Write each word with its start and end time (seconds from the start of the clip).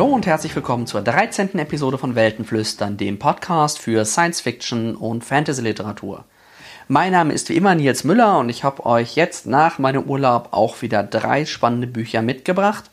Hallo 0.00 0.14
und 0.14 0.24
herzlich 0.26 0.56
willkommen 0.56 0.86
zur 0.86 1.02
13. 1.02 1.58
Episode 1.58 1.98
von 1.98 2.14
Weltenflüstern, 2.14 2.96
dem 2.96 3.18
Podcast 3.18 3.78
für 3.78 4.06
Science 4.06 4.40
Fiction 4.40 4.96
und 4.96 5.26
Fantasy 5.26 5.60
Literatur. 5.60 6.24
Mein 6.88 7.12
Name 7.12 7.34
ist 7.34 7.50
wie 7.50 7.56
immer 7.56 7.74
Nils 7.74 8.02
Müller 8.04 8.38
und 8.38 8.48
ich 8.48 8.64
habe 8.64 8.86
euch 8.86 9.14
jetzt 9.14 9.46
nach 9.46 9.78
meinem 9.78 10.04
Urlaub 10.04 10.48
auch 10.52 10.80
wieder 10.80 11.02
drei 11.02 11.44
spannende 11.44 11.86
Bücher 11.86 12.22
mitgebracht. 12.22 12.84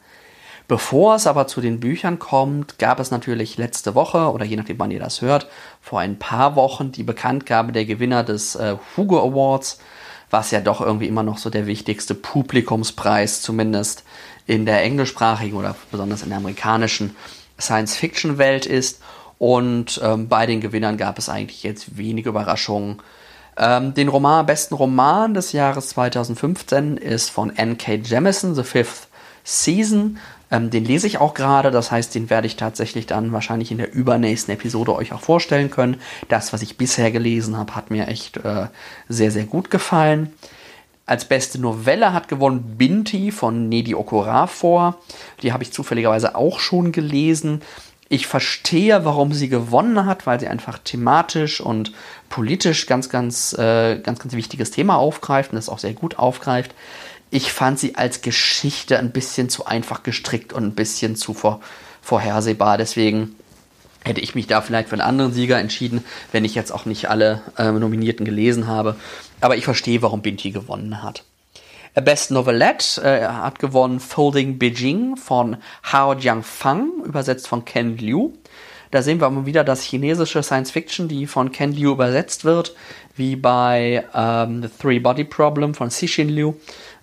Bevor 0.68 1.16
es 1.16 1.28
aber 1.28 1.48
zu 1.48 1.62
den 1.62 1.80
Büchern 1.80 2.20
kommt, 2.20 2.78
gab 2.78 3.00
es 3.00 3.10
natürlich 3.10 3.56
letzte 3.56 3.96
Woche 3.96 4.30
oder 4.30 4.44
je 4.44 4.58
nachdem 4.58 4.78
wann 4.78 4.92
ihr 4.92 5.00
das 5.00 5.22
hört, 5.22 5.48
vor 5.80 6.02
ein 6.02 6.20
paar 6.20 6.58
Wochen 6.58 6.92
die 6.92 7.04
Bekanntgabe 7.04 7.72
der 7.72 7.86
Gewinner 7.86 8.26
des 8.26 8.56
äh, 8.56 8.76
Hugo 8.98 9.26
Awards, 9.26 9.80
was 10.30 10.52
ja 10.52 10.60
doch 10.60 10.82
irgendwie 10.82 11.08
immer 11.08 11.24
noch 11.24 11.38
so 11.38 11.50
der 11.50 11.68
wichtigste 11.68 12.16
Publikumspreis 12.16 13.42
zumindest 13.42 14.04
in 14.48 14.66
der 14.66 14.82
englischsprachigen 14.82 15.58
oder 15.58 15.76
besonders 15.92 16.24
in 16.24 16.30
der 16.30 16.40
amerikanischen 16.40 17.16
Science-Fiction-Welt 17.59 18.66
ist. 18.66 19.02
Und 19.38 20.02
ähm, 20.03 20.28
bei 20.28 20.45
den 20.45 20.62
Gewinnern 20.62 20.98
gab 20.98 21.20
es 21.20 21.30
eigentlich 21.30 21.62
jetzt 21.64 21.98
wenige 21.98 22.30
Überraschungen. 22.30 23.02
Ähm, 23.58 23.94
den 23.94 24.08
Roman, 24.08 24.45
besten 24.45 24.73
Roman 24.73 25.34
des 25.34 25.52
Jahres 25.52 25.90
2015 25.90 26.98
ist 26.98 27.30
von 27.30 27.56
N.K. 27.56 27.95
Jemisin, 27.95 28.56
The 28.56 28.64
Fifth 28.64 29.08
Season. 29.44 30.18
Ähm, 30.50 30.70
den 30.70 30.86
lese 30.86 31.08
ich 31.08 31.18
auch 31.18 31.34
gerade, 31.34 31.72
das 31.72 31.92
heißt, 31.92 32.16
den 32.16 32.30
werde 32.30 32.48
ich 32.48 32.56
tatsächlich 32.56 33.06
dann 33.06 33.34
wahrscheinlich 33.34 33.72
in 33.72 33.80
der 33.80 33.94
übernächsten 33.94 34.53
Episode 34.53 34.95
euch 34.95 35.12
auch 35.12 35.22
vorstellen 35.22 35.70
können. 35.70 36.00
Das, 36.30 36.53
was 36.53 36.62
ich 36.62 36.78
bisher 36.78 37.12
gelesen 37.12 37.58
habe, 37.58 37.75
hat 37.75 37.92
mir 37.92 38.08
echt 38.08 38.38
äh, 38.38 38.68
sehr, 39.09 39.31
sehr 39.31 39.45
gut 39.45 39.70
gefallen. 39.70 40.31
Als 41.08 41.23
beste 41.23 41.58
Novelle 41.58 42.11
hat 42.11 42.27
gewonnen 42.27 42.75
Binti 42.77 43.31
von 43.31 43.69
Nedi 43.69 43.95
Okorafor. 43.95 44.97
Die 45.41 45.53
habe 45.53 45.63
ich 45.63 45.72
zufälligerweise 45.72 46.36
auch 46.36 46.59
schon 46.59 46.91
gelesen. 46.91 47.61
Ich 48.09 48.27
verstehe, 48.27 49.05
warum 49.05 49.31
sie 49.31 49.47
gewonnen 49.47 50.05
hat, 50.05 50.28
weil 50.28 50.39
sie 50.41 50.50
einfach 50.50 50.80
thematisch 50.80 51.61
und 51.61 51.94
politisch 52.28 52.88
ganz, 52.88 53.09
ganz, 53.09 53.53
äh, 53.53 54.00
ganz, 54.00 54.19
ganz 54.19 54.33
wichtiges 54.33 54.72
Thema 54.72 54.97
aufgreift 54.97 55.52
und 55.52 55.55
das 55.55 55.69
auch 55.69 55.80
sehr 55.80 55.94
gut 55.94 56.19
aufgreift. 56.19 56.75
Ich 57.31 57.53
fand 57.53 57.80
sie 57.80 57.95
als 57.95 58.22
Geschichte 58.22 59.00
ein 59.00 59.11
bisschen 59.11 59.50
zu 59.50 59.66
einfach 59.66 60.03
gestrickt 60.03 60.52
und 60.52 60.63
ein 60.66 60.75
bisschen 60.75 61.16
zu 61.16 61.33
vor, 61.33 61.61
vorhersehbar. 62.02 62.78
Deswegen 62.78 63.35
hätte 64.03 64.22
ich 64.22 64.35
mich 64.35 64.47
da 64.47 64.61
vielleicht 64.61 64.89
für 64.89 64.94
einen 64.94 65.02
anderen 65.02 65.33
Sieger 65.33 65.58
entschieden, 65.58 66.03
wenn 66.33 66.45
ich 66.45 66.55
jetzt 66.55 66.72
auch 66.72 66.85
nicht 66.85 67.09
alle 67.09 67.41
äh, 67.58 67.72
Nominierten 67.72 68.25
gelesen 68.25 68.67
habe. 68.67 68.97
Aber 69.42 69.56
ich 69.56 69.66
verstehe, 69.66 70.02
warum 70.02 70.22
Binti 70.22 70.52
gewonnen 70.52 71.04
hat. 71.04 71.24
Best 72.02 72.30
Novelette 72.32 73.02
äh, 73.02 73.26
hat 73.26 73.60
gewonnen 73.60 74.00
Folding 74.00 74.60
Beijing 74.60 75.18
von 75.18 75.58
Hao 75.84 76.14
Jiangfang, 76.14 77.04
übersetzt 77.04 77.48
von 77.48 77.66
Ken 77.66 77.98
Liu. 77.98 78.34
Da 78.92 79.02
sehen 79.02 79.20
wir 79.20 79.30
mal 79.30 79.46
wieder 79.46 79.64
das 79.64 79.82
chinesische 79.82 80.44
Science 80.44 80.72
Fiction, 80.72 81.08
die 81.08 81.28
von 81.28 81.52
Ken 81.52 81.74
Liu 81.74 81.92
übersetzt 81.92 82.46
wird, 82.46 82.76
wie 83.16 83.36
bei 83.36 84.06
ähm, 84.14 84.62
The 84.62 84.70
Three 84.80 85.00
Body 85.00 85.24
Problem 85.24 85.74
von 85.74 85.90
Cixin 85.90 86.30
Liu, 86.30 86.53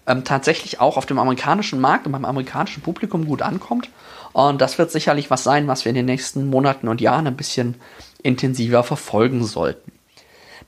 ähm, 0.06 0.24
tatsächlich 0.24 0.80
auch 0.80 0.96
auf 0.96 1.06
dem 1.06 1.18
amerikanischen 1.18 1.80
Markt 1.80 2.06
und 2.06 2.12
beim 2.12 2.24
amerikanischen 2.24 2.82
Publikum 2.82 3.26
gut 3.26 3.42
ankommt. 3.42 3.90
Und 4.32 4.60
das 4.60 4.78
wird 4.78 4.90
sicherlich 4.90 5.30
was 5.30 5.44
sein, 5.44 5.66
was 5.66 5.84
wir 5.84 5.90
in 5.90 5.96
den 5.96 6.06
nächsten 6.06 6.48
Monaten 6.48 6.88
und 6.88 7.00
Jahren 7.00 7.26
ein 7.26 7.36
bisschen 7.36 7.74
intensiver 8.22 8.82
verfolgen 8.82 9.44
sollten. 9.44 9.92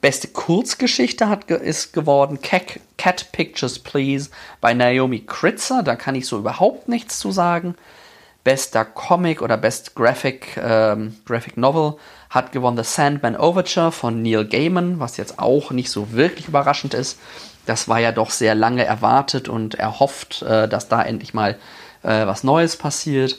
Beste 0.00 0.28
Kurzgeschichte 0.28 1.28
hat, 1.28 1.50
ist 1.50 1.92
geworden 1.92 2.40
Cat, 2.40 2.80
Cat 2.98 3.32
Pictures 3.32 3.78
Please 3.78 4.30
bei 4.60 4.74
Naomi 4.74 5.20
Kritzer. 5.20 5.82
Da 5.82 5.96
kann 5.96 6.14
ich 6.14 6.26
so 6.26 6.38
überhaupt 6.38 6.88
nichts 6.88 7.18
zu 7.18 7.32
sagen. 7.32 7.74
Bester 8.44 8.84
Comic 8.84 9.42
oder 9.42 9.56
Best 9.56 9.96
Graphic, 9.96 10.56
ähm, 10.56 11.16
Graphic 11.24 11.56
Novel 11.56 11.94
hat 12.30 12.52
gewonnen 12.52 12.76
The 12.76 12.84
Sandman 12.84 13.36
Overture 13.36 13.90
von 13.90 14.22
Neil 14.22 14.44
Gaiman, 14.44 15.00
was 15.00 15.16
jetzt 15.16 15.40
auch 15.40 15.72
nicht 15.72 15.90
so 15.90 16.12
wirklich 16.12 16.46
überraschend 16.46 16.94
ist. 16.94 17.18
Das 17.64 17.88
war 17.88 17.98
ja 17.98 18.12
doch 18.12 18.30
sehr 18.30 18.54
lange 18.54 18.84
erwartet 18.84 19.48
und 19.48 19.74
erhofft, 19.74 20.42
äh, 20.42 20.68
dass 20.68 20.88
da 20.88 21.02
endlich 21.02 21.34
mal 21.34 21.58
äh, 22.04 22.26
was 22.26 22.44
Neues 22.44 22.76
passiert. 22.76 23.36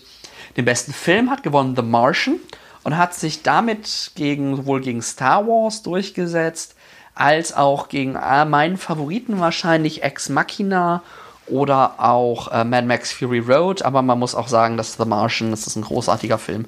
Den 0.57 0.66
besten 0.66 0.91
Film 0.91 1.29
hat 1.29 1.44
gewonnen 1.44 1.75
The 1.75 1.84
Martian 1.84 2.39
und 2.88 2.98
hat 2.98 3.14
sich 3.14 3.44
damit 3.44 4.12
gegen, 4.16 4.56
sowohl 4.56 4.80
gegen 4.80 5.02
Star 5.02 5.46
Wars 5.46 5.84
durchgesetzt, 5.84 6.74
als 7.16 7.53
auch 7.53 7.90
gegen 7.90 8.16
äh, 8.16 8.46
meinen 8.46 8.78
Favoriten 8.78 9.42
wahrscheinlich 9.42 10.03
Ex 10.03 10.30
Machina 10.30 11.03
oder 11.48 11.96
auch 11.98 12.50
äh, 12.50 12.64
Mad 12.64 12.88
Max 12.88 13.12
Fury 13.12 13.40
Road. 13.40 13.81
Aber 13.81 14.02
man 14.03 14.18
muss 14.18 14.36
auch 14.36 14.48
sagen, 14.48 14.78
dass 14.78 14.94
The 14.94 15.03
Martian, 15.03 15.52
das 15.52 15.68
ist 15.68 15.75
ein 15.75 15.81
großartiger 15.81 16.38
Film, 16.38 16.68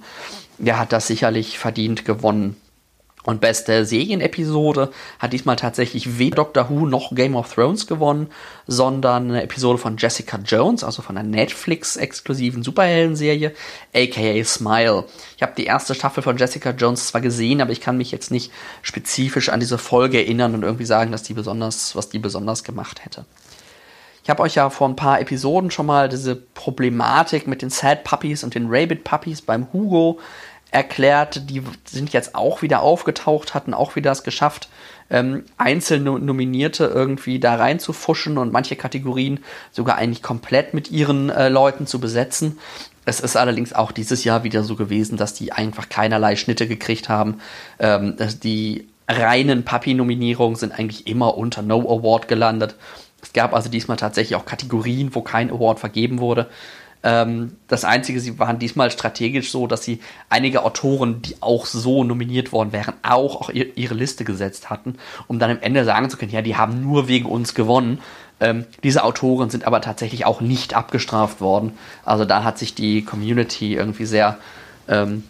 der 0.57 0.77
hat 0.77 0.91
das 0.91 1.07
sicherlich 1.07 1.57
verdient 1.57 2.03
gewonnen. 2.03 2.57
Und 3.23 3.41
beste 3.41 3.85
Serienepisode 3.85 4.91
hat 5.19 5.33
diesmal 5.33 5.57
tatsächlich 5.57 6.17
weder 6.17 6.37
Doctor 6.37 6.69
Who 6.69 6.85
noch 6.85 7.13
Game 7.13 7.35
of 7.35 7.53
Thrones 7.53 7.85
gewonnen, 7.85 8.27
sondern 8.65 9.29
eine 9.29 9.43
Episode 9.43 9.77
von 9.77 9.97
Jessica 9.97 10.37
Jones, 10.37 10.85
also 10.85 11.01
von 11.01 11.17
einer 11.17 11.27
Netflix-exklusiven 11.27 12.63
Superhelden-Serie, 12.63 13.53
aka 13.93 14.43
Smile. 14.45 15.03
Ich 15.35 15.43
habe 15.43 15.51
die 15.57 15.65
erste 15.65 15.95
Staffel 15.95 16.23
von 16.23 16.37
Jessica 16.37 16.71
Jones 16.71 17.07
zwar 17.07 17.19
gesehen, 17.19 17.61
aber 17.61 17.71
ich 17.71 17.81
kann 17.81 17.97
mich 17.97 18.11
jetzt 18.11 18.31
nicht 18.31 18.53
spezifisch 18.81 19.49
an 19.49 19.59
diese 19.59 19.77
Folge 19.77 20.17
erinnern 20.17 20.55
und 20.55 20.63
irgendwie 20.63 20.85
sagen, 20.85 21.11
dass 21.11 21.23
die 21.23 21.33
besonders, 21.33 21.97
was 21.97 22.07
die 22.07 22.19
besonders 22.19 22.63
gemacht 22.63 23.03
hätte. 23.03 23.25
Ich 24.23 24.29
habe 24.29 24.43
euch 24.43 24.55
ja 24.55 24.69
vor 24.69 24.87
ein 24.87 24.95
paar 24.95 25.19
Episoden 25.19 25.71
schon 25.71 25.87
mal 25.87 26.07
diese 26.07 26.35
Problematik 26.35 27.47
mit 27.47 27.63
den 27.63 27.71
Sad 27.71 28.03
Puppies 28.03 28.43
und 28.43 28.53
den 28.53 28.67
Rabbit 28.69 29.03
Puppies 29.03 29.41
beim 29.41 29.73
Hugo 29.73 30.19
erklärt, 30.71 31.49
die 31.49 31.63
sind 31.85 32.13
jetzt 32.13 32.35
auch 32.35 32.61
wieder 32.61 32.81
aufgetaucht, 32.81 33.53
hatten 33.53 33.73
auch 33.73 33.95
wieder 33.95 34.11
es 34.11 34.23
geschafft, 34.23 34.69
ähm, 35.09 35.43
einzelne 35.57 36.19
Nominierte 36.19 36.85
irgendwie 36.85 37.39
da 37.39 37.55
reinzufuschen 37.55 38.37
und 38.37 38.51
manche 38.51 38.75
Kategorien 38.75 39.39
sogar 39.71 39.97
eigentlich 39.97 40.21
komplett 40.21 40.73
mit 40.73 40.91
ihren 40.91 41.29
äh, 41.29 41.49
Leuten 41.49 41.87
zu 41.87 41.99
besetzen. 41.99 42.59
Es 43.05 43.19
ist 43.19 43.35
allerdings 43.35 43.73
auch 43.73 43.91
dieses 43.91 44.23
Jahr 44.23 44.43
wieder 44.43 44.63
so 44.63 44.75
gewesen, 44.75 45.17
dass 45.17 45.33
die 45.33 45.51
einfach 45.51 45.89
keinerlei 45.89 46.35
Schnitte 46.35 46.67
gekriegt 46.67 47.09
haben. 47.09 47.41
Ähm, 47.79 48.15
die 48.43 48.87
reinen 49.07 49.65
Papi-Nominierungen 49.65 50.55
sind 50.55 50.77
eigentlich 50.77 51.07
immer 51.07 51.35
unter 51.35 51.63
No 51.63 51.79
Award 51.79 52.27
gelandet. 52.27 52.75
Es 53.21 53.33
gab 53.33 53.53
also 53.53 53.69
diesmal 53.69 53.97
tatsächlich 53.97 54.35
auch 54.35 54.45
Kategorien, 54.45 55.15
wo 55.15 55.21
kein 55.21 55.49
Award 55.49 55.79
vergeben 55.79 56.19
wurde. 56.19 56.47
Ähm, 57.01 57.55
das 57.67 57.85
Einzige, 57.85 58.19
sie 58.19 58.39
waren 58.39 58.59
diesmal 58.59 58.91
strategisch 58.91 59.51
so, 59.51 59.67
dass 59.67 59.83
sie 59.83 59.99
einige 60.29 60.63
Autoren, 60.63 61.21
die 61.21 61.35
auch 61.41 61.65
so 61.65 62.03
nominiert 62.03 62.51
worden 62.51 62.73
wären, 62.73 62.93
auch, 63.03 63.41
auch 63.41 63.49
ihre 63.49 63.93
Liste 63.93 64.25
gesetzt 64.25 64.69
hatten, 64.69 64.95
um 65.27 65.39
dann 65.39 65.51
am 65.51 65.61
Ende 65.61 65.85
sagen 65.85 66.09
zu 66.09 66.17
können, 66.17 66.31
ja, 66.31 66.41
die 66.41 66.57
haben 66.57 66.81
nur 66.81 67.07
wegen 67.07 67.25
uns 67.25 67.53
gewonnen. 67.53 67.99
Ähm, 68.41 68.65
diese 68.83 69.03
Autoren 69.03 69.49
sind 69.49 69.65
aber 69.65 69.81
tatsächlich 69.81 70.25
auch 70.25 70.41
nicht 70.41 70.73
abgestraft 70.73 71.41
worden. 71.41 71.73
Also 72.03 72.25
da 72.25 72.43
hat 72.43 72.57
sich 72.57 72.75
die 72.75 73.03
Community 73.03 73.75
irgendwie 73.75 74.05
sehr 74.05 74.37
ähm, 74.87 75.23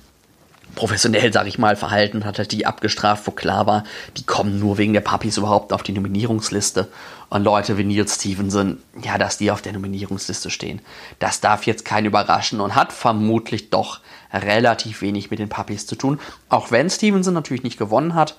professionell, 0.75 1.33
sag 1.33 1.47
ich 1.47 1.59
mal, 1.59 1.75
verhalten, 1.75 2.25
hat 2.25 2.37
halt 2.37 2.51
die 2.51 2.65
abgestraft, 2.65 3.27
wo 3.27 3.31
klar 3.31 3.67
war, 3.67 3.83
die 4.17 4.23
kommen 4.23 4.59
nur 4.59 4.77
wegen 4.77 4.93
der 4.93 5.01
Puppies 5.01 5.37
überhaupt 5.37 5.73
auf 5.73 5.83
die 5.83 5.91
Nominierungsliste. 5.91 6.87
Und 7.29 7.43
Leute 7.43 7.77
wie 7.77 7.83
Neil 7.83 8.07
Stevenson, 8.07 8.81
ja, 9.03 9.17
dass 9.17 9.37
die 9.37 9.51
auf 9.51 9.61
der 9.61 9.73
Nominierungsliste 9.73 10.49
stehen, 10.49 10.81
das 11.19 11.41
darf 11.41 11.63
jetzt 11.65 11.85
keinen 11.85 12.07
überraschen 12.07 12.59
und 12.59 12.75
hat 12.75 12.91
vermutlich 12.91 13.69
doch 13.69 13.99
relativ 14.33 15.01
wenig 15.01 15.29
mit 15.29 15.39
den 15.39 15.49
Puppies 15.49 15.85
zu 15.85 15.95
tun. 15.95 16.19
Auch 16.49 16.71
wenn 16.71 16.89
Stevenson 16.89 17.33
natürlich 17.33 17.63
nicht 17.63 17.77
gewonnen 17.77 18.15
hat 18.15 18.35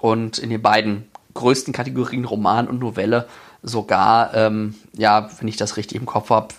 und 0.00 0.38
in 0.38 0.50
den 0.50 0.60
beiden 0.60 1.08
größten 1.32 1.72
Kategorien 1.72 2.24
Roman 2.24 2.68
und 2.68 2.80
Novelle 2.80 3.26
sogar, 3.62 4.34
ähm, 4.34 4.74
ja, 4.92 5.30
wenn 5.38 5.48
ich 5.48 5.56
das 5.56 5.76
richtig 5.76 5.98
im 5.98 6.06
Kopf 6.06 6.30
habe, 6.30 6.54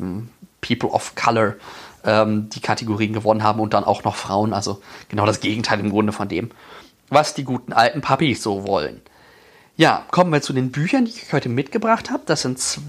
People 0.61 0.89
of 0.89 1.13
Color 1.15 1.55
ähm, 2.03 2.49
die 2.49 2.59
Kategorien 2.59 3.13
gewonnen 3.13 3.43
haben 3.43 3.59
und 3.59 3.73
dann 3.73 3.83
auch 3.83 4.03
noch 4.03 4.15
Frauen. 4.15 4.53
Also 4.53 4.81
genau 5.09 5.25
das 5.25 5.39
Gegenteil 5.39 5.79
im 5.79 5.91
Grunde 5.91 6.13
von 6.13 6.27
dem, 6.27 6.49
was 7.09 7.33
die 7.35 7.43
guten 7.43 7.73
alten 7.73 8.01
Puppies 8.01 8.41
so 8.41 8.67
wollen. 8.67 9.01
Ja, 9.77 10.05
kommen 10.09 10.31
wir 10.31 10.41
zu 10.41 10.53
den 10.53 10.71
Büchern, 10.71 11.03
die 11.03 11.11
ich 11.11 11.33
heute 11.33 11.49
mitgebracht 11.49 12.09
habe. 12.09 12.23
Das 12.25 12.43
sind, 12.43 12.79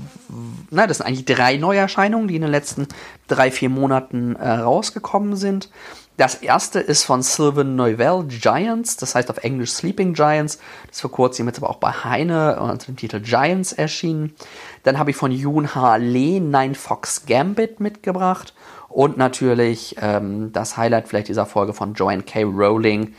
na, 0.71 0.87
das 0.87 0.99
sind 0.99 1.07
eigentlich 1.07 1.25
drei 1.25 1.57
Neuerscheinungen, 1.57 2.29
die 2.29 2.37
in 2.37 2.43
den 2.43 2.51
letzten 2.51 2.87
drei, 3.27 3.51
vier 3.51 3.71
Monaten 3.71 4.37
äh, 4.37 4.49
rausgekommen 4.49 5.35
sind. 5.35 5.69
Das 6.17 6.37
erste 6.37 6.79
ist 6.79 7.03
von 7.03 7.23
Sylvan 7.23 7.75
Neuvel 7.75 8.25
Giants, 8.29 8.97
das 8.97 9.17
heißt 9.17 9.29
auf 9.31 9.39
Englisch 9.39 9.73
Sleeping 9.73 10.15
Giants. 10.15 10.59
Das 10.87 10.97
ist 10.97 11.01
vor 11.01 11.11
kurzem 11.11 11.47
jetzt 11.49 11.59
aber 11.59 11.69
auch 11.69 11.77
bei 11.77 11.91
Heine 11.91 12.59
unter 12.61 12.87
dem 12.87 12.97
Titel 12.97 13.21
Giants 13.21 13.73
erschienen. 13.73 14.35
Dann 14.85 14.99
habe 14.99 15.11
ich 15.11 15.17
von 15.17 15.33
Yoon 15.33 15.75
Ha 15.75 15.97
Lee 15.97 16.39
Nine 16.41 16.77
Fox 16.77 17.27
Gambit 17.27 17.81
mitgebracht. 17.81 18.55
Und 18.89 19.19
natürlich 19.19 19.97
ähm, 20.01 20.53
das 20.53 20.77
Highlight 20.77 21.09
vielleicht 21.09 21.29
dieser 21.29 21.45
Folge 21.45 21.75
von 21.75 21.95
Joanne 21.95 22.23
K. 22.23 22.45
Rowling, 22.45 23.13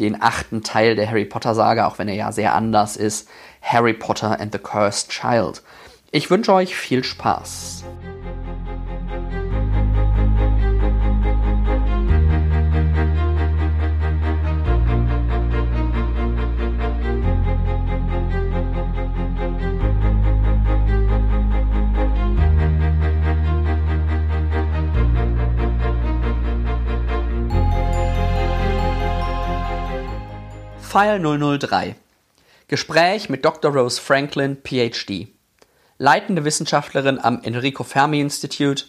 den 0.00 0.20
achten 0.20 0.62
Teil 0.62 0.96
der 0.96 1.08
Harry 1.08 1.24
Potter 1.24 1.54
Saga, 1.54 1.86
auch 1.86 1.98
wenn 1.98 2.08
er 2.08 2.14
ja 2.14 2.32
sehr 2.32 2.54
anders 2.54 2.96
ist, 2.96 3.28
Harry 3.62 3.92
Potter 3.92 4.40
and 4.40 4.52
the 4.52 4.58
Cursed 4.58 5.10
Child. 5.10 5.62
Ich 6.10 6.30
wünsche 6.30 6.52
euch 6.52 6.74
viel 6.74 7.04
Spaß. 7.04 7.84
File 30.90 31.20
003 31.20 31.94
Gespräch 32.66 33.28
mit 33.28 33.44
Dr. 33.44 33.72
Rose 33.72 34.00
Franklin, 34.00 34.56
PhD. 34.60 35.28
Leitende 35.98 36.44
Wissenschaftlerin 36.44 37.20
am 37.20 37.40
Enrico 37.44 37.84
Fermi 37.84 38.18
Institute, 38.18 38.86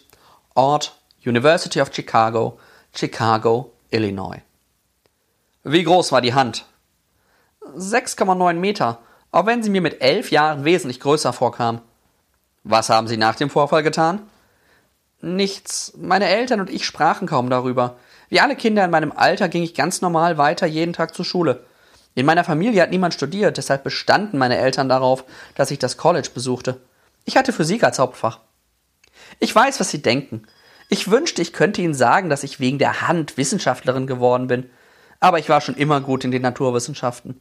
Ort 0.56 0.98
University 1.24 1.80
of 1.80 1.94
Chicago, 1.94 2.58
Chicago, 2.92 3.72
Illinois. 3.92 4.40
Wie 5.62 5.84
groß 5.84 6.10
war 6.10 6.20
die 6.20 6.34
Hand? 6.34 6.64
6,9 7.76 8.54
Meter, 8.54 8.98
auch 9.30 9.46
wenn 9.46 9.62
sie 9.62 9.70
mir 9.70 9.80
mit 9.80 10.02
elf 10.02 10.32
Jahren 10.32 10.64
wesentlich 10.64 10.98
größer 10.98 11.32
vorkam. 11.32 11.82
Was 12.64 12.90
haben 12.90 13.06
Sie 13.06 13.16
nach 13.16 13.36
dem 13.36 13.48
Vorfall 13.48 13.84
getan? 13.84 14.28
Nichts. 15.20 15.92
Meine 15.96 16.26
Eltern 16.26 16.58
und 16.58 16.68
ich 16.68 16.84
sprachen 16.84 17.28
kaum 17.28 17.48
darüber. 17.48 17.96
Wie 18.28 18.40
alle 18.40 18.56
Kinder 18.56 18.84
in 18.84 18.90
meinem 18.90 19.12
Alter 19.12 19.48
ging 19.48 19.62
ich 19.62 19.76
ganz 19.76 20.00
normal 20.00 20.36
weiter 20.36 20.66
jeden 20.66 20.94
Tag 20.94 21.14
zur 21.14 21.24
Schule. 21.24 21.64
In 22.14 22.26
meiner 22.26 22.44
Familie 22.44 22.82
hat 22.82 22.90
niemand 22.90 23.14
studiert, 23.14 23.56
deshalb 23.56 23.84
bestanden 23.84 24.38
meine 24.38 24.58
Eltern 24.58 24.88
darauf, 24.88 25.24
dass 25.54 25.70
ich 25.70 25.78
das 25.78 25.96
College 25.96 26.28
besuchte. 26.34 26.80
Ich 27.24 27.36
hatte 27.36 27.52
Physik 27.52 27.84
als 27.84 27.98
Hauptfach. 27.98 28.40
Ich 29.38 29.54
weiß, 29.54 29.80
was 29.80 29.90
Sie 29.90 30.02
denken. 30.02 30.42
Ich 30.88 31.10
wünschte, 31.10 31.40
ich 31.40 31.52
könnte 31.52 31.80
Ihnen 31.80 31.94
sagen, 31.94 32.28
dass 32.28 32.44
ich 32.44 32.60
wegen 32.60 32.78
der 32.78 33.08
Hand 33.08 33.38
Wissenschaftlerin 33.38 34.06
geworden 34.06 34.46
bin. 34.46 34.68
Aber 35.20 35.38
ich 35.38 35.48
war 35.48 35.60
schon 35.60 35.76
immer 35.76 36.00
gut 36.00 36.24
in 36.24 36.32
den 36.32 36.42
Naturwissenschaften. 36.42 37.40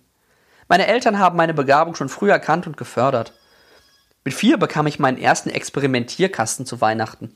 Meine 0.69 0.87
Eltern 0.87 1.19
haben 1.19 1.35
meine 1.35 1.53
Begabung 1.53 1.95
schon 1.95 2.07
früh 2.07 2.31
erkannt 2.31 2.65
und 2.65 2.77
gefördert. 2.77 3.33
Mit 4.23 4.33
vier 4.33 4.57
bekam 4.57 4.87
ich 4.87 4.99
meinen 4.99 5.17
ersten 5.17 5.49
Experimentierkasten 5.49 6.65
zu 6.65 6.79
Weihnachten. 6.79 7.35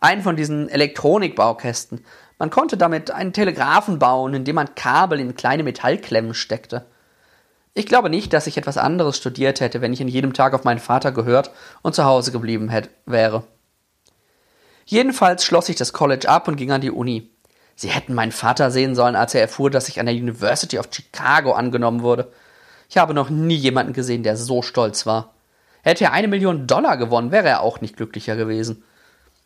Einen 0.00 0.22
von 0.22 0.36
diesen 0.36 0.68
Elektronikbaukästen, 0.68 2.04
man 2.44 2.50
konnte 2.50 2.76
damit 2.76 3.10
einen 3.10 3.32
Telegraphen 3.32 3.98
bauen, 3.98 4.34
indem 4.34 4.56
man 4.56 4.74
Kabel 4.74 5.18
in 5.18 5.34
kleine 5.34 5.62
Metallklemmen 5.62 6.34
steckte. 6.34 6.84
Ich 7.72 7.86
glaube 7.86 8.10
nicht, 8.10 8.34
dass 8.34 8.46
ich 8.46 8.58
etwas 8.58 8.76
anderes 8.76 9.16
studiert 9.16 9.60
hätte, 9.60 9.80
wenn 9.80 9.94
ich 9.94 10.02
in 10.02 10.08
jedem 10.08 10.34
Tag 10.34 10.52
auf 10.52 10.62
meinen 10.62 10.78
Vater 10.78 11.10
gehört 11.10 11.52
und 11.80 11.94
zu 11.94 12.04
Hause 12.04 12.32
geblieben 12.32 12.68
hätte, 12.68 12.90
wäre. 13.06 13.44
Jedenfalls 14.84 15.42
schloss 15.42 15.70
ich 15.70 15.76
das 15.76 15.94
College 15.94 16.28
ab 16.28 16.46
und 16.46 16.56
ging 16.56 16.70
an 16.70 16.82
die 16.82 16.90
Uni. 16.90 17.30
Sie 17.76 17.88
hätten 17.88 18.12
meinen 18.12 18.30
Vater 18.30 18.70
sehen 18.70 18.94
sollen, 18.94 19.16
als 19.16 19.32
er 19.32 19.40
erfuhr, 19.40 19.70
dass 19.70 19.88
ich 19.88 19.98
an 19.98 20.04
der 20.04 20.14
University 20.14 20.78
of 20.78 20.90
Chicago 20.92 21.52
angenommen 21.52 22.02
wurde. 22.02 22.30
Ich 22.90 22.98
habe 22.98 23.14
noch 23.14 23.30
nie 23.30 23.56
jemanden 23.56 23.94
gesehen, 23.94 24.22
der 24.22 24.36
so 24.36 24.60
stolz 24.60 25.06
war. 25.06 25.32
Hätte 25.80 26.04
er 26.04 26.12
eine 26.12 26.28
Million 26.28 26.66
Dollar 26.66 26.98
gewonnen, 26.98 27.32
wäre 27.32 27.48
er 27.48 27.62
auch 27.62 27.80
nicht 27.80 27.96
glücklicher 27.96 28.36
gewesen. 28.36 28.84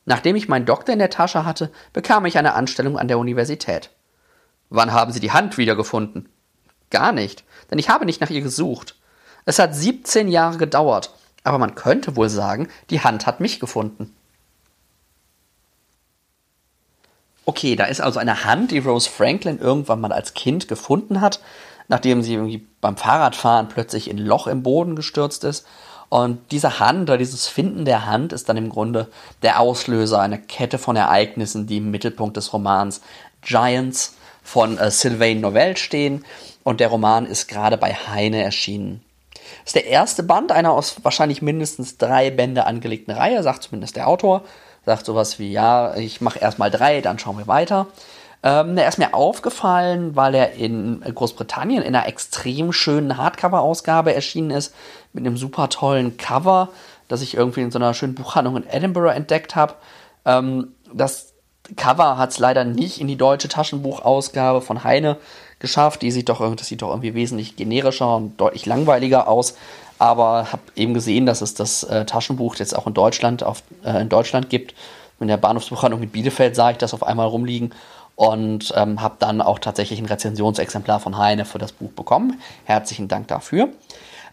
Nachdem 0.08 0.36
ich 0.36 0.48
meinen 0.48 0.64
Doktor 0.64 0.94
in 0.94 1.00
der 1.00 1.10
Tasche 1.10 1.44
hatte, 1.44 1.70
bekam 1.92 2.24
ich 2.24 2.38
eine 2.38 2.54
Anstellung 2.54 2.98
an 2.98 3.08
der 3.08 3.18
Universität. 3.18 3.90
Wann 4.70 4.92
haben 4.92 5.12
Sie 5.12 5.20
die 5.20 5.32
Hand 5.32 5.58
wiedergefunden? 5.58 6.30
Gar 6.88 7.12
nicht, 7.12 7.44
denn 7.70 7.78
ich 7.78 7.90
habe 7.90 8.06
nicht 8.06 8.22
nach 8.22 8.30
ihr 8.30 8.40
gesucht. 8.40 8.96
Es 9.44 9.58
hat 9.58 9.74
17 9.74 10.28
Jahre 10.28 10.56
gedauert, 10.56 11.12
aber 11.44 11.58
man 11.58 11.74
könnte 11.74 12.16
wohl 12.16 12.30
sagen, 12.30 12.68
die 12.88 13.02
Hand 13.02 13.26
hat 13.26 13.40
mich 13.40 13.60
gefunden. 13.60 14.16
Okay, 17.44 17.76
da 17.76 17.84
ist 17.84 18.00
also 18.00 18.18
eine 18.18 18.44
Hand, 18.44 18.70
die 18.70 18.78
Rose 18.78 19.10
Franklin 19.10 19.58
irgendwann 19.58 20.00
mal 20.00 20.12
als 20.12 20.32
Kind 20.32 20.68
gefunden 20.68 21.20
hat, 21.20 21.40
nachdem 21.88 22.22
sie 22.22 22.32
irgendwie 22.32 22.66
beim 22.80 22.96
Fahrradfahren 22.96 23.68
plötzlich 23.68 24.08
in 24.08 24.16
ein 24.16 24.24
Loch 24.24 24.46
im 24.46 24.62
Boden 24.62 24.96
gestürzt 24.96 25.44
ist 25.44 25.66
und 26.08 26.40
diese 26.52 26.80
Hand 26.80 27.02
oder 27.02 27.18
dieses 27.18 27.48
Finden 27.48 27.84
der 27.84 28.06
Hand 28.06 28.32
ist 28.32 28.48
dann 28.48 28.56
im 28.56 28.70
Grunde 28.70 29.08
der 29.42 29.60
Auslöser 29.60 30.20
einer 30.20 30.38
Kette 30.38 30.78
von 30.78 30.96
Ereignissen, 30.96 31.66
die 31.66 31.78
im 31.78 31.90
Mittelpunkt 31.90 32.36
des 32.36 32.52
Romans 32.52 33.02
Giants 33.42 34.14
von 34.42 34.78
äh, 34.78 34.90
Sylvain 34.90 35.40
Novell 35.40 35.76
stehen. 35.76 36.24
Und 36.64 36.80
der 36.80 36.88
Roman 36.88 37.26
ist 37.26 37.48
gerade 37.48 37.76
bei 37.76 37.92
Heine 37.92 38.42
erschienen. 38.42 39.02
Ist 39.64 39.74
der 39.74 39.86
erste 39.86 40.22
Band 40.22 40.52
einer 40.52 40.72
aus 40.72 40.96
wahrscheinlich 41.02 41.42
mindestens 41.42 41.98
drei 41.98 42.30
Bände 42.30 42.64
angelegten 42.64 43.14
Reihe, 43.14 43.42
sagt 43.42 43.62
zumindest 43.62 43.96
der 43.96 44.08
Autor. 44.08 44.44
Sagt 44.86 45.04
sowas 45.04 45.38
wie, 45.38 45.52
ja, 45.52 45.94
ich 45.96 46.22
mache 46.22 46.38
erstmal 46.38 46.70
drei, 46.70 47.02
dann 47.02 47.18
schauen 47.18 47.36
wir 47.36 47.46
weiter. 47.46 47.86
Ähm, 48.42 48.76
der 48.76 48.88
ist 48.88 48.98
mir 48.98 49.14
aufgefallen, 49.14 50.14
weil 50.14 50.34
er 50.34 50.52
in 50.52 51.00
Großbritannien 51.00 51.82
in 51.82 51.94
einer 51.94 52.06
extrem 52.06 52.72
schönen 52.72 53.16
Hardcover-Ausgabe 53.16 54.14
erschienen 54.14 54.50
ist, 54.50 54.74
mit 55.12 55.26
einem 55.26 55.36
super 55.36 55.68
tollen 55.68 56.16
Cover, 56.16 56.68
das 57.08 57.22
ich 57.22 57.34
irgendwie 57.34 57.62
in 57.62 57.70
so 57.70 57.78
einer 57.78 57.94
schönen 57.94 58.14
Buchhandlung 58.14 58.56
in 58.56 58.68
Edinburgh 58.68 59.12
entdeckt 59.12 59.56
habe. 59.56 59.74
Ähm, 60.24 60.74
das 60.92 61.32
Cover 61.76 62.16
hat 62.16 62.30
es 62.30 62.38
leider 62.38 62.64
nicht 62.64 63.00
in 63.00 63.08
die 63.08 63.16
deutsche 63.16 63.48
Taschenbuchausgabe 63.48 64.60
von 64.60 64.84
Heine 64.84 65.16
geschafft. 65.58 66.02
Die 66.02 66.10
sieht 66.10 66.28
doch, 66.28 66.54
das 66.54 66.66
sieht 66.66 66.82
doch 66.82 66.90
irgendwie 66.90 67.14
wesentlich 67.14 67.56
generischer 67.56 68.16
und 68.16 68.36
deutlich 68.40 68.66
langweiliger 68.66 69.28
aus. 69.28 69.56
Aber 69.98 70.52
habe 70.52 70.62
eben 70.76 70.94
gesehen, 70.94 71.26
dass 71.26 71.40
es 71.40 71.54
das 71.54 71.82
äh, 71.82 72.04
Taschenbuch 72.04 72.54
jetzt 72.56 72.76
auch 72.76 72.86
in 72.86 72.94
Deutschland, 72.94 73.42
auf, 73.42 73.62
äh, 73.84 74.00
in 74.00 74.08
Deutschland 74.08 74.48
gibt. 74.48 74.74
In 75.20 75.26
der 75.26 75.36
Bahnhofsbuchhandlung 75.36 76.02
in 76.02 76.10
Bielefeld 76.10 76.54
sah 76.54 76.70
ich 76.70 76.76
das 76.76 76.94
auf 76.94 77.02
einmal 77.02 77.26
rumliegen 77.26 77.72
und 78.18 78.72
ähm, 78.74 79.00
habe 79.00 79.14
dann 79.20 79.40
auch 79.40 79.60
tatsächlich 79.60 80.00
ein 80.00 80.06
Rezensionsexemplar 80.06 80.98
von 80.98 81.16
Heine 81.18 81.44
für 81.44 81.58
das 81.58 81.70
Buch 81.70 81.92
bekommen. 81.92 82.40
Herzlichen 82.64 83.06
Dank 83.06 83.28
dafür. 83.28 83.68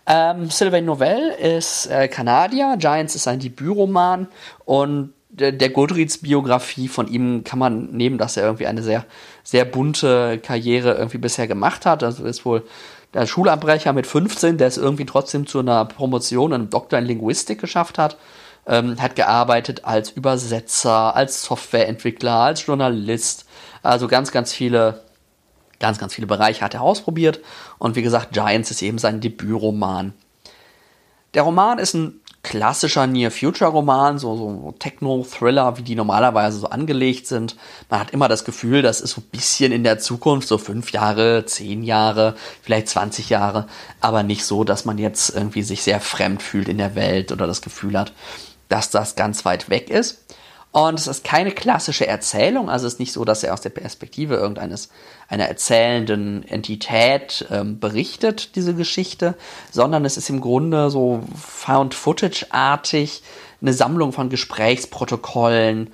Ähm, 0.07 0.49
Sylvain 0.49 0.85
Novell 0.85 1.29
ist 1.29 1.85
äh, 1.85 2.07
Kanadier, 2.07 2.77
Giants 2.79 3.13
ist 3.13 3.25
sein 3.25 3.37
Debütroman 3.37 4.27
und 4.65 5.13
der, 5.29 5.51
der 5.51 5.69
Goodreads-Biografie 5.69 6.87
von 6.87 7.07
ihm 7.07 7.43
kann 7.43 7.59
man 7.59 7.91
nehmen, 7.91 8.17
dass 8.17 8.37
er 8.37 8.45
irgendwie 8.45 8.65
eine 8.65 8.81
sehr, 8.81 9.05
sehr 9.43 9.65
bunte 9.65 10.39
Karriere 10.39 10.95
irgendwie 10.95 11.19
bisher 11.19 11.45
gemacht 11.45 11.85
hat. 11.85 12.01
Also 12.01 12.25
ist 12.25 12.43
wohl 12.43 12.63
der 13.13 13.27
Schulabbrecher 13.27 13.93
mit 13.93 14.07
15, 14.07 14.57
der 14.57 14.67
es 14.67 14.77
irgendwie 14.77 15.05
trotzdem 15.05 15.45
zu 15.45 15.59
einer 15.59 15.85
Promotion, 15.85 16.53
einem 16.53 16.71
Doktor 16.71 16.97
in 16.97 17.05
Linguistik 17.05 17.61
geschafft 17.61 17.99
hat. 17.99 18.17
Ähm, 18.65 18.99
hat 18.99 19.15
gearbeitet 19.15 19.85
als 19.85 20.09
Übersetzer, 20.09 21.15
als 21.15 21.43
Softwareentwickler, 21.43 22.33
als 22.33 22.65
Journalist, 22.65 23.44
also 23.85 24.07
ganz, 24.07 24.31
ganz 24.31 24.53
viele, 24.53 25.03
ganz, 25.79 25.97
ganz 25.97 26.13
viele 26.13 26.27
Bereiche 26.27 26.61
hat 26.61 26.73
er 26.73 26.81
ausprobiert. 26.81 27.39
Und 27.77 27.95
wie 27.95 28.01
gesagt, 28.01 28.33
Giants 28.33 28.71
ist 28.71 28.81
eben 28.81 28.97
sein 28.97 29.21
Debütroman. 29.21 30.13
Der 31.33 31.43
Roman 31.43 31.79
ist 31.79 31.93
ein 31.93 32.21
klassischer 32.43 33.07
Near-Future-Roman, 33.07 34.19
so, 34.19 34.37
so 34.37 34.73
Techno-Thriller, 34.77 35.77
wie 35.77 35.81
die 35.81 35.95
normalerweise 35.95 36.59
so 36.59 36.67
angelegt 36.69 37.25
sind. 37.25 37.55
Man 37.89 37.99
hat 37.99 38.11
immer 38.11 38.27
das 38.27 38.45
Gefühl, 38.45 38.83
das 38.83 39.01
ist 39.01 39.11
so 39.11 39.21
ein 39.21 39.29
bisschen 39.31 39.71
in 39.71 39.83
der 39.83 39.97
Zukunft, 39.97 40.47
so 40.47 40.59
fünf 40.59 40.91
Jahre, 40.91 41.45
zehn 41.45 41.83
Jahre, 41.83 42.35
vielleicht 42.61 42.87
20 42.87 43.29
Jahre, 43.29 43.65
aber 43.99 44.21
nicht 44.21 44.45
so, 44.45 44.63
dass 44.63 44.85
man 44.85 44.99
jetzt 44.99 45.35
irgendwie 45.35 45.63
sich 45.63 45.81
sehr 45.81 45.99
fremd 45.99 46.43
fühlt 46.43 46.69
in 46.69 46.77
der 46.77 46.93
Welt 46.93 47.31
oder 47.31 47.47
das 47.47 47.63
Gefühl 47.63 47.97
hat, 47.97 48.13
dass 48.69 48.91
das 48.91 49.15
ganz 49.15 49.43
weit 49.43 49.69
weg 49.69 49.89
ist. 49.89 50.23
Und 50.75 50.99
es 50.99 51.07
ist 51.07 51.23
keine 51.23 51.51
klassische 51.51 52.05
Erzählung, 52.05 52.69
also 52.69 52.85
es 52.85 52.95
ist 52.95 52.99
nicht 52.99 53.13
so, 53.13 53.23
dass 53.23 53.43
er 53.43 53.53
aus 53.53 53.61
der 53.61 53.69
Perspektive 53.69 54.35
irgendeines 54.35 54.89
einer 55.29 55.45
erzählenden 55.45 56.45
Entität 56.45 57.45
ähm, 57.49 57.79
berichtet, 57.79 58.57
diese 58.57 58.73
Geschichte, 58.73 59.35
sondern 59.71 60.03
es 60.03 60.17
ist 60.17 60.29
im 60.29 60.41
Grunde 60.41 60.89
so 60.89 61.23
Found-Footage-artig 61.33 63.23
eine 63.61 63.71
Sammlung 63.71 64.11
von 64.11 64.27
Gesprächsprotokollen, 64.27 65.93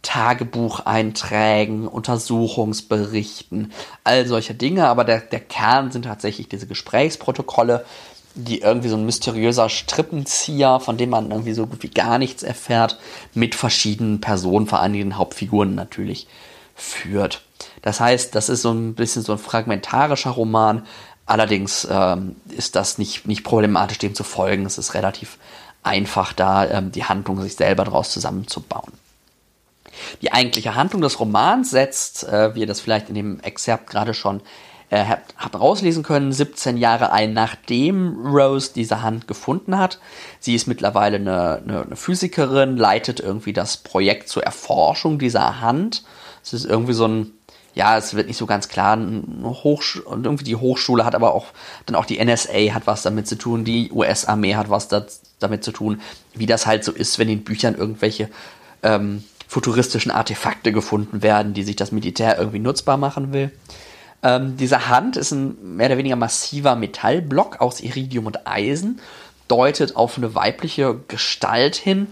Tagebucheinträgen, 0.00 1.86
Untersuchungsberichten, 1.86 3.74
all 4.02 4.26
solche 4.26 4.54
Dinge. 4.54 4.88
Aber 4.88 5.04
der, 5.04 5.20
der 5.20 5.40
Kern 5.40 5.90
sind 5.90 6.06
tatsächlich 6.06 6.48
diese 6.48 6.66
Gesprächsprotokolle, 6.66 7.84
die 8.34 8.60
irgendwie 8.60 8.88
so 8.88 8.96
ein 8.96 9.04
mysteriöser 9.04 9.68
Strippenzieher, 9.68 10.80
von 10.80 10.96
dem 10.96 11.10
man 11.10 11.30
irgendwie 11.30 11.52
so 11.52 11.66
gut 11.66 11.82
wie 11.82 11.90
gar 11.90 12.18
nichts 12.18 12.42
erfährt, 12.42 12.98
mit 13.34 13.54
verschiedenen 13.54 14.20
Personen, 14.20 14.66
vor 14.66 14.80
allen 14.80 14.92
Dingen 14.92 15.16
Hauptfiguren 15.16 15.74
natürlich, 15.74 16.26
führt. 16.74 17.42
Das 17.82 18.00
heißt, 18.00 18.34
das 18.34 18.48
ist 18.48 18.62
so 18.62 18.72
ein 18.72 18.94
bisschen 18.94 19.22
so 19.22 19.32
ein 19.32 19.38
fragmentarischer 19.38 20.30
Roman. 20.30 20.86
Allerdings 21.26 21.86
ähm, 21.90 22.36
ist 22.48 22.74
das 22.76 22.98
nicht, 22.98 23.26
nicht 23.26 23.44
problematisch, 23.44 23.98
dem 23.98 24.14
zu 24.14 24.24
folgen. 24.24 24.66
Es 24.66 24.78
ist 24.78 24.94
relativ 24.94 25.38
einfach, 25.82 26.32
da 26.32 26.68
ähm, 26.68 26.92
die 26.92 27.04
Handlung 27.04 27.40
sich 27.42 27.56
selber 27.56 27.84
daraus 27.84 28.10
zusammenzubauen. 28.10 28.92
Die 30.22 30.32
eigentliche 30.32 30.74
Handlung 30.74 31.02
des 31.02 31.20
Romans 31.20 31.70
setzt, 31.70 32.24
äh, 32.24 32.54
wie 32.54 32.60
ihr 32.60 32.66
das 32.66 32.80
vielleicht 32.80 33.08
in 33.08 33.14
dem 33.14 33.40
Exzerpt 33.40 33.86
gerade 33.88 34.14
schon 34.14 34.40
äh, 34.92 35.06
habt, 35.06 35.34
habt 35.38 35.58
rauslesen 35.58 36.02
können, 36.02 36.32
17 36.32 36.76
Jahre 36.76 37.12
ein, 37.12 37.32
nachdem 37.32 38.26
Rose 38.26 38.72
diese 38.74 39.00
Hand 39.00 39.26
gefunden 39.26 39.78
hat. 39.78 39.98
Sie 40.38 40.54
ist 40.54 40.66
mittlerweile 40.66 41.16
eine, 41.16 41.62
eine, 41.66 41.82
eine 41.84 41.96
Physikerin, 41.96 42.76
leitet 42.76 43.18
irgendwie 43.18 43.54
das 43.54 43.78
Projekt 43.78 44.28
zur 44.28 44.44
Erforschung 44.44 45.18
dieser 45.18 45.62
Hand. 45.62 46.04
Es 46.44 46.52
ist 46.52 46.66
irgendwie 46.66 46.92
so 46.92 47.08
ein, 47.08 47.32
ja, 47.72 47.96
es 47.96 48.12
wird 48.12 48.26
nicht 48.26 48.36
so 48.36 48.44
ganz 48.44 48.68
klar, 48.68 48.98
und 48.98 50.26
irgendwie 50.26 50.44
die 50.44 50.56
Hochschule 50.56 51.06
hat 51.06 51.14
aber 51.14 51.32
auch, 51.32 51.46
dann 51.86 51.96
auch 51.96 52.04
die 52.04 52.22
NSA 52.22 52.74
hat 52.74 52.86
was 52.86 53.00
damit 53.00 53.26
zu 53.26 53.36
tun, 53.36 53.64
die 53.64 53.90
US-Armee 53.92 54.56
hat 54.56 54.68
was 54.68 54.88
das, 54.88 55.22
damit 55.38 55.64
zu 55.64 55.72
tun, 55.72 56.02
wie 56.34 56.44
das 56.44 56.66
halt 56.66 56.84
so 56.84 56.92
ist, 56.92 57.18
wenn 57.18 57.30
in 57.30 57.44
Büchern 57.44 57.76
irgendwelche 57.76 58.28
ähm, 58.82 59.24
futuristischen 59.48 60.12
Artefakte 60.12 60.70
gefunden 60.70 61.22
werden, 61.22 61.54
die 61.54 61.62
sich 61.62 61.76
das 61.76 61.92
Militär 61.92 62.36
irgendwie 62.36 62.58
nutzbar 62.58 62.98
machen 62.98 63.32
will. 63.32 63.50
Ähm, 64.22 64.56
diese 64.56 64.88
Hand 64.88 65.16
ist 65.16 65.32
ein 65.32 65.76
mehr 65.76 65.86
oder 65.86 65.98
weniger 65.98 66.16
massiver 66.16 66.76
Metallblock 66.76 67.60
aus 67.60 67.80
Iridium 67.80 68.26
und 68.26 68.46
Eisen, 68.46 69.00
deutet 69.48 69.96
auf 69.96 70.16
eine 70.16 70.34
weibliche 70.34 71.00
Gestalt 71.08 71.76
hin. 71.76 72.08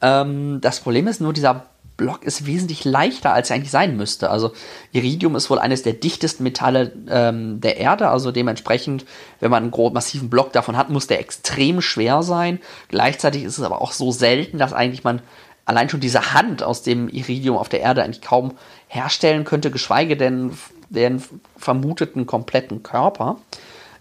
Ähm, 0.00 0.60
das 0.60 0.80
Problem 0.80 1.06
ist 1.08 1.20
nur, 1.20 1.32
dieser 1.32 1.66
Block 1.96 2.24
ist 2.24 2.46
wesentlich 2.46 2.84
leichter, 2.84 3.32
als 3.32 3.50
er 3.50 3.56
eigentlich 3.56 3.70
sein 3.70 3.96
müsste. 3.96 4.30
Also 4.30 4.52
Iridium 4.92 5.36
ist 5.36 5.50
wohl 5.50 5.58
eines 5.58 5.82
der 5.82 5.92
dichtesten 5.92 6.42
Metalle 6.42 6.92
ähm, 7.08 7.60
der 7.60 7.76
Erde, 7.76 8.08
also 8.08 8.32
dementsprechend, 8.32 9.04
wenn 9.40 9.50
man 9.50 9.64
einen 9.64 9.72
großen, 9.72 9.94
massiven 9.94 10.30
Block 10.30 10.52
davon 10.52 10.76
hat, 10.76 10.90
muss 10.90 11.06
der 11.06 11.20
extrem 11.20 11.80
schwer 11.80 12.22
sein. 12.22 12.60
Gleichzeitig 12.88 13.44
ist 13.44 13.58
es 13.58 13.64
aber 13.64 13.82
auch 13.82 13.92
so 13.92 14.10
selten, 14.10 14.58
dass 14.58 14.72
eigentlich 14.72 15.04
man 15.04 15.20
allein 15.64 15.88
schon 15.88 16.00
diese 16.00 16.34
Hand 16.34 16.62
aus 16.62 16.82
dem 16.82 17.08
Iridium 17.08 17.56
auf 17.56 17.68
der 17.68 17.80
Erde 17.80 18.02
eigentlich 18.02 18.22
kaum 18.22 18.54
herstellen 18.88 19.44
könnte, 19.44 19.70
geschweige 19.70 20.16
denn 20.16 20.52
den 20.92 21.22
vermuteten 21.56 22.26
kompletten 22.26 22.82
Körper. 22.82 23.38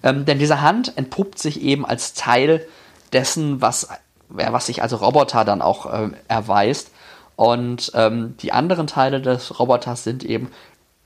Ähm, 0.04 0.26
denn 0.26 0.40
diese 0.40 0.62
Hand 0.62 0.98
entpuppt 0.98 1.40
sich 1.40 1.62
eben 1.62 1.86
als 1.86 2.14
Teil 2.14 2.66
dessen, 3.14 3.62
was, 3.62 3.90
was 4.30 4.66
sich 4.66 4.82
als 4.82 5.00
Roboter 5.00 5.46
dann 5.46 5.62
auch 5.62 5.92
äh, 5.92 6.10
erweist. 6.28 6.92
Und 7.36 7.92
ähm, 7.96 8.36
die 8.42 8.52
anderen 8.52 8.88
Teile 8.88 9.22
des 9.22 9.60
Roboters 9.60 10.04
sind 10.04 10.24
eben 10.24 10.52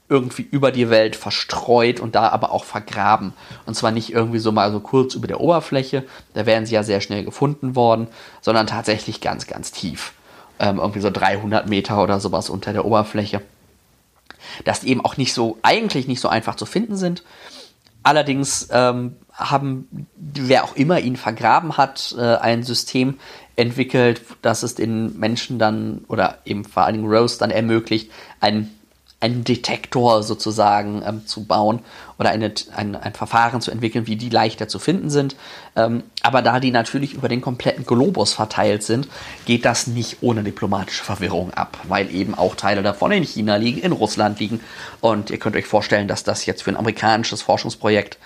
irgendwie 0.07 0.43
über 0.43 0.71
die 0.71 0.89
Welt 0.89 1.15
verstreut 1.15 1.99
und 1.99 2.13
da 2.15 2.29
aber 2.29 2.51
auch 2.51 2.63
vergraben. 2.63 3.33
Und 3.65 3.75
zwar 3.75 3.91
nicht 3.91 4.13
irgendwie 4.13 4.39
so 4.39 4.51
mal 4.51 4.71
so 4.71 4.79
kurz 4.79 5.15
über 5.15 5.27
der 5.27 5.41
Oberfläche, 5.41 6.03
da 6.33 6.45
wären 6.45 6.65
sie 6.65 6.75
ja 6.75 6.83
sehr 6.83 7.01
schnell 7.01 7.23
gefunden 7.23 7.75
worden, 7.75 8.07
sondern 8.41 8.67
tatsächlich 8.67 9.19
ganz, 9.21 9.47
ganz 9.47 9.71
tief. 9.71 10.13
Ähm, 10.59 10.77
irgendwie 10.77 11.01
so 11.01 11.09
300 11.09 11.67
Meter 11.67 12.01
oder 12.01 12.19
sowas 12.19 12.49
unter 12.49 12.71
der 12.71 12.85
Oberfläche. 12.85 13.41
Dass 14.63 14.81
die 14.81 14.89
eben 14.89 15.03
auch 15.03 15.17
nicht 15.17 15.33
so, 15.33 15.57
eigentlich 15.61 16.07
nicht 16.07 16.21
so 16.21 16.27
einfach 16.27 16.55
zu 16.55 16.65
finden 16.65 16.95
sind. 16.95 17.23
Allerdings 18.03 18.67
ähm, 18.71 19.15
haben, 19.33 20.07
wer 20.15 20.63
auch 20.63 20.75
immer 20.75 20.99
ihn 20.99 21.15
vergraben 21.15 21.77
hat, 21.77 22.15
äh, 22.17 22.35
ein 22.35 22.61
System 22.61 23.17
entwickelt, 23.55 24.21
dass 24.41 24.63
es 24.63 24.75
den 24.75 25.17
Menschen 25.17 25.59
dann 25.59 26.05
oder 26.07 26.39
eben 26.45 26.65
vor 26.65 26.83
allen 26.83 26.95
Dingen 26.95 27.07
Rose 27.07 27.39
dann 27.39 27.51
ermöglicht, 27.51 28.11
einen, 28.39 28.74
einen 29.25 29.43
Detektor 29.43 30.23
sozusagen 30.23 31.01
ähm, 31.05 31.25
zu 31.25 31.45
bauen 31.45 31.79
oder 32.17 32.29
eine, 32.29 32.53
ein, 32.75 32.95
ein 32.95 33.13
Verfahren 33.13 33.59
zu 33.59 33.71
entwickeln, 33.71 34.07
wie 34.07 34.15
die 34.15 34.29
leichter 34.29 34.67
zu 34.67 34.79
finden 34.79 35.09
sind. 35.09 35.35
Ähm, 35.75 36.03
aber 36.21 36.41
da 36.41 36.59
die 36.59 36.71
natürlich 36.71 37.13
über 37.13 37.27
den 37.27 37.41
kompletten 37.41 37.85
Globus 37.85 38.33
verteilt 38.33 38.83
sind, 38.83 39.07
geht 39.45 39.65
das 39.65 39.87
nicht 39.87 40.17
ohne 40.21 40.43
diplomatische 40.43 41.03
Verwirrung 41.03 41.53
ab, 41.53 41.77
weil 41.87 42.13
eben 42.13 42.35
auch 42.35 42.55
Teile 42.55 42.83
davon 42.83 43.11
in 43.11 43.23
China 43.23 43.55
liegen, 43.55 43.81
in 43.81 43.91
Russland 43.91 44.39
liegen. 44.39 44.59
Und 45.01 45.31
ihr 45.31 45.39
könnt 45.39 45.55
euch 45.55 45.65
vorstellen, 45.65 46.07
dass 46.07 46.23
das 46.23 46.45
jetzt 46.45 46.63
für 46.63 46.71
ein 46.71 46.77
amerikanisches 46.77 47.41
Forschungsprojekt 47.41 48.17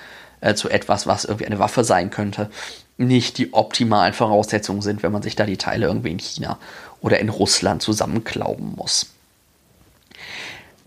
äh, 0.41 0.53
zu 0.53 0.69
etwas, 0.69 1.07
was 1.07 1.25
irgendwie 1.25 1.45
eine 1.45 1.59
Waffe 1.59 1.83
sein 1.83 2.09
könnte, 2.09 2.49
nicht 2.97 3.37
die 3.37 3.53
optimalen 3.53 4.13
Voraussetzungen 4.13 4.81
sind, 4.81 5.01
wenn 5.01 5.13
man 5.13 5.21
sich 5.21 5.37
da 5.37 5.45
die 5.45 5.57
Teile 5.57 5.87
irgendwie 5.87 6.11
in 6.11 6.19
China 6.19 6.59
oder 6.99 7.19
in 7.19 7.29
Russland 7.29 7.81
zusammenklauben 7.81 8.73
muss. 8.75 9.07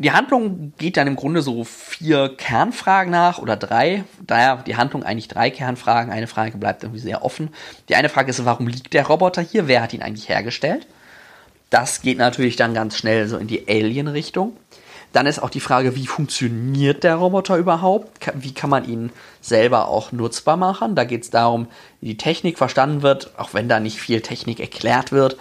Die 0.03 0.11
Handlung 0.11 0.73
geht 0.79 0.97
dann 0.97 1.07
im 1.07 1.15
Grunde 1.15 1.43
so 1.43 1.63
vier 1.63 2.35
Kernfragen 2.37 3.13
nach 3.13 3.39
oder 3.39 3.57
drei. 3.57 4.03
Daher 4.27 4.57
die 4.57 4.75
Handlung 4.75 5.05
eigentlich 5.05 5.29
drei 5.29 5.49
Kernfragen. 5.49 6.13
Eine 6.13 6.27
Frage 6.27 6.59
bleibt 6.59 6.83
irgendwie 6.83 7.01
sehr 7.01 7.25
offen. 7.25 7.51
Die 7.89 7.95
eine 7.95 8.09
Frage 8.09 8.31
ist, 8.31 8.45
warum 8.45 8.67
liegt 8.67 8.95
der 8.95 9.07
Roboter 9.07 9.43
hier? 9.43 9.69
Wer 9.69 9.81
hat 9.81 9.93
ihn 9.93 10.03
eigentlich 10.03 10.29
hergestellt? 10.29 10.89
Das 11.71 12.03
geht 12.03 12.19
natürlich 12.19 12.57
dann 12.57 12.75
ganz 12.75 12.97
schnell 12.97 13.29
so 13.29 13.37
in 13.37 13.47
die 13.47 13.69
Alien-Richtung. 13.69 14.57
Dann 15.13 15.27
ist 15.27 15.41
auch 15.41 15.51
die 15.51 15.61
Frage, 15.61 15.95
wie 15.95 16.09
funktioniert 16.09 17.05
der 17.05 17.15
Roboter 17.15 17.57
überhaupt? 17.57 18.19
Wie 18.35 18.55
kann 18.55 18.71
man 18.71 18.89
ihn 18.89 19.13
selber 19.41 19.87
auch 19.87 20.11
nutzbar 20.11 20.57
machen? 20.57 20.97
Da 20.97 21.05
geht 21.05 21.23
es 21.23 21.31
darum, 21.31 21.69
wie 22.01 22.09
die 22.09 22.17
Technik 22.17 22.59
verstanden 22.59 23.03
wird, 23.03 23.39
auch 23.39 23.55
wenn 23.55 23.69
da 23.69 23.79
nicht 23.79 24.01
viel 24.01 24.21
Technik 24.21 24.59
erklärt 24.59 25.13
wird. 25.13 25.37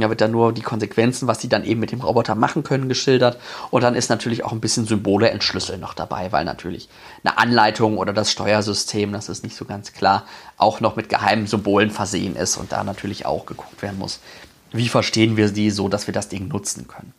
Da 0.00 0.08
wird 0.08 0.20
dann 0.20 0.30
nur 0.30 0.52
die 0.52 0.62
Konsequenzen, 0.62 1.28
was 1.28 1.40
sie 1.40 1.48
dann 1.48 1.64
eben 1.64 1.80
mit 1.80 1.92
dem 1.92 2.00
Roboter 2.00 2.34
machen 2.34 2.62
können, 2.62 2.88
geschildert. 2.88 3.38
Und 3.70 3.82
dann 3.82 3.94
ist 3.94 4.10
natürlich 4.10 4.44
auch 4.44 4.52
ein 4.52 4.60
bisschen 4.60 4.86
Symbole 4.86 5.30
entschlüsseln 5.30 5.80
noch 5.80 5.94
dabei, 5.94 6.32
weil 6.32 6.44
natürlich 6.44 6.88
eine 7.24 7.38
Anleitung 7.38 7.98
oder 7.98 8.12
das 8.12 8.30
Steuersystem, 8.30 9.12
das 9.12 9.28
ist 9.28 9.44
nicht 9.44 9.56
so 9.56 9.64
ganz 9.64 9.92
klar, 9.92 10.24
auch 10.56 10.80
noch 10.80 10.96
mit 10.96 11.08
geheimen 11.08 11.46
Symbolen 11.46 11.90
versehen 11.90 12.36
ist 12.36 12.56
und 12.56 12.72
da 12.72 12.84
natürlich 12.84 13.26
auch 13.26 13.46
geguckt 13.46 13.82
werden 13.82 13.98
muss, 13.98 14.20
wie 14.72 14.88
verstehen 14.88 15.36
wir 15.36 15.50
die 15.50 15.70
so, 15.70 15.88
dass 15.88 16.06
wir 16.06 16.14
das 16.14 16.28
Ding 16.28 16.48
nutzen 16.48 16.88
können. 16.88 17.12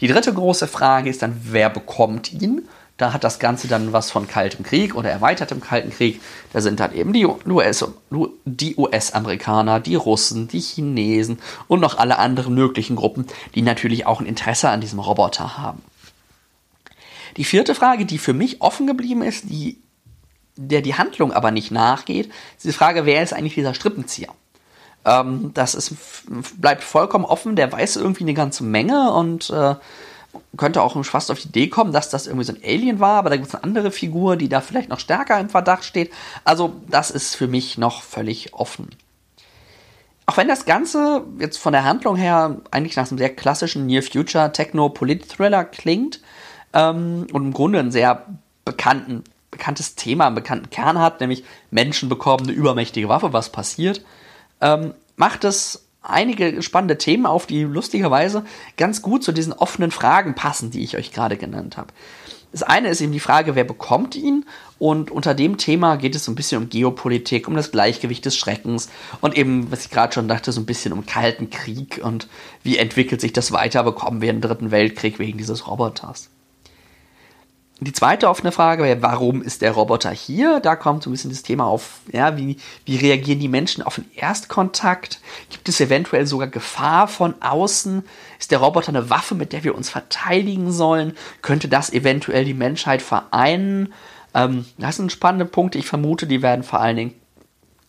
Die 0.00 0.08
dritte 0.08 0.32
große 0.34 0.66
Frage 0.66 1.10
ist 1.10 1.22
dann, 1.22 1.40
wer 1.44 1.70
bekommt 1.70 2.32
ihn? 2.32 2.68
Da 2.96 3.12
hat 3.12 3.24
das 3.24 3.38
Ganze 3.38 3.68
dann 3.68 3.92
was 3.92 4.10
von 4.10 4.28
Kaltem 4.28 4.64
Krieg 4.64 4.94
oder 4.94 5.10
erweitertem 5.10 5.60
Kalten 5.60 5.90
Krieg. 5.90 6.20
Da 6.52 6.60
sind 6.60 6.78
dann 6.78 6.94
eben 6.94 7.12
die, 7.12 7.26
US, 7.26 7.84
die 8.44 8.76
US-Amerikaner, 8.76 9.80
die 9.80 9.94
Russen, 9.94 10.46
die 10.48 10.60
Chinesen 10.60 11.38
und 11.68 11.80
noch 11.80 11.98
alle 11.98 12.18
anderen 12.18 12.54
möglichen 12.54 12.96
Gruppen, 12.96 13.26
die 13.54 13.62
natürlich 13.62 14.06
auch 14.06 14.20
ein 14.20 14.26
Interesse 14.26 14.68
an 14.68 14.80
diesem 14.80 14.98
Roboter 14.98 15.58
haben. 15.58 15.82
Die 17.36 17.44
vierte 17.44 17.74
Frage, 17.74 18.04
die 18.04 18.18
für 18.18 18.34
mich 18.34 18.60
offen 18.60 18.86
geblieben 18.86 19.22
ist, 19.22 19.44
die, 19.48 19.78
der 20.56 20.82
die 20.82 20.94
Handlung 20.94 21.32
aber 21.32 21.50
nicht 21.50 21.70
nachgeht, 21.70 22.30
ist 22.56 22.66
die 22.66 22.72
Frage, 22.72 23.06
wer 23.06 23.22
ist 23.22 23.32
eigentlich 23.32 23.54
dieser 23.54 23.74
Strippenzieher? 23.74 24.28
Ähm, 25.04 25.50
das 25.54 25.74
ist, 25.74 25.94
bleibt 26.60 26.84
vollkommen 26.84 27.24
offen. 27.24 27.56
Der 27.56 27.72
weiß 27.72 27.96
irgendwie 27.96 28.24
eine 28.24 28.34
ganze 28.34 28.64
Menge 28.64 29.12
und 29.12 29.50
äh, 29.50 29.74
könnte 30.56 30.82
auch 30.82 31.02
fast 31.04 31.30
auf 31.30 31.40
die 31.40 31.48
Idee 31.48 31.68
kommen, 31.68 31.92
dass 31.92 32.10
das 32.10 32.26
irgendwie 32.26 32.44
so 32.44 32.52
ein 32.52 32.62
Alien 32.64 33.00
war, 33.00 33.18
aber 33.18 33.30
da 33.30 33.36
gibt 33.36 33.48
es 33.48 33.54
eine 33.54 33.64
andere 33.64 33.90
Figur, 33.90 34.36
die 34.36 34.48
da 34.48 34.60
vielleicht 34.60 34.88
noch 34.88 35.00
stärker 35.00 35.38
im 35.38 35.48
Verdacht 35.48 35.84
steht. 35.84 36.12
Also 36.44 36.74
das 36.88 37.10
ist 37.10 37.34
für 37.34 37.48
mich 37.48 37.78
noch 37.78 38.02
völlig 38.02 38.54
offen. 38.54 38.90
Auch 40.26 40.36
wenn 40.36 40.48
das 40.48 40.64
Ganze 40.64 41.24
jetzt 41.38 41.58
von 41.58 41.72
der 41.72 41.84
Handlung 41.84 42.16
her 42.16 42.60
eigentlich 42.70 42.96
nach 42.96 43.10
einem 43.10 43.18
sehr 43.18 43.34
klassischen 43.34 43.86
Near 43.86 44.02
Future 44.02 44.52
Techno 44.52 44.88
Polit 44.88 45.28
Thriller 45.28 45.64
klingt 45.64 46.20
ähm, 46.72 47.26
und 47.32 47.42
im 47.42 47.52
Grunde 47.52 47.80
ein 47.80 47.90
sehr 47.90 48.26
bekannten, 48.64 49.24
bekanntes 49.50 49.96
Thema, 49.96 50.26
einen 50.26 50.34
bekannten 50.34 50.70
Kern 50.70 50.98
hat, 50.98 51.20
nämlich 51.20 51.44
Menschen 51.70 52.08
bekommen 52.08 52.44
eine 52.44 52.52
übermächtige 52.52 53.08
Waffe, 53.08 53.32
was 53.32 53.50
passiert, 53.50 54.04
ähm, 54.60 54.94
macht 55.16 55.44
es 55.44 55.86
einige 56.02 56.62
spannende 56.62 56.98
Themen 56.98 57.26
auf, 57.26 57.46
die 57.46 57.62
lustigerweise 57.62 58.44
ganz 58.76 59.02
gut 59.02 59.24
zu 59.24 59.32
diesen 59.32 59.52
offenen 59.52 59.90
Fragen 59.90 60.34
passen, 60.34 60.70
die 60.70 60.82
ich 60.82 60.96
euch 60.96 61.12
gerade 61.12 61.36
genannt 61.36 61.76
habe. 61.76 61.92
Das 62.52 62.62
eine 62.62 62.88
ist 62.88 63.00
eben 63.00 63.12
die 63.12 63.20
Frage, 63.20 63.54
wer 63.54 63.64
bekommt 63.64 64.14
ihn? 64.14 64.44
Und 64.78 65.10
unter 65.10 65.32
dem 65.32 65.56
Thema 65.56 65.96
geht 65.96 66.14
es 66.14 66.24
so 66.24 66.32
ein 66.32 66.34
bisschen 66.34 66.62
um 66.62 66.68
Geopolitik, 66.68 67.48
um 67.48 67.54
das 67.54 67.70
Gleichgewicht 67.70 68.24
des 68.26 68.36
Schreckens 68.36 68.90
und 69.22 69.38
eben, 69.38 69.70
was 69.72 69.86
ich 69.86 69.90
gerade 69.90 70.12
schon 70.12 70.28
dachte, 70.28 70.52
so 70.52 70.60
ein 70.60 70.66
bisschen 70.66 70.92
um 70.92 71.06
Kalten 71.06 71.48
Krieg 71.48 72.00
und 72.02 72.28
wie 72.62 72.76
entwickelt 72.76 73.22
sich 73.22 73.32
das 73.32 73.52
weiter, 73.52 73.84
bekommen 73.84 74.20
wir 74.20 74.28
einen 74.28 74.42
dritten 74.42 74.70
Weltkrieg 74.70 75.18
wegen 75.18 75.38
dieses 75.38 75.66
Roboters. 75.66 76.31
Die 77.84 77.92
zweite 77.92 78.28
offene 78.28 78.52
Frage 78.52 78.84
wäre, 78.84 79.02
warum 79.02 79.42
ist 79.42 79.62
der 79.62 79.72
Roboter 79.72 80.10
hier? 80.10 80.60
Da 80.60 80.76
kommt 80.76 81.02
so 81.02 81.10
ein 81.10 81.12
bisschen 81.12 81.30
das 81.30 81.42
Thema 81.42 81.66
auf, 81.66 82.00
ja, 82.12 82.36
wie, 82.36 82.56
wie 82.84 82.96
reagieren 82.96 83.40
die 83.40 83.48
Menschen 83.48 83.82
auf 83.82 83.96
den 83.96 84.10
Erstkontakt? 84.14 85.20
Gibt 85.50 85.68
es 85.68 85.80
eventuell 85.80 86.26
sogar 86.26 86.48
Gefahr 86.48 87.08
von 87.08 87.34
außen? 87.40 88.04
Ist 88.38 88.50
der 88.50 88.58
Roboter 88.58 88.90
eine 88.90 89.10
Waffe, 89.10 89.34
mit 89.34 89.52
der 89.52 89.64
wir 89.64 89.74
uns 89.74 89.90
verteidigen 89.90 90.70
sollen? 90.70 91.14
Könnte 91.40 91.68
das 91.68 91.92
eventuell 91.92 92.44
die 92.44 92.54
Menschheit 92.54 93.02
vereinen? 93.02 93.92
Ähm, 94.34 94.64
das 94.78 94.96
sind 94.96 95.10
spannende 95.10 95.46
Punkte. 95.46 95.78
Ich 95.78 95.86
vermute, 95.86 96.26
die 96.26 96.42
werden 96.42 96.62
vor 96.62 96.80
allen 96.80 96.96
Dingen 96.96 97.14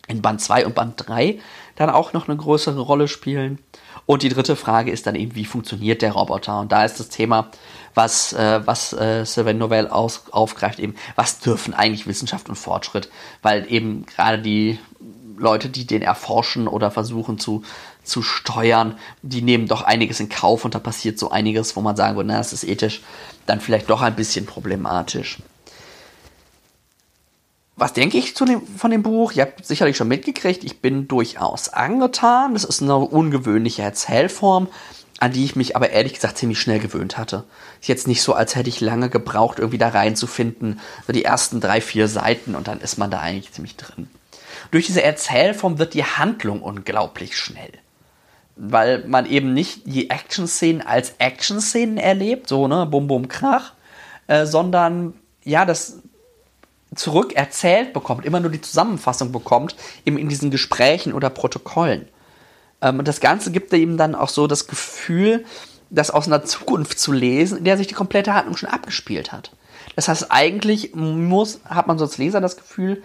in 0.08 0.22
Band 0.22 0.40
2 0.40 0.66
und 0.66 0.74
Band 0.74 1.04
3 1.06 1.38
dann 1.76 1.90
auch 1.90 2.12
noch 2.12 2.28
eine 2.28 2.36
größere 2.36 2.80
Rolle 2.80 3.08
spielen. 3.08 3.58
Und 4.06 4.22
die 4.22 4.28
dritte 4.28 4.56
Frage 4.56 4.90
ist 4.90 5.06
dann 5.06 5.14
eben, 5.14 5.34
wie 5.34 5.44
funktioniert 5.44 6.02
der 6.02 6.12
Roboter? 6.12 6.60
Und 6.60 6.72
da 6.72 6.84
ist 6.84 7.00
das 7.00 7.08
Thema, 7.08 7.50
was, 7.94 8.32
äh, 8.32 8.60
was 8.64 8.92
äh, 8.92 9.24
Sylvain 9.24 9.58
Novell 9.58 9.88
aus, 9.88 10.24
aufgreift, 10.30 10.78
eben, 10.78 10.94
was 11.16 11.38
dürfen 11.38 11.74
eigentlich 11.74 12.06
Wissenschaft 12.06 12.48
und 12.48 12.56
Fortschritt? 12.56 13.08
Weil 13.42 13.70
eben 13.72 14.04
gerade 14.06 14.38
die 14.40 14.78
Leute, 15.36 15.68
die 15.68 15.86
den 15.86 16.02
erforschen 16.02 16.68
oder 16.68 16.90
versuchen 16.90 17.38
zu, 17.38 17.62
zu 18.04 18.22
steuern, 18.22 18.98
die 19.22 19.42
nehmen 19.42 19.66
doch 19.66 19.82
einiges 19.82 20.20
in 20.20 20.28
Kauf 20.28 20.64
und 20.64 20.74
da 20.74 20.78
passiert 20.78 21.18
so 21.18 21.30
einiges, 21.30 21.74
wo 21.76 21.80
man 21.80 21.96
sagen 21.96 22.16
würde, 22.16 22.28
na, 22.28 22.38
das 22.38 22.52
ist 22.52 22.64
ethisch 22.64 23.02
dann 23.46 23.60
vielleicht 23.60 23.90
doch 23.90 24.00
ein 24.00 24.16
bisschen 24.16 24.46
problematisch. 24.46 25.38
Was 27.76 27.92
denke 27.92 28.18
ich 28.18 28.36
zu 28.36 28.44
dem, 28.44 28.64
von 28.66 28.90
dem 28.90 29.02
Buch? 29.02 29.32
Ihr 29.32 29.42
habt 29.42 29.66
sicherlich 29.66 29.96
schon 29.96 30.08
mitgekriegt, 30.08 30.62
ich 30.62 30.80
bin 30.80 31.08
durchaus 31.08 31.68
angetan. 31.68 32.54
Das 32.54 32.64
ist 32.64 32.82
eine 32.82 32.96
ungewöhnliche 32.96 33.82
Erzählform, 33.82 34.68
an 35.18 35.32
die 35.32 35.44
ich 35.44 35.56
mich 35.56 35.74
aber 35.74 35.90
ehrlich 35.90 36.14
gesagt 36.14 36.38
ziemlich 36.38 36.60
schnell 36.60 36.78
gewöhnt 36.78 37.18
hatte. 37.18 37.44
Ist 37.80 37.88
jetzt 37.88 38.06
nicht 38.06 38.22
so, 38.22 38.32
als 38.34 38.54
hätte 38.54 38.68
ich 38.68 38.80
lange 38.80 39.10
gebraucht, 39.10 39.58
irgendwie 39.58 39.78
da 39.78 39.88
reinzufinden. 39.88 40.78
So 41.06 41.12
die 41.12 41.24
ersten 41.24 41.60
drei, 41.60 41.80
vier 41.80 42.06
Seiten 42.06 42.54
und 42.54 42.68
dann 42.68 42.80
ist 42.80 42.96
man 42.96 43.10
da 43.10 43.18
eigentlich 43.18 43.52
ziemlich 43.52 43.76
drin. 43.76 44.08
Durch 44.70 44.86
diese 44.86 45.02
Erzählform 45.02 45.78
wird 45.78 45.94
die 45.94 46.04
Handlung 46.04 46.62
unglaublich 46.62 47.36
schnell. 47.36 47.72
Weil 48.56 49.04
man 49.08 49.26
eben 49.26 49.52
nicht 49.52 49.82
die 49.86 50.10
Action-Szenen 50.10 50.80
als 50.80 51.14
Action-Szenen 51.18 51.98
erlebt, 51.98 52.48
so, 52.48 52.68
ne, 52.68 52.86
bum, 52.86 53.08
bum, 53.08 53.26
krach, 53.26 53.72
äh, 54.28 54.46
sondern 54.46 55.14
ja, 55.42 55.64
das 55.64 56.00
zurückerzählt 56.96 57.92
bekommt, 57.92 58.24
immer 58.24 58.40
nur 58.40 58.50
die 58.50 58.60
Zusammenfassung 58.60 59.32
bekommt, 59.32 59.76
eben 60.04 60.18
in 60.18 60.28
diesen 60.28 60.50
Gesprächen 60.50 61.12
oder 61.12 61.30
Protokollen. 61.30 62.08
Ähm, 62.80 62.98
und 62.98 63.08
das 63.08 63.20
Ganze 63.20 63.50
gibt 63.50 63.72
ihm 63.72 63.96
dann 63.96 64.14
auch 64.14 64.28
so 64.28 64.46
das 64.46 64.66
Gefühl, 64.66 65.44
das 65.90 66.10
aus 66.10 66.26
einer 66.26 66.44
Zukunft 66.44 66.98
zu 66.98 67.12
lesen, 67.12 67.58
in 67.58 67.64
der 67.64 67.76
sich 67.76 67.86
die 67.86 67.94
komplette 67.94 68.34
Handlung 68.34 68.56
schon 68.56 68.68
abgespielt 68.68 69.32
hat. 69.32 69.50
Das 69.96 70.08
heißt, 70.08 70.26
eigentlich 70.30 70.94
muss, 70.94 71.60
hat 71.64 71.86
man 71.86 71.98
so 71.98 72.04
als 72.04 72.18
Leser 72.18 72.40
das 72.40 72.56
Gefühl, 72.56 73.02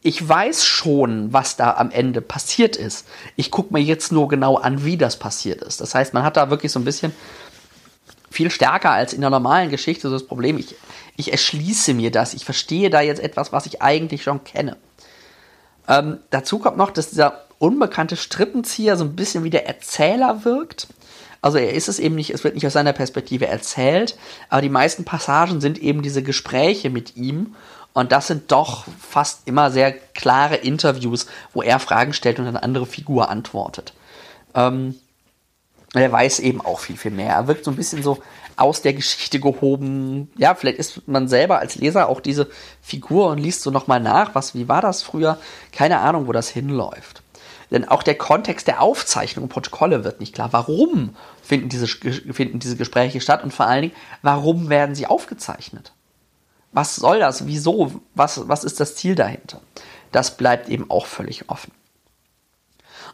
ich 0.00 0.26
weiß 0.26 0.64
schon, 0.64 1.32
was 1.32 1.56
da 1.56 1.74
am 1.74 1.90
Ende 1.90 2.20
passiert 2.20 2.76
ist. 2.76 3.06
Ich 3.36 3.50
gucke 3.50 3.74
mir 3.74 3.80
jetzt 3.80 4.12
nur 4.12 4.28
genau 4.28 4.56
an, 4.56 4.84
wie 4.84 4.96
das 4.96 5.18
passiert 5.18 5.60
ist. 5.62 5.80
Das 5.80 5.94
heißt, 5.94 6.14
man 6.14 6.22
hat 6.22 6.36
da 6.36 6.50
wirklich 6.50 6.70
so 6.70 6.78
ein 6.78 6.84
bisschen 6.84 7.12
viel 8.30 8.50
stärker 8.50 8.92
als 8.92 9.12
in 9.12 9.20
der 9.20 9.30
normalen 9.30 9.70
Geschichte 9.70 10.08
so 10.08 10.14
das 10.14 10.26
Problem, 10.26 10.58
ich 10.58 10.76
ich 11.18 11.32
erschließe 11.32 11.94
mir 11.94 12.10
das, 12.10 12.32
ich 12.32 12.44
verstehe 12.44 12.90
da 12.90 13.00
jetzt 13.00 13.20
etwas, 13.20 13.52
was 13.52 13.66
ich 13.66 13.82
eigentlich 13.82 14.22
schon 14.22 14.44
kenne. 14.44 14.76
Ähm, 15.88 16.20
dazu 16.30 16.60
kommt 16.60 16.76
noch, 16.76 16.90
dass 16.90 17.10
dieser 17.10 17.44
unbekannte 17.58 18.16
Strippenzieher 18.16 18.96
so 18.96 19.04
ein 19.04 19.16
bisschen 19.16 19.42
wie 19.42 19.50
der 19.50 19.66
Erzähler 19.66 20.44
wirkt. 20.44 20.86
Also 21.42 21.58
er 21.58 21.72
ist 21.74 21.88
es 21.88 21.98
eben 21.98 22.14
nicht, 22.14 22.30
es 22.30 22.44
wird 22.44 22.54
nicht 22.54 22.66
aus 22.66 22.72
seiner 22.72 22.92
Perspektive 22.92 23.46
erzählt, 23.46 24.16
aber 24.48 24.62
die 24.62 24.68
meisten 24.68 25.04
Passagen 25.04 25.60
sind 25.60 25.78
eben 25.78 26.02
diese 26.02 26.22
Gespräche 26.22 26.88
mit 26.88 27.16
ihm 27.16 27.56
und 27.94 28.12
das 28.12 28.28
sind 28.28 28.52
doch 28.52 28.86
fast 29.00 29.42
immer 29.46 29.72
sehr 29.72 29.92
klare 29.92 30.56
Interviews, 30.56 31.26
wo 31.52 31.62
er 31.62 31.80
Fragen 31.80 32.12
stellt 32.12 32.38
und 32.38 32.46
eine 32.46 32.62
andere 32.62 32.86
Figur 32.86 33.28
antwortet. 33.28 33.92
Ähm, 34.54 34.94
er 35.94 36.12
weiß 36.12 36.40
eben 36.40 36.60
auch 36.60 36.80
viel, 36.80 36.96
viel 36.96 37.10
mehr. 37.10 37.34
Er 37.34 37.48
wirkt 37.48 37.64
so 37.64 37.70
ein 37.70 37.76
bisschen 37.76 38.02
so 38.02 38.18
aus 38.56 38.82
der 38.82 38.92
Geschichte 38.92 39.40
gehoben. 39.40 40.30
Ja, 40.36 40.54
vielleicht 40.54 40.78
ist 40.78 41.08
man 41.08 41.28
selber 41.28 41.58
als 41.60 41.76
Leser 41.76 42.08
auch 42.08 42.20
diese 42.20 42.48
Figur 42.82 43.30
und 43.30 43.38
liest 43.38 43.62
so 43.62 43.70
nochmal 43.70 44.00
nach, 44.00 44.34
was, 44.34 44.54
wie 44.54 44.68
war 44.68 44.82
das 44.82 45.02
früher? 45.02 45.38
Keine 45.72 46.00
Ahnung, 46.00 46.26
wo 46.26 46.32
das 46.32 46.48
hinläuft. 46.48 47.22
Denn 47.70 47.86
auch 47.86 48.02
der 48.02 48.16
Kontext 48.16 48.66
der 48.66 48.80
Aufzeichnung 48.80 49.44
und 49.44 49.50
Protokolle 49.50 50.04
wird 50.04 50.20
nicht 50.20 50.34
klar. 50.34 50.52
Warum 50.52 51.14
finden 51.42 51.68
diese, 51.68 51.86
finden 51.86 52.58
diese 52.58 52.76
Gespräche 52.76 53.20
statt 53.20 53.44
und 53.44 53.52
vor 53.52 53.66
allen 53.66 53.82
Dingen, 53.82 53.94
warum 54.22 54.68
werden 54.70 54.94
sie 54.94 55.06
aufgezeichnet? 55.06 55.92
Was 56.72 56.96
soll 56.96 57.18
das? 57.18 57.46
Wieso? 57.46 58.00
Was, 58.14 58.48
was 58.48 58.64
ist 58.64 58.80
das 58.80 58.94
Ziel 58.94 59.14
dahinter? 59.14 59.60
Das 60.12 60.36
bleibt 60.36 60.68
eben 60.68 60.90
auch 60.90 61.06
völlig 61.06 61.48
offen. 61.48 61.72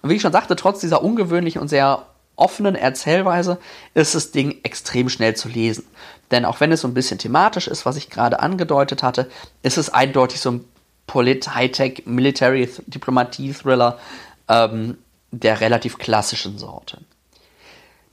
Und 0.03 0.11
wie 0.11 0.14
ich 0.14 0.22
schon 0.22 0.33
sagte, 0.33 0.57
trotz 0.57 0.81
dieser 0.81 1.03
ungewöhnlichen 1.03 1.61
und 1.61 1.68
sehr 1.68 2.07
offenen 2.37 2.75
Erzählweise 2.75 3.59
ist 3.94 4.14
das 4.14 4.31
Ding 4.31 4.61
extrem 4.62 5.09
schnell 5.09 5.35
zu 5.37 5.49
lesen. 5.49 5.85
Denn 6.31 6.44
auch 6.44 6.61
wenn 6.61 6.73
es 6.73 6.81
so 6.81 6.88
ein 6.88 6.94
bisschen 6.94 7.18
thematisch 7.18 7.68
ist, 7.68 7.87
was 7.87 7.97
ich 7.97 8.11
gerade 8.11 8.40
angedeutet 8.40 9.03
hatte, 9.03 9.31
ist 9.62 9.79
es 9.79 9.90
eindeutig 9.90 10.40
so 10.40 10.51
ein 10.51 10.64
Polit, 11.07 11.55
Hightech, 11.55 12.05
Military, 12.07 12.68
Diplomatie-Thriller 12.87 13.99
ähm, 14.49 14.99
der 15.31 15.61
relativ 15.61 15.99
klassischen 15.99 16.59
Sorte. 16.59 16.99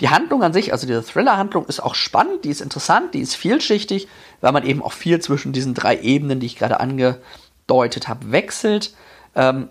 Die 0.01 0.09
Handlung 0.09 0.41
an 0.43 0.51
sich, 0.51 0.73
also 0.73 0.87
diese 0.87 1.03
Thriller-Handlung, 1.03 1.65
ist 1.65 1.81
auch 1.81 1.93
spannend, 1.93 2.43
die 2.43 2.49
ist 2.49 2.61
interessant, 2.61 3.13
die 3.13 3.21
ist 3.21 3.35
vielschichtig, 3.35 4.07
weil 4.41 4.51
man 4.51 4.65
eben 4.65 4.81
auch 4.81 4.93
viel 4.93 5.19
zwischen 5.19 5.53
diesen 5.53 5.75
drei 5.75 5.99
Ebenen, 5.99 6.39
die 6.39 6.47
ich 6.47 6.57
gerade 6.57 6.79
angedeutet 6.79 8.07
habe, 8.07 8.31
wechselt. 8.31 8.95
Ähm, 9.35 9.69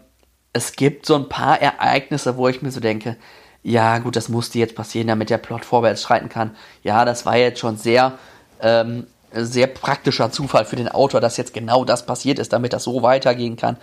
es 0.52 0.72
gibt 0.72 1.06
so 1.06 1.16
ein 1.16 1.28
paar 1.28 1.60
Ereignisse, 1.60 2.36
wo 2.36 2.46
ich 2.48 2.62
mir 2.62 2.70
so 2.70 2.80
denke, 2.80 3.16
ja 3.62 3.98
gut, 3.98 4.16
das 4.16 4.28
musste 4.28 4.58
jetzt 4.58 4.74
passieren, 4.74 5.08
damit 5.08 5.30
der 5.30 5.38
Plot 5.38 5.64
vorwärts 5.64 6.02
schreiten 6.02 6.28
kann. 6.28 6.56
Ja, 6.82 7.04
das 7.04 7.26
war 7.26 7.36
jetzt 7.36 7.60
schon 7.60 7.76
sehr, 7.76 8.12
ähm, 8.60 9.06
sehr 9.32 9.66
praktischer 9.66 10.32
Zufall 10.32 10.64
für 10.64 10.76
den 10.76 10.88
Autor, 10.88 11.20
dass 11.20 11.36
jetzt 11.36 11.52
genau 11.54 11.84
das 11.84 12.06
passiert 12.06 12.38
ist, 12.38 12.52
damit 12.52 12.72
das 12.72 12.84
so 12.84 13.02
weitergehen 13.02 13.56
kann. 13.56 13.76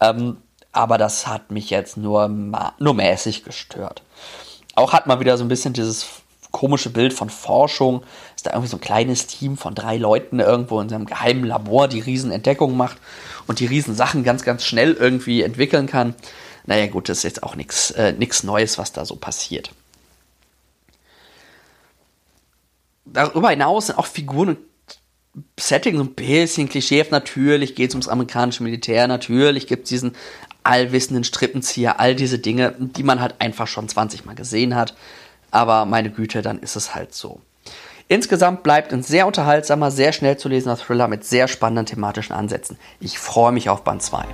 Ähm, 0.00 0.38
aber 0.72 0.98
das 0.98 1.26
hat 1.26 1.50
mich 1.50 1.70
jetzt 1.70 1.96
nur, 1.96 2.28
nur 2.28 2.94
mäßig 2.94 3.44
gestört. 3.44 4.02
Auch 4.74 4.92
hat 4.92 5.06
man 5.06 5.20
wieder 5.20 5.36
so 5.36 5.44
ein 5.44 5.48
bisschen 5.48 5.72
dieses 5.72 6.06
komische 6.50 6.90
Bild 6.90 7.12
von 7.12 7.30
Forschung, 7.30 8.02
dass 8.34 8.44
da 8.44 8.50
irgendwie 8.52 8.70
so 8.70 8.76
ein 8.76 8.80
kleines 8.80 9.26
Team 9.26 9.56
von 9.56 9.74
drei 9.74 9.96
Leuten 9.96 10.40
irgendwo 10.40 10.80
in 10.80 10.88
seinem 10.88 11.06
geheimen 11.06 11.44
Labor 11.44 11.88
die 11.88 12.00
Riesenentdeckung 12.00 12.76
macht 12.76 12.98
und 13.46 13.60
die 13.60 13.66
Riesensachen 13.66 14.24
ganz, 14.24 14.44
ganz 14.44 14.64
schnell 14.64 14.94
irgendwie 14.94 15.42
entwickeln 15.42 15.86
kann. 15.86 16.14
Naja 16.68 16.86
gut, 16.86 17.08
das 17.08 17.18
ist 17.18 17.24
jetzt 17.24 17.42
auch 17.42 17.56
nichts 17.56 17.92
äh, 17.92 18.12
Neues, 18.42 18.76
was 18.76 18.92
da 18.92 19.06
so 19.06 19.16
passiert. 19.16 19.70
Darüber 23.06 23.48
hinaus 23.48 23.86
sind 23.86 23.98
auch 23.98 24.04
Figuren 24.04 24.50
und 24.50 24.58
Setting 25.58 25.96
so 25.96 26.02
ein 26.02 26.12
bisschen 26.12 26.68
klischeehaft. 26.68 27.10
Natürlich 27.10 27.74
geht 27.74 27.88
es 27.88 27.94
ums 27.94 28.08
amerikanische 28.08 28.62
Militär, 28.62 29.08
natürlich 29.08 29.66
gibt 29.66 29.84
es 29.84 29.88
diesen 29.88 30.14
allwissenden 30.62 31.24
Strippenzieher, 31.24 32.00
all 32.00 32.14
diese 32.14 32.38
Dinge, 32.38 32.74
die 32.78 33.02
man 33.02 33.22
halt 33.22 33.36
einfach 33.38 33.66
schon 33.66 33.88
20 33.88 34.26
Mal 34.26 34.34
gesehen 34.34 34.74
hat. 34.74 34.94
Aber 35.50 35.86
meine 35.86 36.10
Güte, 36.10 36.42
dann 36.42 36.58
ist 36.58 36.76
es 36.76 36.94
halt 36.94 37.14
so. 37.14 37.40
Insgesamt 38.08 38.62
bleibt 38.62 38.92
ein 38.92 39.02
sehr 39.02 39.26
unterhaltsamer, 39.26 39.90
sehr 39.90 40.12
schnell 40.12 40.36
zu 40.36 40.50
lesender 40.50 40.76
Thriller 40.76 41.08
mit 41.08 41.24
sehr 41.24 41.48
spannenden 41.48 41.86
thematischen 41.86 42.36
Ansätzen. 42.36 42.76
Ich 43.00 43.18
freue 43.18 43.52
mich 43.52 43.70
auf 43.70 43.84
Band 43.84 44.02
2. 44.02 44.26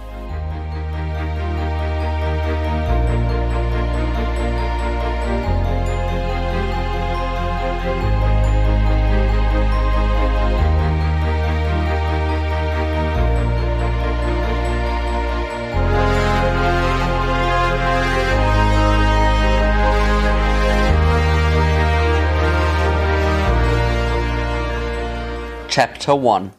Chapter 25.76 26.14
1 26.14 26.52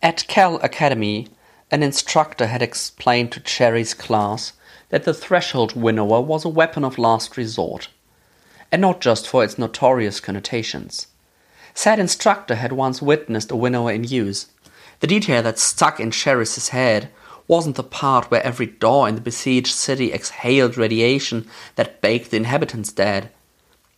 At 0.00 0.26
Cal 0.26 0.56
Academy, 0.62 1.28
an 1.70 1.82
instructor 1.82 2.46
had 2.46 2.62
explained 2.62 3.30
to 3.32 3.40
Cherry's 3.40 3.92
class 3.92 4.54
that 4.88 5.04
the 5.04 5.12
threshold 5.12 5.76
winnower 5.76 6.22
was 6.22 6.46
a 6.46 6.48
weapon 6.48 6.82
of 6.82 6.96
last 6.96 7.36
resort, 7.36 7.88
and 8.72 8.80
not 8.80 9.02
just 9.02 9.28
for 9.28 9.44
its 9.44 9.58
notorious 9.58 10.18
connotations. 10.18 11.08
Said 11.74 11.98
instructor 11.98 12.54
had 12.54 12.72
once 12.72 13.02
witnessed 13.02 13.50
a 13.50 13.56
winnower 13.56 13.92
in 13.92 14.04
use. 14.04 14.46
The 15.00 15.06
detail 15.06 15.42
that 15.42 15.58
stuck 15.58 16.00
in 16.00 16.10
Cherry's 16.10 16.68
head 16.68 17.10
wasn't 17.46 17.76
the 17.76 17.82
part 17.82 18.30
where 18.30 18.42
every 18.42 18.64
door 18.64 19.10
in 19.10 19.14
the 19.14 19.20
besieged 19.20 19.74
city 19.74 20.10
exhaled 20.10 20.78
radiation 20.78 21.50
that 21.74 22.00
baked 22.00 22.30
the 22.30 22.38
inhabitants 22.38 22.92
dead. 22.92 23.30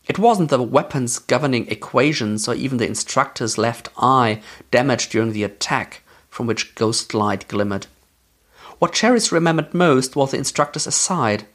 It 0.07 0.19
wasn't 0.19 0.51
the 0.51 0.63
weapon's 0.63 1.19
governing 1.19 1.69
equations 1.69 2.49
or 2.49 2.55
even 2.55 2.79
the 2.79 2.87
instructor's 2.87 3.57
left 3.57 3.89
eye 3.97 4.43
damaged 4.71 5.13
during 5.13 5.33
the 5.33 5.45
attack 5.45 6.03
from 6.29 6.47
which 6.47 6.75
ghost 6.75 7.15
light 7.15 7.47
glimmered. 7.49 7.87
What 8.79 8.93
Cherries 8.93 9.31
remembered 9.31 9.75
most 9.75 10.17
was 10.17 10.33
the 10.33 10.39
instructor's 10.39 10.87
aside, 10.89 11.47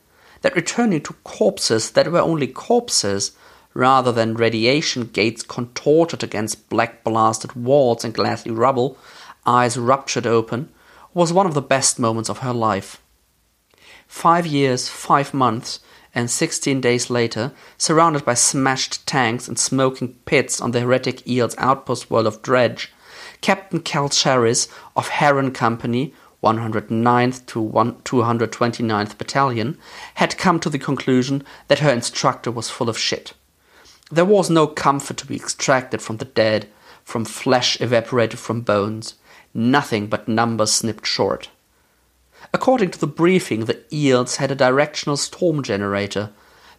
that 0.42 0.56
returning 0.56 1.02
to 1.02 1.16
corpses 1.24 1.92
that 1.92 2.10
were 2.12 2.20
only 2.20 2.48
corpses, 2.48 3.32
rather 3.74 4.12
than 4.12 4.36
radiation 4.36 5.08
gates 5.08 5.44
contorted 5.44 6.24
against 6.24 6.70
black 6.70 7.04
blasted 7.04 7.54
walls 7.54 8.06
and 8.06 8.14
glassy 8.14 8.50
rubble, 8.50 8.98
eyes 9.46 9.78
ruptured 9.78 10.26
open, 10.26 10.70
was 11.14 11.34
one 11.34 11.48
of 11.48 11.54
the 11.54 11.62
best 11.62 12.00
moments 12.00 12.30
of 12.30 12.40
her 12.40 12.54
life. 12.54 13.02
five 14.08 14.48
years, 14.48 14.88
five 14.88 15.34
months, 15.34 15.80
and 16.18 16.32
16 16.32 16.82
days 16.82 17.12
later, 17.12 17.52
surrounded 17.78 18.26
by 18.26 18.34
smashed 18.34 19.06
tanks 19.06 19.48
and 19.48 19.60
smoking 19.60 20.16
pits 20.26 20.60
on 20.60 20.72
the 20.72 20.80
heretic 20.80 21.28
eel's 21.28 21.54
outpost 21.60 22.10
world 22.10 22.26
of 22.26 22.42
Dredge, 22.42 22.92
Captain 23.42 23.80
Cal 23.80 24.10
Charis 24.10 24.68
of 24.96 25.10
Heron 25.10 25.52
Company, 25.52 26.16
109th 26.44 27.46
to 27.46 27.62
229th 27.62 29.16
Battalion, 29.20 29.78
had 30.16 30.40
come 30.40 30.60
to 30.60 30.72
the 30.72 30.80
conclusion 30.80 31.44
that 31.68 31.80
her 31.80 31.92
instructor 31.92 32.50
was 32.50 32.68
full 32.68 32.90
of 32.90 32.98
shit. 32.98 33.34
There 34.10 34.26
was 34.26 34.50
no 34.50 34.66
comfort 34.66 35.18
to 35.18 35.28
be 35.28 35.36
extracted 35.36 36.02
from 36.02 36.18
the 36.18 36.26
dead, 36.26 36.68
from 37.04 37.26
flesh 37.26 37.80
evaporated 37.80 38.40
from 38.40 38.62
bones, 38.62 39.14
nothing 39.54 40.08
but 40.08 40.28
numbers 40.28 40.72
snipped 40.72 41.06
short. 41.06 41.50
According 42.54 42.92
to 42.92 43.00
the 43.00 43.08
briefing, 43.08 43.66
the 43.66 43.84
eels 43.92 44.38
had 44.38 44.52
a 44.52 44.56
directional 44.56 45.18
storm 45.18 45.64
generator. 45.64 46.32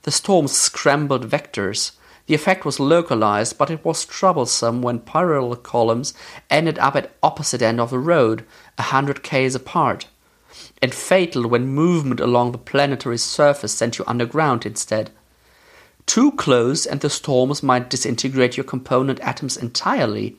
The 0.02 0.10
storm 0.10 0.48
scrambled 0.48 1.28
vectors. 1.28 1.92
The 2.26 2.34
effect 2.34 2.64
was 2.64 2.78
localized, 2.78 3.58
but 3.58 3.70
it 3.70 3.84
was 3.84 4.04
troublesome 4.04 4.82
when 4.82 5.00
parallel 5.00 5.56
columns 5.56 6.14
ended 6.50 6.78
up 6.78 6.94
at 6.94 7.12
opposite 7.22 7.62
end 7.62 7.80
of 7.80 7.90
the 7.90 7.98
road, 7.98 8.44
a 8.76 8.82
hundred 8.82 9.22
k's 9.22 9.54
apart, 9.54 10.06
and 10.82 10.94
fatal 10.94 11.48
when 11.48 11.66
movement 11.66 12.20
along 12.20 12.52
the 12.52 12.58
planetary 12.58 13.18
surface 13.18 13.72
sent 13.72 13.98
you 13.98 14.04
underground 14.06 14.66
instead. 14.66 15.10
Too 16.06 16.32
close, 16.32 16.86
and 16.86 17.00
the 17.00 17.10
storms 17.10 17.62
might 17.62 17.90
disintegrate 17.90 18.56
your 18.56 18.64
component 18.64 19.20
atoms 19.20 19.56
entirely. 19.56 20.38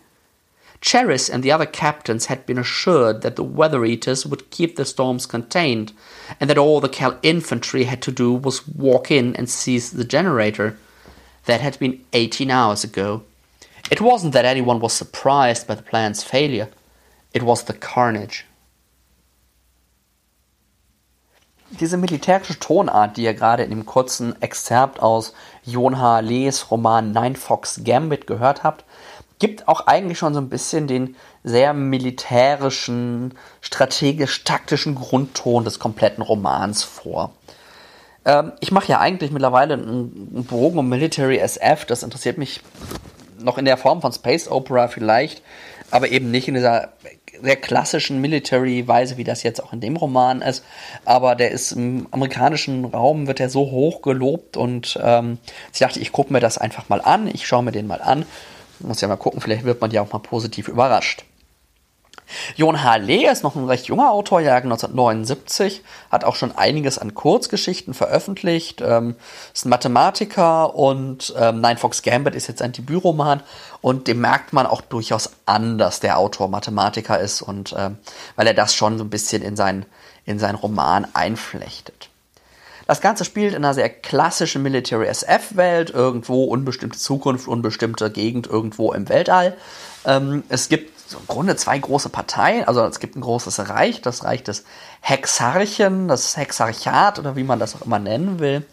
Charis 0.82 1.30
and 1.30 1.44
the 1.44 1.52
other 1.52 1.65
captains 1.65 2.28
had 2.28 2.46
been 2.46 2.58
assured 2.58 3.22
that 3.22 3.36
the 3.36 3.44
Weather 3.44 3.84
Eaters 3.84 4.26
would 4.26 4.50
keep 4.50 4.76
the 4.76 4.86
storms 4.86 5.26
contained, 5.26 5.92
and 6.39 6.50
that 6.50 6.58
all 6.58 6.80
the 6.80 6.88
Cal 6.88 7.18
infantry 7.22 7.84
had 7.84 8.02
to 8.04 8.12
do 8.12 8.34
was 8.34 8.68
walk 8.68 9.12
in 9.12 9.36
and 9.36 9.50
seize 9.50 9.92
the 9.92 10.06
generator. 10.06 10.78
That 11.46 11.62
had 11.62 11.78
been 11.80 12.04
18 12.13 12.50
hours 12.50 12.84
ago. 12.84 13.24
It 13.92 14.02
wasn't 14.02 14.34
that 14.34 14.46
anyone 14.46 14.80
was 14.80 14.94
surprised 14.94 15.68
by 15.68 15.76
the 15.76 15.82
plan's 15.82 16.24
failure, 16.24 16.70
it 17.34 17.44
was 17.44 17.63
the 17.63 17.74
carnage. 17.74 18.46
Diese 21.72 21.98
militärische 21.98 22.58
Tonart, 22.60 23.15
die 23.15 23.24
ihr 23.24 23.36
gerade 23.36 23.63
in 23.63 23.70
dem 23.70 23.86
kurzen 23.86 24.36
Exzerpt 24.42 25.02
aus 25.02 25.34
Jon 25.65 25.96
H. 25.96 26.22
Lees 26.22 26.72
Roman 26.72 27.12
Nine 27.12 27.36
Fox 27.36 27.82
Gambit 27.84 28.26
gehört 28.26 28.63
habt, 28.63 28.86
gibt 29.39 29.67
auch 29.67 29.88
eigentlich 29.88 30.17
schon 30.17 30.34
so 30.34 30.41
ein 30.41 30.49
bisschen 30.49 30.88
den 30.88 31.15
sehr 31.43 31.73
militärischen, 31.73 33.34
strategisch-taktischen 33.62 34.95
Grundton 34.95 35.63
des 35.63 35.80
kompletten 35.80 36.21
Romans 36.21 36.84
vor. 36.84 37.34
Ähm, 38.25 38.52
ich 38.60 38.71
mache 38.71 38.89
ja 38.89 38.99
eigentlich 38.99 39.32
mittlerweile 39.32 39.75
einen 39.75 40.45
Bogen 40.47 40.78
um 40.78 40.89
Military 40.89 41.38
SF, 41.38 41.86
das 41.86 42.04
interessiert 42.04 42.38
mich 42.38 42.62
noch 43.39 43.58
in 43.58 43.65
der 43.65 43.78
Form 43.78 44.02
von 44.02 44.12
Space 44.12 44.49
Opera 44.49 44.89
vielleicht, 44.89 45.41
aber 45.91 46.10
eben 46.10 46.30
nicht 46.30 46.49
in 46.49 46.56
dieser 46.56 46.89
sehr 47.41 47.56
klassischen 47.56 48.19
Military-Weise, 48.19 49.15
wie 49.15 49.23
das 49.23 49.43
jetzt 49.43 49.63
auch 49.63 49.71
in 49.71 49.80
dem 49.80 49.95
Roman 49.95 50.41
ist. 50.41 50.65
Aber 51.06 51.36
der 51.36 51.52
ist 51.52 51.71
im 51.71 52.08
amerikanischen 52.12 52.84
Raum, 52.84 53.28
wird 53.28 53.39
er 53.39 53.49
so 53.49 53.71
hoch 53.71 54.02
gelobt 54.02 54.58
und 54.58 54.99
ähm, 55.02 55.38
ich 55.71 55.80
dachte, 55.80 56.02
ich 56.02 56.12
gucke 56.12 56.34
mir 56.34 56.41
das 56.41 56.58
einfach 56.58 56.89
mal 56.89 56.99
an, 56.99 57.28
ich 57.28 57.47
schaue 57.47 57.63
mir 57.63 57.71
den 57.71 57.88
mal 57.88 58.02
an 58.02 58.25
muss 58.80 59.02
ja 59.02 59.08
mal 59.08 59.18
gucken, 59.18 59.42
vielleicht 59.42 59.65
wird 59.65 59.82
man 59.82 59.92
ja 59.92 60.02
auch 60.02 60.12
mal 60.12 60.20
positiv 60.20 60.68
überrascht. 60.68 61.26
Jon 62.56 62.84
H. 62.84 62.98
Lee 62.98 63.28
ist 63.28 63.44
noch 63.44 63.56
ein 63.56 63.65
recht 63.65 63.88
junger 63.88 64.12
Autor, 64.12 64.39
Jahrgang 64.39 64.72
1979, 64.72 65.82
hat 66.12 66.24
auch 66.24 66.36
schon 66.36 66.56
einiges 66.56 67.00
an 67.00 67.15
Kurzgeschichten 67.15 67.94
veröffentlicht, 67.94 68.82
ähm, 68.86 69.15
ist 69.54 69.65
ein 69.65 69.70
Mathematiker 69.70 70.76
und 70.76 71.34
ähm, 71.38 71.62
Nine 71.62 71.78
Fox 71.78 72.04
Gambit 72.04 72.36
ist 72.36 72.48
jetzt 72.48 72.62
ein 72.62 72.72
Debütroman 72.72 73.42
und 73.82 74.08
dem 74.08 74.22
merkt 74.22 74.54
man 74.54 74.68
auch 74.68 74.82
durchaus 74.82 75.32
an, 75.46 75.78
dass 75.78 76.00
der 76.00 76.18
Autor 76.18 76.50
Mathematiker 76.50 77.20
ist 77.20 77.42
und 77.42 77.74
ähm, 77.78 77.98
weil 78.36 78.48
er 78.48 78.54
das 78.54 78.76
schon 78.76 78.98
so 78.98 79.04
ein 79.04 79.10
bisschen 79.10 79.42
in 79.42 79.56
seinen, 79.56 79.86
in 80.26 80.39
seinen 80.39 80.56
Roman 80.56 81.08
einflechtet. 81.13 82.09
Das 82.89 83.02
Ganze 83.02 83.23
spielt 83.23 83.54
in 83.54 83.63
einer 83.63 83.75
sehr 83.75 83.88
klassischen 83.88 84.63
Military 84.63 85.06
SF-Welt, 85.06 85.91
irgendwo 85.91 86.45
unbestimmte 86.45 86.97
Zukunft, 86.97 87.47
unbestimmte 87.47 88.10
Gegend, 88.10 88.47
irgendwo 88.47 88.93
im 88.93 89.10
Weltall. 89.10 89.56
Ähm, 90.06 90.41
es 90.49 90.69
gibt 90.69 90.91
im 91.12 91.28
Grunde 91.28 91.56
zwei 91.56 91.78
große 91.78 92.10
Parteien. 92.10 92.63
Also 92.67 92.84
es 92.84 92.99
gibt 92.99 93.15
ein 93.15 93.21
großes 93.21 93.69
Reich, 93.69 94.02
das 94.02 94.23
Reich 94.23 94.41
des 94.41 94.63
Hexarchen, 95.02 96.08
das 96.08 96.36
Hexarchat 96.36 97.19
oder 97.19 97.36
wie 97.36 97.43
man 97.43 97.60
das 97.60 97.75
auch 97.75 97.86
immer 97.86 97.99
nennen 97.99 98.39
will. 98.39 98.65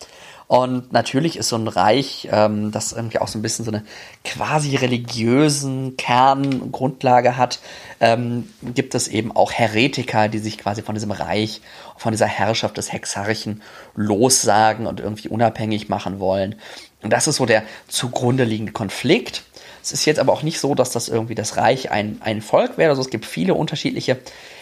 Und 0.48 0.92
natürlich 0.92 1.36
ist 1.36 1.48
so 1.48 1.56
ein 1.56 1.66
Reich, 1.66 2.28
ähm, 2.30 2.70
das 2.70 2.92
irgendwie 2.92 3.18
auch 3.18 3.26
so 3.26 3.38
ein 3.38 3.42
bisschen 3.42 3.64
so 3.64 3.72
eine 3.72 3.84
quasi 4.24 4.76
religiösen 4.76 5.96
Kern, 5.96 6.70
Grundlage 6.70 7.36
hat, 7.36 7.58
ähm, 7.98 8.48
gibt 8.62 8.94
es 8.94 9.08
eben 9.08 9.34
auch 9.34 9.52
Heretiker, 9.52 10.28
die 10.28 10.38
sich 10.38 10.58
quasi 10.58 10.82
von 10.82 10.94
diesem 10.94 11.10
Reich, 11.10 11.62
von 11.96 12.12
dieser 12.12 12.26
Herrschaft 12.26 12.76
des 12.76 12.92
Hexarchen 12.92 13.60
lossagen 13.96 14.86
und 14.86 15.00
irgendwie 15.00 15.28
unabhängig 15.28 15.88
machen 15.88 16.20
wollen. 16.20 16.54
Und 17.02 17.12
das 17.12 17.26
ist 17.26 17.36
so 17.36 17.46
der 17.46 17.64
zugrunde 17.88 18.44
liegende 18.44 18.72
Konflikt. 18.72 19.42
Es 19.82 19.92
ist 19.92 20.04
jetzt 20.04 20.18
aber 20.18 20.32
auch 20.32 20.42
nicht 20.42 20.60
so, 20.60 20.74
dass 20.74 20.90
das 20.90 21.08
irgendwie 21.08 21.34
das 21.34 21.56
Reich 21.56 21.90
ein, 21.90 22.18
ein 22.20 22.40
Volk 22.40 22.78
wäre. 22.78 22.90
Also 22.90 23.02
es 23.02 23.10
gibt 23.10 23.26
viele 23.26 23.54
unterschiedliche 23.54 24.18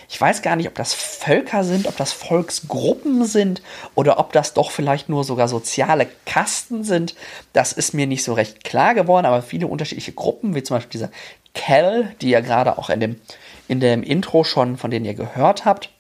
ich 0.09 0.21
weiß 0.21 0.43
gar 0.43 0.57
nicht, 0.57 0.69
ob 0.69 0.75
das 0.75 0.95
Völker 0.95 1.65
sind, 1.65 1.87
ob 1.87 1.97
das 1.97 2.13
Volksgruppen 2.13 3.25
sind 3.25 3.63
oder 3.95 4.19
ob 4.19 4.33
das 4.33 4.55
doch 4.55 4.71
vielleicht 4.71 5.09
nur 5.09 5.25
sogar 5.25 5.49
soziale 5.49 6.07
Kasten 6.27 6.85
sind. 6.85 7.15
Das 7.53 7.73
ist 7.73 7.95
mir 7.95 8.07
nicht 8.07 8.25
so 8.25 8.35
recht 8.35 8.65
klar 8.65 8.95
geworden, 8.95 9.27
aber 9.27 9.43
viele 9.43 9.67
unterschiedliche 9.67 10.13
Gruppen, 10.13 10.55
wie 10.55 10.63
zum 10.63 10.77
Beispiel 10.77 10.93
diese 10.93 11.11
Kell, 11.55 12.15
die 12.21 12.31
ihr 12.31 12.43
gerade 12.43 12.79
auch 12.79 12.91
in 12.91 13.01
dem, 13.01 13.21
in 13.69 13.81
dem 13.81 14.03
Intro 14.03 14.45
schon, 14.45 14.77
von 14.77 14.91
denen 14.91 15.05
ihr 15.05 15.15
gehört 15.15 15.65
habt. 15.65 15.91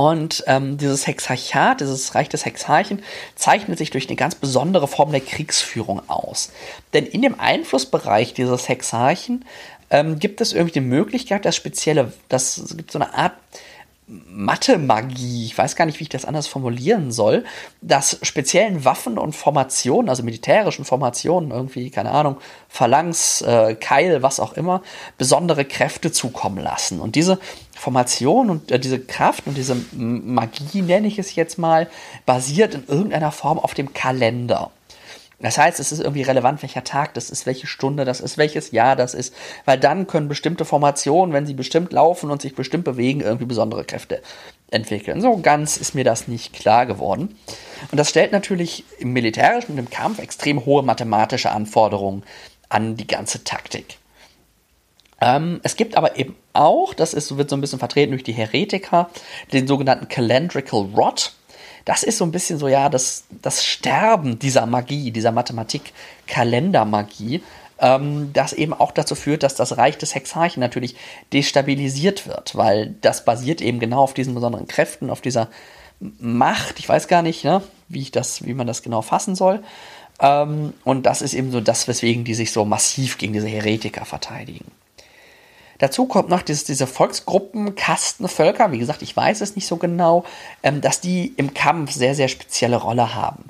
Und 0.00 0.44
ähm, 0.46 0.78
dieses 0.78 1.06
Hexarchat, 1.06 1.82
dieses 1.82 2.14
Reich 2.14 2.30
des 2.30 2.46
Hexarchen, 2.46 3.02
zeichnet 3.34 3.76
sich 3.76 3.90
durch 3.90 4.08
eine 4.08 4.16
ganz 4.16 4.34
besondere 4.34 4.88
Form 4.88 5.10
der 5.10 5.20
Kriegsführung 5.20 6.08
aus. 6.08 6.52
Denn 6.94 7.04
in 7.04 7.20
dem 7.20 7.38
Einflussbereich 7.38 8.32
dieses 8.32 8.66
Hexarchen 8.66 9.44
ähm, 9.90 10.18
gibt 10.18 10.40
es 10.40 10.52
irgendwie 10.52 10.74
die 10.74 10.80
Möglichkeit, 10.80 11.44
dass 11.44 11.56
spezielle, 11.56 12.12
das 12.28 12.74
gibt 12.76 12.92
so 12.92 12.98
eine 12.98 13.14
Art 13.14 13.32
Mathe-Magie, 14.10 15.44
ich 15.46 15.56
weiß 15.56 15.76
gar 15.76 15.86
nicht, 15.86 16.00
wie 16.00 16.04
ich 16.04 16.08
das 16.08 16.24
anders 16.24 16.48
formulieren 16.48 17.12
soll, 17.12 17.44
dass 17.80 18.18
speziellen 18.22 18.84
Waffen 18.84 19.18
und 19.18 19.36
Formationen, 19.36 20.08
also 20.08 20.24
militärischen 20.24 20.84
Formationen, 20.84 21.52
irgendwie, 21.52 21.90
keine 21.90 22.10
Ahnung, 22.10 22.38
Phalanx, 22.68 23.40
äh, 23.42 23.76
Keil, 23.76 24.22
was 24.22 24.40
auch 24.40 24.54
immer, 24.54 24.82
besondere 25.16 25.64
Kräfte 25.64 26.10
zukommen 26.10 26.58
lassen. 26.58 27.00
Und 27.00 27.14
diese 27.14 27.38
Formation 27.76 28.50
und 28.50 28.72
äh, 28.72 28.80
diese 28.80 28.98
Kraft 28.98 29.46
und 29.46 29.56
diese 29.56 29.76
Magie, 29.92 30.82
nenne 30.82 31.06
ich 31.06 31.18
es 31.18 31.36
jetzt 31.36 31.58
mal, 31.58 31.88
basiert 32.26 32.74
in 32.74 32.86
irgendeiner 32.88 33.30
Form 33.30 33.60
auf 33.60 33.74
dem 33.74 33.92
Kalender. 33.92 34.72
Das 35.42 35.56
heißt, 35.56 35.80
es 35.80 35.90
ist 35.90 36.00
irgendwie 36.00 36.22
relevant, 36.22 36.62
welcher 36.62 36.84
Tag 36.84 37.14
das 37.14 37.30
ist, 37.30 37.46
welche 37.46 37.66
Stunde 37.66 38.04
das 38.04 38.20
ist, 38.20 38.36
welches 38.36 38.72
Jahr 38.72 38.94
das 38.94 39.14
ist, 39.14 39.34
weil 39.64 39.78
dann 39.78 40.06
können 40.06 40.28
bestimmte 40.28 40.66
Formationen, 40.66 41.32
wenn 41.32 41.46
sie 41.46 41.54
bestimmt 41.54 41.92
laufen 41.92 42.30
und 42.30 42.42
sich 42.42 42.54
bestimmt 42.54 42.84
bewegen, 42.84 43.22
irgendwie 43.22 43.46
besondere 43.46 43.84
Kräfte 43.84 44.20
entwickeln. 44.70 45.20
So 45.20 45.38
ganz 45.38 45.78
ist 45.78 45.94
mir 45.94 46.04
das 46.04 46.28
nicht 46.28 46.52
klar 46.52 46.84
geworden. 46.84 47.36
Und 47.90 47.98
das 47.98 48.10
stellt 48.10 48.32
natürlich 48.32 48.84
im 48.98 49.12
militärischen 49.12 49.72
und 49.72 49.78
im 49.78 49.90
Kampf 49.90 50.18
extrem 50.18 50.66
hohe 50.66 50.82
mathematische 50.82 51.50
Anforderungen 51.50 52.22
an 52.68 52.96
die 52.96 53.06
ganze 53.06 53.42
Taktik. 53.42 53.98
Ähm, 55.20 55.60
es 55.62 55.76
gibt 55.76 55.96
aber 55.96 56.16
eben 56.16 56.36
auch, 56.52 56.94
das 56.94 57.14
ist, 57.14 57.36
wird 57.36 57.50
so 57.50 57.56
ein 57.56 57.60
bisschen 57.60 57.78
vertreten 57.78 58.12
durch 58.12 58.24
die 58.24 58.32
Heretiker, 58.32 59.10
den 59.52 59.66
sogenannten 59.66 60.08
Calendrical 60.08 60.88
Rot 60.94 61.32
das 61.84 62.02
ist 62.02 62.18
so 62.18 62.24
ein 62.24 62.32
bisschen 62.32 62.58
so, 62.58 62.68
ja, 62.68 62.88
das, 62.88 63.24
das 63.42 63.64
Sterben 63.64 64.38
dieser 64.38 64.66
Magie, 64.66 65.10
dieser 65.10 65.32
Mathematik-Kalendermagie, 65.32 67.42
ähm, 67.80 68.30
das 68.32 68.52
eben 68.52 68.74
auch 68.74 68.92
dazu 68.92 69.14
führt, 69.14 69.42
dass 69.42 69.54
das 69.54 69.78
Reich 69.78 69.98
des 69.98 70.14
Hexarchen 70.14 70.60
natürlich 70.60 70.96
destabilisiert 71.32 72.26
wird, 72.26 72.56
weil 72.56 72.94
das 73.00 73.24
basiert 73.24 73.60
eben 73.60 73.80
genau 73.80 74.02
auf 74.02 74.14
diesen 74.14 74.34
besonderen 74.34 74.68
Kräften, 74.68 75.10
auf 75.10 75.20
dieser 75.20 75.48
Macht. 76.18 76.78
Ich 76.78 76.88
weiß 76.88 77.08
gar 77.08 77.22
nicht, 77.22 77.44
ne, 77.44 77.62
wie, 77.88 78.00
ich 78.00 78.10
das, 78.10 78.46
wie 78.46 78.54
man 78.54 78.66
das 78.66 78.82
genau 78.82 79.02
fassen 79.02 79.34
soll. 79.34 79.62
Ähm, 80.20 80.74
und 80.84 81.06
das 81.06 81.22
ist 81.22 81.34
eben 81.34 81.50
so 81.50 81.60
das, 81.60 81.88
weswegen 81.88 82.24
die 82.24 82.34
sich 82.34 82.52
so 82.52 82.64
massiv 82.64 83.18
gegen 83.18 83.32
diese 83.32 83.48
Heretiker 83.48 84.04
verteidigen. 84.04 84.66
Dazu 85.80 86.04
kommt 86.06 86.28
noch 86.28 86.42
dieses, 86.42 86.64
diese 86.64 86.86
Volksgruppen, 86.86 87.74
Kastenvölker, 87.74 88.70
wie 88.70 88.78
gesagt, 88.78 89.02
ich 89.02 89.16
weiß 89.16 89.40
es 89.40 89.56
nicht 89.56 89.66
so 89.66 89.76
genau, 89.76 90.24
ähm, 90.62 90.80
dass 90.80 91.00
die 91.00 91.32
im 91.36 91.54
Kampf 91.54 91.92
sehr, 91.92 92.14
sehr 92.14 92.28
spezielle 92.28 92.76
Rolle 92.76 93.14
haben. 93.14 93.44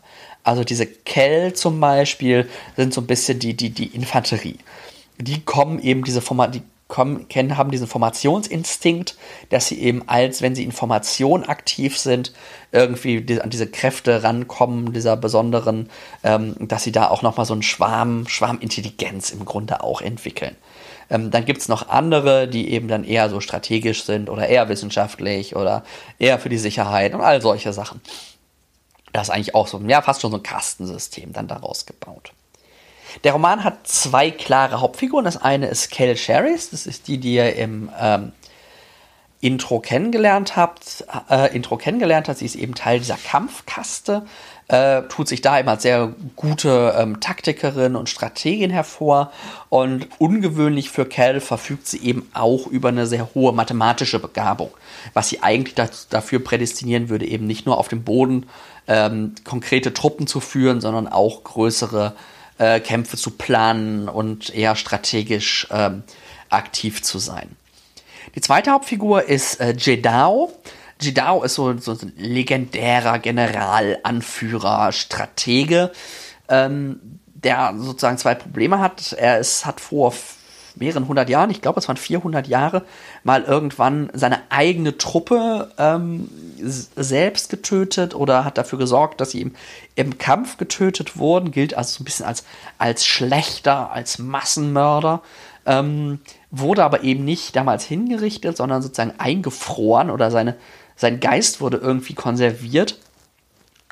Also 0.44 0.64
diese 0.64 0.86
Kell 0.86 1.52
zum 1.52 1.80
Beispiel 1.80 2.48
sind 2.76 2.94
so 2.94 3.00
ein 3.00 3.06
bisschen 3.06 3.40
die, 3.40 3.54
die, 3.54 3.70
die 3.70 3.88
Infanterie. 3.88 4.58
Die 5.18 5.42
kommen 5.42 5.82
eben, 5.82 6.04
diese 6.04 6.22
Format, 6.22 6.54
die 6.54 6.62
kommen, 6.86 7.28
kennen, 7.28 7.56
haben 7.56 7.70
diesen 7.70 7.86
Formationsinstinkt, 7.86 9.16
dass 9.48 9.68
sie 9.68 9.80
eben 9.80 10.08
als, 10.08 10.40
wenn 10.40 10.54
sie 10.54 10.64
in 10.64 10.72
Formation 10.72 11.44
aktiv 11.44 11.98
sind, 11.98 12.32
irgendwie 12.72 13.22
die, 13.22 13.40
an 13.40 13.50
diese 13.50 13.66
Kräfte 13.66 14.22
rankommen, 14.22 14.92
dieser 14.92 15.16
besonderen, 15.16 15.90
ähm, 16.22 16.54
dass 16.60 16.84
sie 16.84 16.92
da 16.92 17.08
auch 17.08 17.22
nochmal 17.22 17.46
so 17.46 17.54
einen 17.54 17.62
Schwarm, 17.62 18.26
Schwarmintelligenz 18.28 19.30
im 19.30 19.44
Grunde 19.44 19.82
auch 19.82 20.00
entwickeln. 20.00 20.56
Ähm, 21.10 21.30
dann 21.30 21.44
gibt 21.44 21.60
es 21.60 21.68
noch 21.68 21.88
andere, 21.88 22.48
die 22.48 22.70
eben 22.70 22.88
dann 22.88 23.04
eher 23.04 23.28
so 23.28 23.40
strategisch 23.40 24.04
sind 24.04 24.30
oder 24.30 24.48
eher 24.48 24.68
wissenschaftlich 24.68 25.56
oder 25.56 25.84
eher 26.18 26.38
für 26.38 26.48
die 26.48 26.58
Sicherheit 26.58 27.14
und 27.14 27.20
all 27.20 27.42
solche 27.42 27.72
Sachen. 27.72 28.00
Das 29.12 29.28
ist 29.28 29.30
eigentlich 29.30 29.54
auch 29.54 29.66
so, 29.66 29.80
ja, 29.80 30.02
fast 30.02 30.20
schon 30.20 30.30
so 30.30 30.36
ein 30.36 30.42
Kastensystem 30.42 31.32
dann 31.32 31.48
daraus 31.48 31.84
gebaut. 31.84 32.32
Der 33.24 33.32
Roman 33.32 33.64
hat 33.64 33.88
zwei 33.88 34.30
klare 34.30 34.80
Hauptfiguren. 34.80 35.24
Das 35.24 35.36
eine 35.36 35.66
ist 35.66 35.90
Kel 35.90 36.16
Sherris, 36.16 36.70
das 36.70 36.86
ist 36.86 37.08
die, 37.08 37.18
die 37.18 37.34
ihr 37.34 37.56
im 37.56 37.90
ähm, 37.98 38.32
Intro 39.40 39.80
kennengelernt 39.80 40.54
habt. 40.56 41.04
Äh, 41.28 41.54
Intro 41.54 41.76
kennengelernt 41.76 42.28
hat. 42.28 42.38
Sie 42.38 42.44
ist 42.44 42.54
eben 42.54 42.74
Teil 42.74 43.00
dieser 43.00 43.16
Kampfkaste, 43.16 44.26
äh, 44.70 45.02
tut 45.08 45.26
sich 45.26 45.40
da 45.40 45.58
immer 45.58 45.80
sehr 45.80 46.14
gute 46.36 46.94
ähm, 46.96 47.18
Taktikerin 47.18 47.96
und 47.96 48.08
Strategin 48.08 48.70
hervor. 48.70 49.32
Und 49.68 50.06
ungewöhnlich 50.18 50.90
für 50.90 51.06
Kel 51.06 51.40
verfügt 51.40 51.88
sie 51.88 51.98
eben 51.98 52.30
auch 52.34 52.68
über 52.68 52.90
eine 52.90 53.06
sehr 53.06 53.34
hohe 53.34 53.52
mathematische 53.52 54.20
Begabung, 54.20 54.70
was 55.12 55.28
sie 55.28 55.42
eigentlich 55.42 55.74
das, 55.74 56.08
dafür 56.08 56.38
prädestinieren 56.38 57.08
würde, 57.08 57.26
eben 57.26 57.48
nicht 57.48 57.66
nur 57.66 57.78
auf 57.78 57.88
dem 57.88 58.04
Boden 58.04 58.46
ähm, 58.86 59.34
konkrete 59.44 59.92
Truppen 59.92 60.28
zu 60.28 60.38
führen, 60.38 60.80
sondern 60.80 61.08
auch 61.08 61.42
größere 61.42 62.14
äh, 62.58 62.78
Kämpfe 62.78 63.16
zu 63.16 63.32
planen 63.32 64.08
und 64.08 64.54
eher 64.54 64.76
strategisch 64.76 65.66
ähm, 65.72 66.04
aktiv 66.48 67.02
zu 67.02 67.18
sein. 67.18 67.56
Die 68.36 68.40
zweite 68.40 68.70
Hauptfigur 68.70 69.24
ist 69.24 69.60
äh, 69.60 69.74
Jedao. 69.76 70.52
Jedao 71.00 71.42
ist 71.42 71.54
so, 71.54 71.76
so 71.78 71.92
ein 71.92 72.12
legendärer 72.16 73.18
General, 73.18 73.98
Anführer, 74.02 74.92
Stratege, 74.92 75.92
ähm, 76.48 77.00
der 77.34 77.74
sozusagen 77.76 78.18
zwei 78.18 78.34
Probleme 78.34 78.80
hat. 78.80 79.12
Er 79.12 79.38
ist, 79.38 79.64
hat 79.66 79.80
vor 79.80 80.12
mehreren 80.76 81.08
hundert 81.08 81.28
Jahren, 81.28 81.50
ich 81.50 81.60
glaube 81.60 81.80
es 81.80 81.88
waren 81.88 81.96
400 81.96 82.46
Jahre, 82.48 82.84
mal 83.24 83.42
irgendwann 83.42 84.10
seine 84.14 84.40
eigene 84.50 84.98
Truppe 84.98 85.72
ähm, 85.78 86.28
selbst 86.58 87.50
getötet 87.50 88.14
oder 88.14 88.44
hat 88.44 88.58
dafür 88.58 88.78
gesorgt, 88.78 89.20
dass 89.20 89.32
sie 89.32 89.42
im, 89.42 89.54
im 89.94 90.18
Kampf 90.18 90.56
getötet 90.56 91.18
wurden, 91.18 91.50
gilt 91.50 91.74
also 91.74 91.98
so 91.98 92.02
ein 92.02 92.04
bisschen 92.04 92.26
als, 92.26 92.44
als 92.78 93.04
schlechter, 93.04 93.92
als 93.92 94.18
Massenmörder. 94.18 95.22
Ähm, 95.66 96.20
wurde 96.50 96.82
aber 96.82 97.02
eben 97.02 97.24
nicht 97.24 97.54
damals 97.54 97.84
hingerichtet, 97.84 98.56
sondern 98.56 98.82
sozusagen 98.82 99.14
eingefroren 99.18 100.10
oder 100.10 100.30
seine, 100.30 100.56
sein 101.00 101.18
Geist 101.18 101.62
wurde 101.62 101.78
irgendwie 101.78 102.12
konserviert, 102.12 102.98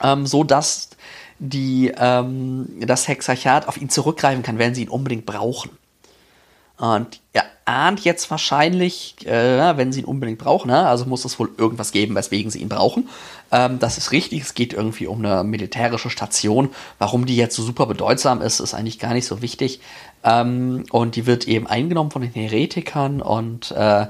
ähm, 0.03 0.27
so 0.27 0.44
dass 0.44 0.90
die, 1.38 1.90
ähm, 1.97 2.68
das 2.81 3.09
Hexarchat 3.09 3.66
auf 3.66 3.81
ihn 3.81 3.88
zurückgreifen 3.88 4.42
kann, 4.42 4.59
wenn 4.59 4.75
sie 4.75 4.83
ihn 4.83 4.90
unbedingt 4.90 5.25
brauchen. 5.25 5.71
Und 6.77 7.21
er 7.33 7.44
ahnt 7.64 8.01
jetzt 8.01 8.31
wahrscheinlich, 8.31 9.27
äh, 9.27 9.77
wenn 9.79 9.90
sie 9.90 10.01
ihn 10.01 10.05
unbedingt 10.05 10.38
brauchen, 10.38 10.68
ne? 10.68 10.87
also 10.87 11.07
muss 11.07 11.25
es 11.25 11.38
wohl 11.38 11.51
irgendwas 11.57 11.92
geben, 11.92 12.14
weswegen 12.14 12.51
sie 12.51 12.61
ihn 12.61 12.68
brauchen. 12.68 13.09
Ähm, 13.51 13.79
das 13.79 13.97
ist 13.97 14.12
richtig, 14.12 14.42
es 14.42 14.53
geht 14.53 14.75
irgendwie 14.75 15.07
um 15.07 15.25
eine 15.25 15.44
militärische 15.44 16.11
Station. 16.11 16.68
Warum 16.99 17.25
die 17.25 17.37
jetzt 17.37 17.57
so 17.57 17.62
super 17.62 17.87
bedeutsam 17.87 18.42
ist, 18.42 18.61
ist 18.61 18.75
eigentlich 18.75 18.99
gar 18.99 19.14
nicht 19.14 19.27
so 19.27 19.40
wichtig. 19.40 19.81
Ähm, 20.25 20.85
und 20.90 21.16
die 21.16 21.25
wird 21.25 21.49
eben 21.49 21.66
eingenommen 21.66 22.11
von 22.11 22.21
den 22.21 22.33
Heretikern 22.33 23.23
und 23.23 23.71
äh, 23.71 24.07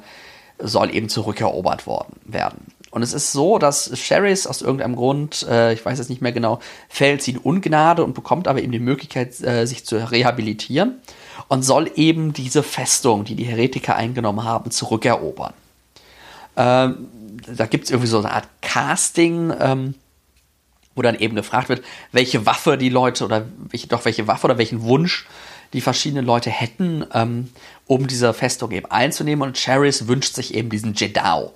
soll 0.59 0.93
eben 0.95 1.09
zurückerobert 1.09 1.87
worden 1.87 2.17
werden. 2.25 2.67
Und 2.99 3.05
es 3.05 3.13
ist 3.13 3.31
so, 3.31 3.59
dass 3.59 3.97
Sherris 3.97 4.49
aus 4.49 4.61
irgendeinem 4.61 4.97
Grund, 4.97 5.47
äh, 5.49 5.73
ich 5.73 5.87
weiß 5.87 6.01
es 6.01 6.09
nicht 6.09 6.21
mehr 6.21 6.33
genau, 6.33 6.59
fällt 6.89 7.23
sie 7.23 7.31
in 7.31 7.39
Ungnade 7.39 8.03
und 8.03 8.13
bekommt 8.13 8.49
aber 8.49 8.61
eben 8.61 8.73
die 8.73 8.81
Möglichkeit, 8.81 9.41
äh, 9.41 9.67
sich 9.67 9.87
zu 9.87 10.11
rehabilitieren 10.11 10.97
und 11.47 11.63
soll 11.63 11.93
eben 11.95 12.33
diese 12.33 12.65
Festung, 12.65 13.23
die 13.23 13.37
die 13.37 13.45
Heretiker 13.45 13.95
eingenommen 13.95 14.43
haben, 14.43 14.73
zurückerobern. 14.73 15.55
Ähm, 16.57 17.07
da 17.47 17.67
gibt 17.67 17.85
es 17.85 17.91
irgendwie 17.93 18.09
so 18.09 18.19
eine 18.19 18.33
Art 18.33 18.49
Casting, 18.63 19.53
ähm, 19.61 19.95
wo 20.97 21.03
dann 21.03 21.15
eben 21.15 21.37
gefragt 21.37 21.69
wird, 21.69 21.85
welche 22.11 22.47
Waffe 22.47 22.79
die 22.79 22.89
Leute 22.89 23.25
oder 23.25 23.47
welche, 23.71 23.87
doch 23.87 24.07
welche 24.07 24.27
Waffe 24.27 24.47
oder 24.49 24.59
welchen 24.59 24.83
Wunsch 24.83 25.29
die 25.73 25.83
verschiedenen 25.83 26.27
Leute 26.27 26.51
hätten, 26.51 27.07
ähm, 27.15 27.51
um 27.87 28.09
diese 28.09 28.35
Festung 28.35 28.73
eben 28.73 28.91
einzunehmen. 28.91 29.47
Und 29.47 29.57
Charis 29.57 30.09
wünscht 30.09 30.35
sich 30.35 30.53
eben 30.55 30.69
diesen 30.69 30.95
Jedao, 30.95 31.53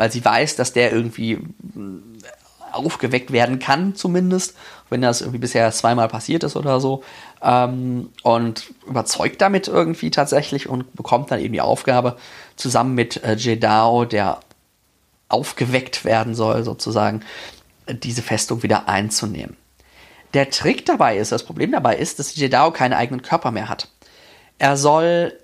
weil 0.00 0.10
sie 0.10 0.24
weiß, 0.24 0.56
dass 0.56 0.72
der 0.72 0.92
irgendwie 0.94 1.40
aufgeweckt 2.72 3.32
werden 3.32 3.58
kann, 3.58 3.94
zumindest, 3.94 4.56
wenn 4.88 5.02
das 5.02 5.20
irgendwie 5.20 5.40
bisher 5.40 5.70
zweimal 5.72 6.08
passiert 6.08 6.42
ist 6.42 6.56
oder 6.56 6.80
so. 6.80 7.04
Ähm, 7.42 8.08
und 8.22 8.72
überzeugt 8.86 9.42
damit 9.42 9.68
irgendwie 9.68 10.10
tatsächlich 10.10 10.70
und 10.70 10.94
bekommt 10.94 11.30
dann 11.30 11.38
eben 11.38 11.52
die 11.52 11.60
Aufgabe, 11.60 12.16
zusammen 12.56 12.94
mit 12.94 13.22
äh, 13.22 13.34
Jedao, 13.34 14.06
der 14.06 14.40
aufgeweckt 15.28 16.06
werden 16.06 16.34
soll, 16.34 16.64
sozusagen, 16.64 17.20
diese 17.86 18.22
Festung 18.22 18.62
wieder 18.62 18.88
einzunehmen. 18.88 19.58
Der 20.32 20.48
Trick 20.48 20.86
dabei 20.86 21.18
ist, 21.18 21.30
das 21.30 21.44
Problem 21.44 21.72
dabei 21.72 21.96
ist, 21.96 22.18
dass 22.18 22.34
Jedao 22.34 22.70
keinen 22.70 22.94
eigenen 22.94 23.20
Körper 23.20 23.50
mehr 23.50 23.68
hat. 23.68 23.88
Er 24.58 24.78
soll 24.78 25.38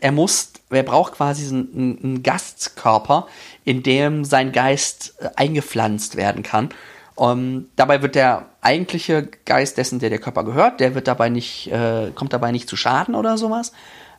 er 0.00 0.12
muss, 0.12 0.52
er 0.70 0.82
braucht 0.82 1.14
quasi 1.14 1.46
einen, 1.48 1.98
einen, 2.02 2.22
Gastkörper, 2.22 3.26
in 3.64 3.82
dem 3.82 4.24
sein 4.24 4.52
Geist 4.52 5.14
äh, 5.20 5.30
eingepflanzt 5.36 6.16
werden 6.16 6.42
kann. 6.42 6.70
Um, 7.16 7.68
dabei 7.76 8.02
wird 8.02 8.16
der 8.16 8.46
eigentliche 8.60 9.28
Geist 9.44 9.78
dessen, 9.78 10.00
der 10.00 10.10
der 10.10 10.18
Körper 10.18 10.42
gehört, 10.42 10.80
der 10.80 10.96
wird 10.96 11.06
dabei 11.06 11.28
nicht, 11.28 11.70
äh, 11.70 12.10
kommt 12.12 12.32
dabei 12.32 12.50
nicht 12.50 12.68
zu 12.68 12.76
Schaden 12.76 13.14
oder 13.14 13.38
sowas. 13.38 13.72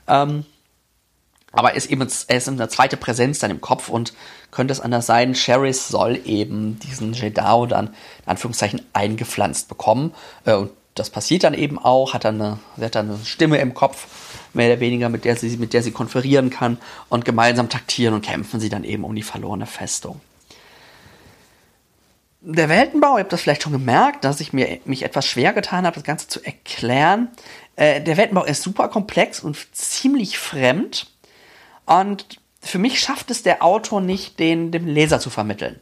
Ähm, 0.08 0.46
aber 1.52 1.72
er 1.72 1.78
ist 1.78 1.90
eben 1.90 2.08
er 2.28 2.38
ist 2.38 2.48
eine 2.48 2.70
zweite 2.70 2.98
Präsenz 2.98 3.40
dann 3.40 3.52
im 3.52 3.62
Kopf 3.62 3.90
und 3.90 4.14
könnte 4.52 4.72
es 4.72 4.82
anders 4.82 5.06
sein, 5.06 5.36
Sheris 5.36 5.88
soll 5.88 6.22
eben 6.26 6.80
diesen 6.80 7.14
Jedao 7.14 7.66
dann 7.66 7.88
in 7.88 8.28
Anführungszeichen 8.28 8.82
eingepflanzt 8.94 9.68
bekommen. 9.68 10.14
Äh, 10.46 10.54
und 10.54 10.72
das 10.96 11.10
passiert 11.10 11.44
dann 11.44 11.54
eben 11.54 11.78
auch, 11.78 12.14
hat 12.14 12.24
dann 12.24 12.42
eine, 12.42 12.60
sie 12.78 12.86
hat 12.86 12.96
dann 12.96 13.10
eine 13.10 13.26
Stimme 13.26 13.58
im 13.58 13.74
Kopf, 13.74 14.08
mehr 14.56 14.72
oder 14.72 14.80
weniger, 14.80 15.10
mit 15.10 15.26
der 15.26 15.36
sie, 15.36 15.58
mit 15.58 15.74
der 15.74 15.84
sie 15.84 15.92
konferieren 15.92 16.50
kann 16.50 16.78
und 17.10 17.26
gemeinsam 17.26 17.70
taktieren 17.70 18.14
und 18.14 18.26
kämpfen 18.26 18.60
sie 18.60 18.70
dann 18.70 18.84
eben 18.84 19.04
um 19.04 19.16
die 19.16 19.24
verlorene 19.24 19.66
Festung. 19.66 20.22
Der 22.42 22.70
Weltenbau, 22.70 23.18
ihr 23.18 23.24
habt 23.24 23.34
das 23.34 23.42
vielleicht 23.42 23.64
schon 23.64 23.72
gemerkt, 23.72 24.24
dass 24.24 24.40
ich 24.40 24.54
mir, 24.54 24.80
mich 24.86 25.04
etwas 25.04 25.26
schwer 25.26 25.52
getan 25.52 25.86
habe, 25.86 25.96
das 25.96 26.04
Ganze 26.04 26.28
zu 26.28 26.46
erklären. 26.46 27.30
Äh, 27.76 28.02
der 28.02 28.18
Weltenbau 28.18 28.46
ist 28.46 28.62
super 28.62 28.88
komplex 28.88 29.40
und 29.40 29.58
ziemlich 29.76 30.38
fremd. 30.38 31.08
Und 31.86 32.40
für 32.62 32.78
mich 32.78 33.00
schafft 33.00 33.32
es 33.32 33.42
der 33.42 33.64
Autor 33.64 34.00
nicht, 34.00 34.40
den 34.40 34.72
dem 34.72 34.86
Leser 34.86 35.20
zu 35.20 35.32
vermitteln 35.32 35.80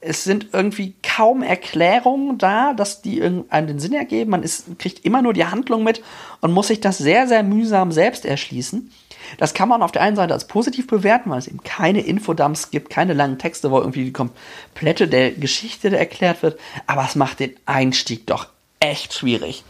es 0.00 0.24
sind 0.24 0.48
irgendwie 0.52 0.94
kaum 1.02 1.42
Erklärungen 1.42 2.38
da, 2.38 2.74
dass 2.74 3.02
die 3.02 3.22
einem 3.22 3.66
den 3.66 3.78
Sinn 3.78 3.94
ergeben. 3.94 4.30
Man 4.30 4.42
ist, 4.42 4.78
kriegt 4.78 5.04
immer 5.04 5.22
nur 5.22 5.32
die 5.32 5.46
Handlung 5.46 5.84
mit 5.84 6.02
und 6.40 6.52
muss 6.52 6.68
sich 6.68 6.80
das 6.80 6.98
sehr, 6.98 7.26
sehr 7.26 7.42
mühsam 7.42 7.92
selbst 7.92 8.24
erschließen. 8.24 8.90
Das 9.38 9.54
kann 9.54 9.68
man 9.68 9.82
auf 9.82 9.92
der 9.92 10.02
einen 10.02 10.16
Seite 10.16 10.34
als 10.34 10.46
positiv 10.46 10.86
bewerten, 10.86 11.30
weil 11.30 11.38
es 11.38 11.48
eben 11.48 11.62
keine 11.62 12.00
Infodumps 12.00 12.70
gibt, 12.70 12.90
keine 12.90 13.14
langen 13.14 13.38
Texte, 13.38 13.70
wo 13.70 13.78
irgendwie 13.78 14.04
die 14.04 14.12
komplette 14.12 15.08
der 15.08 15.32
Geschichte 15.32 15.96
erklärt 15.96 16.42
wird. 16.42 16.60
Aber 16.86 17.04
es 17.04 17.16
macht 17.16 17.40
den 17.40 17.56
Einstieg 17.66 18.26
doch 18.26 18.46
echt 18.78 19.14
schwierig. 19.14 19.64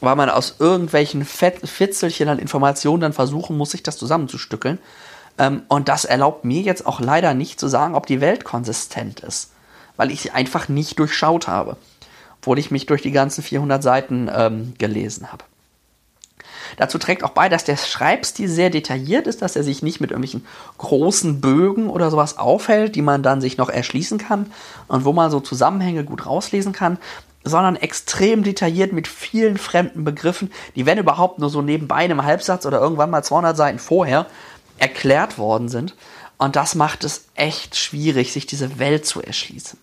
Weil 0.00 0.16
man 0.16 0.28
aus 0.28 0.56
irgendwelchen 0.58 1.24
Fitzelchen 1.24 2.28
an 2.28 2.40
Informationen 2.40 3.00
dann 3.00 3.12
versuchen 3.12 3.56
muss, 3.56 3.70
sich 3.70 3.84
das 3.84 3.96
zusammenzustückeln. 3.96 4.78
Ähm, 5.38 5.62
und 5.68 5.88
das 5.88 6.04
erlaubt 6.04 6.44
mir 6.44 6.62
jetzt 6.62 6.86
auch 6.86 7.00
leider 7.00 7.34
nicht 7.34 7.58
zu 7.58 7.68
sagen, 7.68 7.94
ob 7.94 8.06
die 8.06 8.20
Welt 8.20 8.44
konsistent 8.44 9.20
ist 9.20 9.52
weil 9.96 10.10
ich 10.10 10.22
sie 10.22 10.30
einfach 10.30 10.68
nicht 10.68 10.98
durchschaut 10.98 11.48
habe, 11.48 11.76
obwohl 12.40 12.58
ich 12.58 12.70
mich 12.70 12.86
durch 12.86 13.02
die 13.02 13.12
ganzen 13.12 13.42
400 13.42 13.82
Seiten 13.82 14.30
ähm, 14.34 14.74
gelesen 14.78 15.32
habe. 15.32 15.44
Dazu 16.76 16.96
trägt 16.96 17.22
auch 17.22 17.30
bei, 17.30 17.48
dass 17.48 17.64
der 17.64 17.76
Schreibstil 17.76 18.48
sehr 18.48 18.70
detailliert 18.70 19.26
ist, 19.26 19.42
dass 19.42 19.56
er 19.56 19.62
sich 19.62 19.82
nicht 19.82 20.00
mit 20.00 20.10
irgendwelchen 20.10 20.46
großen 20.78 21.40
Bögen 21.40 21.90
oder 21.90 22.10
sowas 22.10 22.38
aufhält, 22.38 22.94
die 22.96 23.02
man 23.02 23.22
dann 23.22 23.40
sich 23.40 23.58
noch 23.58 23.68
erschließen 23.68 24.16
kann 24.16 24.50
und 24.88 25.04
wo 25.04 25.12
man 25.12 25.30
so 25.30 25.40
Zusammenhänge 25.40 26.04
gut 26.04 26.24
rauslesen 26.24 26.72
kann, 26.72 26.98
sondern 27.44 27.76
extrem 27.76 28.42
detailliert 28.42 28.92
mit 28.92 29.06
vielen 29.06 29.58
fremden 29.58 30.04
Begriffen, 30.04 30.50
die 30.76 30.86
wenn 30.86 30.98
überhaupt 30.98 31.40
nur 31.40 31.50
so 31.50 31.60
nebenbei 31.60 32.04
in 32.04 32.10
einem 32.10 32.24
Halbsatz 32.24 32.64
oder 32.64 32.80
irgendwann 32.80 33.10
mal 33.10 33.22
200 33.22 33.56
Seiten 33.56 33.78
vorher 33.78 34.26
erklärt 34.78 35.38
worden 35.38 35.68
sind. 35.68 35.94
Und 36.38 36.56
das 36.56 36.74
macht 36.74 37.04
es 37.04 37.26
echt 37.34 37.76
schwierig, 37.76 38.32
sich 38.32 38.46
diese 38.46 38.78
Welt 38.78 39.06
zu 39.06 39.22
erschließen. 39.22 39.78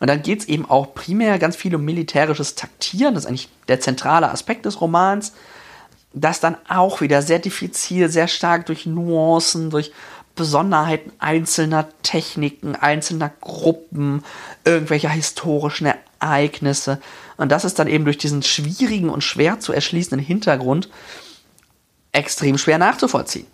Und 0.00 0.08
dann 0.08 0.22
geht 0.22 0.40
es 0.40 0.48
eben 0.48 0.68
auch 0.68 0.94
primär 0.94 1.38
ganz 1.38 1.56
viel 1.56 1.74
um 1.74 1.84
militärisches 1.84 2.54
Taktieren. 2.54 3.14
Das 3.14 3.24
ist 3.24 3.28
eigentlich 3.28 3.48
der 3.68 3.80
zentrale 3.80 4.30
Aspekt 4.30 4.64
des 4.64 4.80
Romans. 4.80 5.32
das 6.12 6.40
dann 6.40 6.56
auch 6.68 7.00
wieder 7.00 7.22
sehr 7.22 7.38
diffizil, 7.38 8.08
sehr 8.08 8.26
stark 8.26 8.66
durch 8.66 8.84
Nuancen, 8.84 9.70
durch 9.70 9.92
Besonderheiten 10.34 11.12
einzelner 11.18 11.88
Techniken, 12.02 12.74
einzelner 12.74 13.30
Gruppen, 13.40 14.24
irgendwelcher 14.64 15.10
historischen 15.10 15.92
Ereignisse. 16.18 17.00
Und 17.36 17.52
das 17.52 17.64
ist 17.64 17.78
dann 17.78 17.88
eben 17.88 18.04
durch 18.04 18.18
diesen 18.18 18.42
schwierigen 18.42 19.10
und 19.10 19.22
schwer 19.22 19.60
zu 19.60 19.72
erschließenden 19.72 20.24
Hintergrund 20.24 20.88
extrem 22.12 22.58
schwer 22.58 22.78
nachzuvollziehen. 22.78 23.46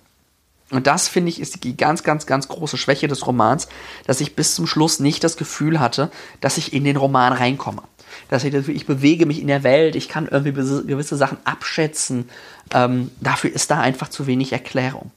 Und 0.70 0.86
das 0.88 1.06
finde 1.06 1.30
ich 1.30 1.40
ist 1.40 1.62
die 1.62 1.76
ganz, 1.76 2.02
ganz, 2.02 2.26
ganz 2.26 2.48
große 2.48 2.76
Schwäche 2.76 3.06
des 3.06 3.26
Romans, 3.26 3.68
dass 4.06 4.20
ich 4.20 4.34
bis 4.34 4.54
zum 4.54 4.66
Schluss 4.66 4.98
nicht 4.98 5.22
das 5.22 5.36
Gefühl 5.36 5.78
hatte, 5.78 6.10
dass 6.40 6.58
ich 6.58 6.72
in 6.72 6.84
den 6.84 6.96
Roman 6.96 7.32
reinkomme. 7.32 7.82
Dass 8.28 8.42
ich, 8.44 8.54
ich 8.54 8.86
bewege 8.86 9.26
mich 9.26 9.40
in 9.40 9.46
der 9.46 9.62
Welt, 9.62 9.94
ich 9.94 10.08
kann 10.08 10.26
irgendwie 10.26 10.52
gewisse 10.52 11.16
Sachen 11.16 11.38
abschätzen. 11.44 12.28
Ähm, 12.74 13.12
dafür 13.20 13.52
ist 13.52 13.70
da 13.70 13.80
einfach 13.80 14.08
zu 14.08 14.26
wenig 14.26 14.52
Erklärung. 14.52 15.12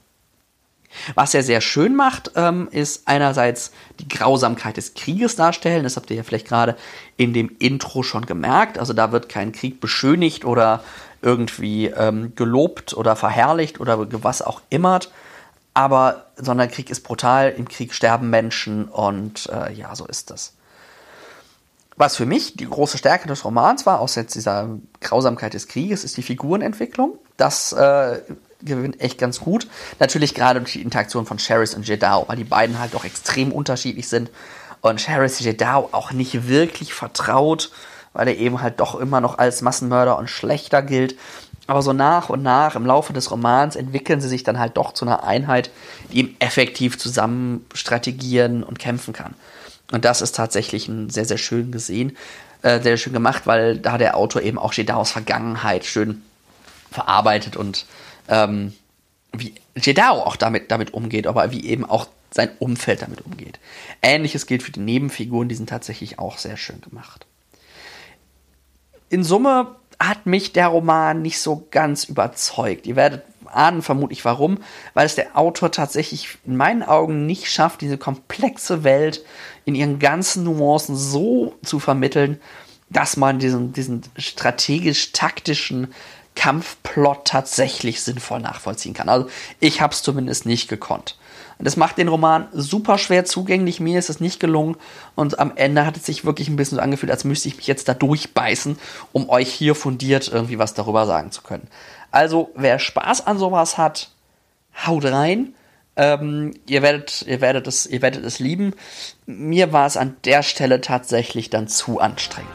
Was 1.14 1.34
er 1.34 1.42
sehr 1.42 1.60
schön 1.60 1.94
macht, 1.94 2.32
ähm, 2.34 2.68
ist 2.70 3.06
einerseits 3.06 3.72
die 4.00 4.08
Grausamkeit 4.08 4.76
des 4.76 4.94
Krieges 4.94 5.36
darstellen. 5.36 5.84
Das 5.84 5.96
habt 5.96 6.10
ihr 6.10 6.16
ja 6.16 6.22
vielleicht 6.22 6.48
gerade 6.48 6.76
in 7.16 7.32
dem 7.32 7.56
Intro 7.58 8.02
schon 8.02 8.26
gemerkt. 8.26 8.78
Also 8.78 8.92
da 8.92 9.12
wird 9.12 9.28
kein 9.28 9.52
Krieg 9.52 9.80
beschönigt 9.80 10.44
oder 10.44 10.82
irgendwie 11.22 11.86
ähm, 11.86 12.32
gelobt 12.34 12.94
oder 12.94 13.14
verherrlicht 13.14 13.80
oder 13.80 14.06
was 14.22 14.42
auch 14.42 14.62
immer. 14.70 15.00
Aber 15.74 16.26
sondern 16.36 16.70
Krieg 16.70 16.90
ist 16.90 17.02
brutal, 17.02 17.50
im 17.50 17.68
Krieg 17.68 17.94
sterben 17.94 18.30
Menschen 18.30 18.86
und 18.88 19.48
äh, 19.52 19.72
ja, 19.72 19.94
so 19.94 20.06
ist 20.06 20.30
das. 20.30 20.54
Was 21.96 22.16
für 22.16 22.26
mich 22.26 22.54
die 22.56 22.68
große 22.68 22.98
Stärke 22.98 23.28
des 23.28 23.44
Romans 23.44 23.84
war, 23.84 24.00
außer 24.00 24.22
jetzt 24.22 24.34
dieser 24.34 24.78
Grausamkeit 25.00 25.54
des 25.54 25.68
Krieges, 25.68 26.02
ist 26.02 26.16
die 26.16 26.22
Figurenentwicklung. 26.22 27.18
Das 27.36 27.72
äh, 27.72 28.20
gewinnt 28.62 29.00
echt 29.00 29.18
ganz 29.18 29.40
gut. 29.40 29.68
Natürlich 29.98 30.34
gerade 30.34 30.60
durch 30.60 30.72
die 30.72 30.82
Interaktion 30.82 31.26
von 31.26 31.38
Sheris 31.38 31.74
und 31.74 31.86
Jedao, 31.86 32.24
weil 32.26 32.36
die 32.36 32.44
beiden 32.44 32.78
halt 32.78 32.94
doch 32.94 33.04
extrem 33.04 33.52
unterschiedlich 33.52 34.08
sind. 34.08 34.30
Und 34.80 35.00
Sheris 35.00 35.40
Jedao 35.40 35.90
auch 35.92 36.12
nicht 36.12 36.48
wirklich 36.48 36.94
vertraut, 36.94 37.70
weil 38.12 38.28
er 38.28 38.36
eben 38.36 38.62
halt 38.62 38.80
doch 38.80 38.98
immer 38.98 39.20
noch 39.20 39.38
als 39.38 39.60
Massenmörder 39.62 40.18
und 40.18 40.28
schlechter 40.28 40.82
gilt. 40.82 41.16
Aber 41.70 41.82
so 41.82 41.92
nach 41.92 42.30
und 42.30 42.42
nach 42.42 42.74
im 42.74 42.84
Laufe 42.84 43.12
des 43.12 43.30
Romans 43.30 43.76
entwickeln 43.76 44.20
sie 44.20 44.26
sich 44.26 44.42
dann 44.42 44.58
halt 44.58 44.76
doch 44.76 44.92
zu 44.92 45.04
einer 45.04 45.22
Einheit, 45.22 45.70
die 46.10 46.18
eben 46.18 46.36
effektiv 46.40 46.98
zusammen 46.98 47.64
strategieren 47.74 48.64
und 48.64 48.80
kämpfen 48.80 49.14
kann. 49.14 49.34
Und 49.92 50.04
das 50.04 50.20
ist 50.20 50.34
tatsächlich 50.34 50.88
ein 50.88 51.10
sehr, 51.10 51.26
sehr 51.26 51.38
schön 51.38 51.70
gesehen, 51.70 52.16
äh, 52.62 52.80
sehr 52.80 52.96
schön 52.96 53.12
gemacht, 53.12 53.46
weil 53.46 53.78
da 53.78 53.98
der 53.98 54.16
Autor 54.16 54.42
eben 54.42 54.58
auch 54.58 54.72
Jedaos 54.72 55.12
Vergangenheit 55.12 55.84
schön 55.84 56.22
verarbeitet 56.90 57.56
und 57.56 57.86
ähm, 58.26 58.72
wie 59.32 59.54
Jedao 59.76 60.24
auch 60.24 60.34
damit, 60.34 60.72
damit 60.72 60.92
umgeht, 60.92 61.28
aber 61.28 61.52
wie 61.52 61.64
eben 61.66 61.84
auch 61.84 62.08
sein 62.32 62.50
Umfeld 62.58 63.02
damit 63.02 63.24
umgeht. 63.24 63.60
Ähnliches 64.02 64.46
gilt 64.46 64.64
für 64.64 64.72
die 64.72 64.80
Nebenfiguren, 64.80 65.48
die 65.48 65.54
sind 65.54 65.68
tatsächlich 65.68 66.18
auch 66.18 66.36
sehr 66.38 66.56
schön 66.56 66.80
gemacht. 66.80 67.26
In 69.08 69.22
Summe 69.22 69.76
hat 70.00 70.26
mich 70.26 70.52
der 70.52 70.68
Roman 70.68 71.22
nicht 71.22 71.40
so 71.40 71.66
ganz 71.70 72.04
überzeugt. 72.04 72.86
Ihr 72.86 72.96
werdet 72.96 73.22
ahnen 73.52 73.82
vermutlich 73.82 74.24
warum, 74.24 74.58
weil 74.94 75.06
es 75.06 75.14
der 75.14 75.36
Autor 75.36 75.70
tatsächlich 75.70 76.38
in 76.44 76.56
meinen 76.56 76.82
Augen 76.82 77.26
nicht 77.26 77.50
schafft, 77.50 77.82
diese 77.82 77.98
komplexe 77.98 78.82
Welt 78.82 79.24
in 79.64 79.74
ihren 79.74 79.98
ganzen 79.98 80.44
Nuancen 80.44 80.96
so 80.96 81.54
zu 81.62 81.78
vermitteln, 81.78 82.40
dass 82.88 83.16
man 83.16 83.38
diesen, 83.38 83.72
diesen 83.72 84.02
strategisch-taktischen 84.16 85.92
Kampfplot 86.40 87.26
tatsächlich 87.26 88.00
sinnvoll 88.00 88.40
nachvollziehen 88.40 88.94
kann. 88.94 89.10
Also 89.10 89.28
ich 89.60 89.82
habe 89.82 89.92
es 89.92 90.02
zumindest 90.02 90.46
nicht 90.46 90.70
gekonnt. 90.70 91.18
Das 91.58 91.76
macht 91.76 91.98
den 91.98 92.08
Roman 92.08 92.48
super 92.54 92.96
schwer 92.96 93.26
zugänglich. 93.26 93.78
Mir 93.78 93.98
ist 93.98 94.08
es 94.08 94.20
nicht 94.20 94.40
gelungen. 94.40 94.76
Und 95.14 95.38
am 95.38 95.52
Ende 95.54 95.84
hat 95.84 95.98
es 95.98 96.06
sich 96.06 96.24
wirklich 96.24 96.48
ein 96.48 96.56
bisschen 96.56 96.76
so 96.76 96.82
angefühlt, 96.82 97.12
als 97.12 97.24
müsste 97.24 97.48
ich 97.48 97.58
mich 97.58 97.66
jetzt 97.66 97.88
da 97.88 97.92
durchbeißen, 97.92 98.78
um 99.12 99.28
euch 99.28 99.52
hier 99.52 99.74
fundiert 99.74 100.28
irgendwie 100.32 100.58
was 100.58 100.72
darüber 100.72 101.04
sagen 101.04 101.30
zu 101.30 101.42
können. 101.42 101.68
Also, 102.10 102.50
wer 102.54 102.78
Spaß 102.78 103.26
an 103.26 103.38
sowas 103.38 103.76
hat, 103.76 104.08
haut 104.86 105.04
rein. 105.04 105.54
Ähm, 105.96 106.54
ihr, 106.66 106.80
werdet, 106.80 107.20
ihr, 107.28 107.42
werdet 107.42 107.66
es, 107.66 107.84
ihr 107.84 108.00
werdet 108.00 108.24
es 108.24 108.38
lieben. 108.38 108.72
Mir 109.26 109.74
war 109.74 109.86
es 109.86 109.98
an 109.98 110.16
der 110.24 110.42
Stelle 110.42 110.80
tatsächlich 110.80 111.50
dann 111.50 111.68
zu 111.68 112.00
anstrengend. 112.00 112.48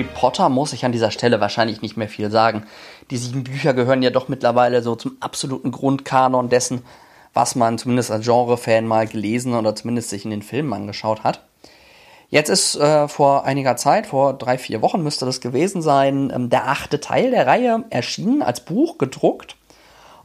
Harry 0.00 0.08
Potter 0.14 0.48
muss 0.48 0.72
ich 0.72 0.86
an 0.86 0.92
dieser 0.92 1.10
Stelle 1.10 1.42
wahrscheinlich 1.42 1.82
nicht 1.82 1.98
mehr 1.98 2.08
viel 2.08 2.30
sagen. 2.30 2.64
Die 3.10 3.18
sieben 3.18 3.44
Bücher 3.44 3.74
gehören 3.74 4.02
ja 4.02 4.08
doch 4.08 4.28
mittlerweile 4.28 4.82
so 4.82 4.96
zum 4.96 5.18
absoluten 5.20 5.72
Grundkanon 5.72 6.48
dessen, 6.48 6.82
was 7.34 7.54
man 7.54 7.76
zumindest 7.76 8.10
als 8.10 8.24
Genre-Fan 8.24 8.86
mal 8.86 9.06
gelesen 9.06 9.54
oder 9.54 9.76
zumindest 9.76 10.08
sich 10.08 10.24
in 10.24 10.30
den 10.30 10.40
Filmen 10.40 10.72
angeschaut 10.72 11.22
hat. 11.22 11.44
Jetzt 12.30 12.48
ist 12.48 12.76
äh, 12.76 13.08
vor 13.08 13.44
einiger 13.44 13.76
Zeit, 13.76 14.06
vor 14.06 14.32
drei, 14.32 14.56
vier 14.56 14.80
Wochen 14.80 15.02
müsste 15.02 15.26
das 15.26 15.42
gewesen 15.42 15.82
sein, 15.82 16.32
ähm, 16.34 16.48
der 16.48 16.68
achte 16.68 17.00
Teil 17.00 17.30
der 17.32 17.46
Reihe 17.46 17.84
erschienen, 17.90 18.40
als 18.40 18.64
Buch 18.64 18.96
gedruckt. 18.96 19.56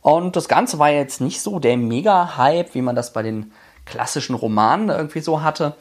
Und 0.02 0.38
das 0.38 0.48
Ganze 0.48 0.80
war 0.80 0.90
jetzt 0.90 1.20
nicht 1.20 1.42
so 1.42 1.60
der 1.60 1.76
Mega-Hype, 1.76 2.76
wie 2.76 2.82
man 2.82 2.96
das 2.96 3.12
bei 3.12 3.24
den 3.24 3.52
klassischen 3.84 4.36
Romanen 4.36 4.88
irgendwie 4.88 5.20
so 5.20 5.42
hatte. 5.42 5.76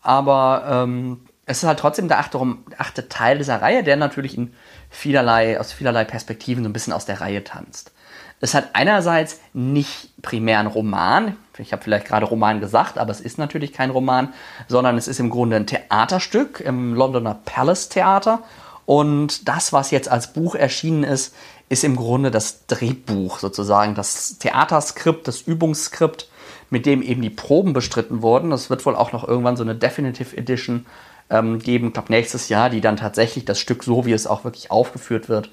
Aber 0.00 0.64
ähm, 0.66 1.27
es 1.48 1.58
ist 1.58 1.64
halt 1.64 1.78
trotzdem 1.78 2.08
der 2.08 2.18
achte, 2.18 2.38
achte 2.76 3.08
Teil 3.08 3.38
dieser 3.38 3.62
Reihe, 3.62 3.82
der 3.82 3.96
natürlich 3.96 4.36
in 4.36 4.52
vielerlei, 4.90 5.58
aus 5.58 5.72
vielerlei 5.72 6.04
Perspektiven 6.04 6.62
so 6.62 6.68
ein 6.68 6.74
bisschen 6.74 6.92
aus 6.92 7.06
der 7.06 7.20
Reihe 7.20 7.42
tanzt. 7.42 7.92
Es 8.40 8.54
hat 8.54 8.70
einerseits 8.74 9.40
nicht 9.52 10.10
primär 10.22 10.60
ein 10.60 10.68
Roman, 10.68 11.36
ich 11.56 11.72
habe 11.72 11.82
vielleicht 11.82 12.06
gerade 12.06 12.26
Roman 12.26 12.60
gesagt, 12.60 12.98
aber 12.98 13.10
es 13.10 13.20
ist 13.20 13.38
natürlich 13.38 13.72
kein 13.72 13.90
Roman, 13.90 14.32
sondern 14.68 14.96
es 14.96 15.08
ist 15.08 15.18
im 15.18 15.30
Grunde 15.30 15.56
ein 15.56 15.66
Theaterstück 15.66 16.60
im 16.60 16.94
Londoner 16.94 17.34
Palace 17.44 17.88
Theater. 17.88 18.44
Und 18.86 19.48
das, 19.48 19.72
was 19.72 19.90
jetzt 19.90 20.08
als 20.08 20.32
Buch 20.32 20.54
erschienen 20.54 21.02
ist, 21.02 21.34
ist 21.68 21.82
im 21.82 21.96
Grunde 21.96 22.30
das 22.30 22.66
Drehbuch 22.66 23.40
sozusagen, 23.40 23.94
das 23.94 24.38
Theaterskript, 24.38 25.26
das 25.26 25.40
Übungsskript, 25.42 26.28
mit 26.70 26.86
dem 26.86 27.02
eben 27.02 27.22
die 27.22 27.30
Proben 27.30 27.72
bestritten 27.72 28.22
wurden. 28.22 28.52
Es 28.52 28.70
wird 28.70 28.86
wohl 28.86 28.94
auch 28.94 29.12
noch 29.12 29.26
irgendwann 29.26 29.56
so 29.56 29.64
eine 29.64 29.74
Definitive 29.74 30.36
Edition 30.36 30.86
ähm, 31.30 31.58
geben, 31.58 31.92
glaube 31.92 32.12
nächstes 32.12 32.48
Jahr, 32.48 32.70
die 32.70 32.80
dann 32.80 32.96
tatsächlich 32.96 33.44
das 33.44 33.60
Stück 33.60 33.84
so, 33.84 34.06
wie 34.06 34.12
es 34.12 34.26
auch 34.26 34.44
wirklich 34.44 34.70
aufgeführt 34.70 35.28
wird, 35.28 35.50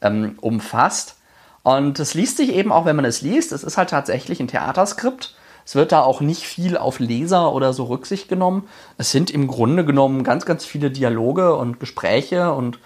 ähm, 0.00 0.38
umfasst. 0.40 1.16
Und 1.62 1.98
es 1.98 2.14
liest 2.14 2.36
sich 2.36 2.52
eben 2.52 2.70
auch, 2.70 2.84
wenn 2.84 2.96
man 2.96 3.04
es 3.04 3.22
liest, 3.22 3.52
es 3.52 3.64
ist 3.64 3.76
halt 3.76 3.90
tatsächlich 3.90 4.40
ein 4.40 4.48
Theaterskript. 4.48 5.34
Es 5.64 5.74
wird 5.74 5.90
da 5.90 6.02
auch 6.02 6.20
nicht 6.20 6.44
viel 6.44 6.78
auf 6.78 7.00
Leser 7.00 7.52
oder 7.52 7.72
so 7.72 7.84
Rücksicht 7.84 8.28
genommen. 8.28 8.68
Es 8.98 9.10
sind 9.10 9.32
im 9.32 9.48
Grunde 9.48 9.84
genommen 9.84 10.22
ganz, 10.22 10.46
ganz 10.46 10.64
viele 10.64 10.92
Dialoge 10.92 11.56
und 11.56 11.80
Gespräche 11.80 12.52
und 12.52 12.78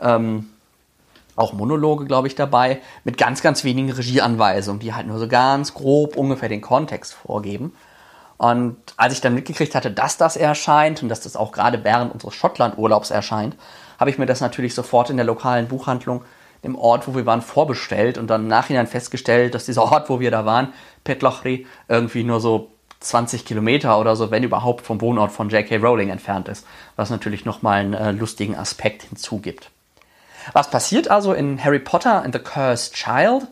ähm, 0.00 0.50
auch 1.34 1.54
Monologe, 1.54 2.04
glaube 2.04 2.28
ich, 2.28 2.34
dabei, 2.34 2.80
mit 3.04 3.16
ganz, 3.16 3.40
ganz 3.40 3.64
wenigen 3.64 3.90
Regieanweisungen, 3.90 4.80
die 4.80 4.92
halt 4.92 5.06
nur 5.06 5.18
so 5.18 5.28
ganz 5.28 5.72
grob 5.72 6.16
ungefähr 6.16 6.50
den 6.50 6.60
Kontext 6.60 7.14
vorgeben. 7.14 7.72
Und 8.38 8.76
als 8.96 9.14
ich 9.14 9.20
dann 9.20 9.34
mitgekriegt 9.34 9.74
hatte, 9.74 9.90
dass 9.90 10.18
das 10.18 10.36
erscheint 10.36 11.02
und 11.02 11.08
dass 11.08 11.20
das 11.20 11.36
auch 11.36 11.52
gerade 11.52 11.84
während 11.84 12.12
unseres 12.12 12.34
Schottland-Urlaubs 12.34 13.10
erscheint, 13.10 13.56
habe 13.98 14.10
ich 14.10 14.18
mir 14.18 14.26
das 14.26 14.40
natürlich 14.40 14.74
sofort 14.74 15.10
in 15.10 15.16
der 15.16 15.24
lokalen 15.24 15.68
Buchhandlung 15.68 16.22
im 16.62 16.76
Ort, 16.76 17.06
wo 17.06 17.14
wir 17.14 17.26
waren, 17.26 17.42
vorbestellt 17.42 18.18
und 18.18 18.28
dann 18.28 18.42
im 18.42 18.48
Nachhinein 18.48 18.86
festgestellt, 18.86 19.54
dass 19.54 19.66
dieser 19.66 19.82
Ort, 19.82 20.10
wo 20.10 20.20
wir 20.20 20.30
da 20.30 20.44
waren, 20.44 20.72
Petlochri, 21.04 21.66
irgendwie 21.88 22.24
nur 22.24 22.40
so 22.40 22.70
20 23.00 23.44
Kilometer 23.44 23.98
oder 23.98 24.16
so, 24.16 24.30
wenn 24.30 24.42
überhaupt, 24.42 24.84
vom 24.84 25.00
Wohnort 25.00 25.32
von 25.32 25.48
J.K. 25.48 25.76
Rowling 25.76 26.08
entfernt 26.08 26.48
ist, 26.48 26.66
was 26.96 27.10
natürlich 27.10 27.44
nochmal 27.44 27.80
einen 27.80 27.94
äh, 27.94 28.12
lustigen 28.12 28.56
Aspekt 28.56 29.04
hinzugibt. 29.04 29.70
Was 30.52 30.70
passiert 30.70 31.10
also 31.10 31.32
in 31.32 31.62
Harry 31.62 31.78
Potter 31.78 32.22
and 32.22 32.34
the 32.34 32.40
Cursed 32.40 32.94
Child? 32.94 33.48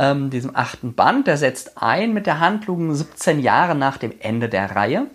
Ähm, 0.00 0.30
diesem 0.30 0.56
achten 0.56 0.94
Band. 0.94 1.26
Der 1.26 1.36
setzt 1.36 1.80
ein 1.80 2.14
mit 2.14 2.26
der 2.26 2.40
Handlung 2.40 2.94
17 2.94 3.38
Jahre 3.38 3.74
nach 3.74 3.98
dem 3.98 4.14
Ende 4.18 4.48
der 4.48 4.74
Reihe. 4.74 5.06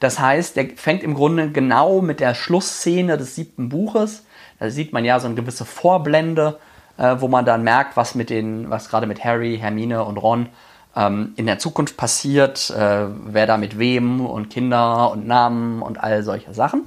Das 0.00 0.20
heißt, 0.20 0.54
der 0.56 0.68
fängt 0.76 1.02
im 1.02 1.14
Grunde 1.14 1.50
genau 1.50 2.02
mit 2.02 2.20
der 2.20 2.34
Schlussszene 2.34 3.16
des 3.16 3.34
siebten 3.34 3.70
Buches. 3.70 4.24
Da 4.60 4.70
sieht 4.70 4.92
man 4.92 5.04
ja 5.04 5.18
so 5.18 5.26
eine 5.26 5.34
gewisse 5.34 5.64
Vorblende, 5.64 6.58
äh, 6.98 7.16
wo 7.18 7.28
man 7.28 7.44
dann 7.44 7.64
merkt, 7.64 7.96
was 7.96 8.14
mit 8.14 8.30
den, 8.30 8.70
was 8.70 8.90
gerade 8.90 9.06
mit 9.06 9.24
Harry, 9.24 9.58
Hermine 9.58 10.04
und 10.04 10.18
Ron 10.18 10.50
ähm, 10.94 11.32
in 11.36 11.46
der 11.46 11.58
Zukunft 11.58 11.96
passiert, 11.96 12.70
äh, 12.70 13.06
wer 13.24 13.46
da 13.46 13.56
mit 13.56 13.78
wem 13.78 14.24
und 14.26 14.50
Kinder 14.50 15.10
und 15.10 15.26
Namen 15.26 15.80
und 15.80 15.98
all 15.98 16.22
solche 16.22 16.52
Sachen. 16.54 16.82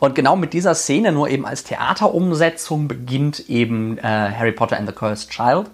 Und 0.00 0.16
genau 0.16 0.34
mit 0.34 0.52
dieser 0.52 0.74
Szene, 0.74 1.12
nur 1.12 1.28
eben 1.28 1.46
als 1.46 1.62
Theaterumsetzung, 1.62 2.88
beginnt 2.88 3.48
eben 3.48 3.98
äh, 3.98 4.02
Harry 4.02 4.52
Potter 4.52 4.76
and 4.76 4.88
the 4.88 4.94
Cursed 4.94 5.30
Child. 5.30 5.70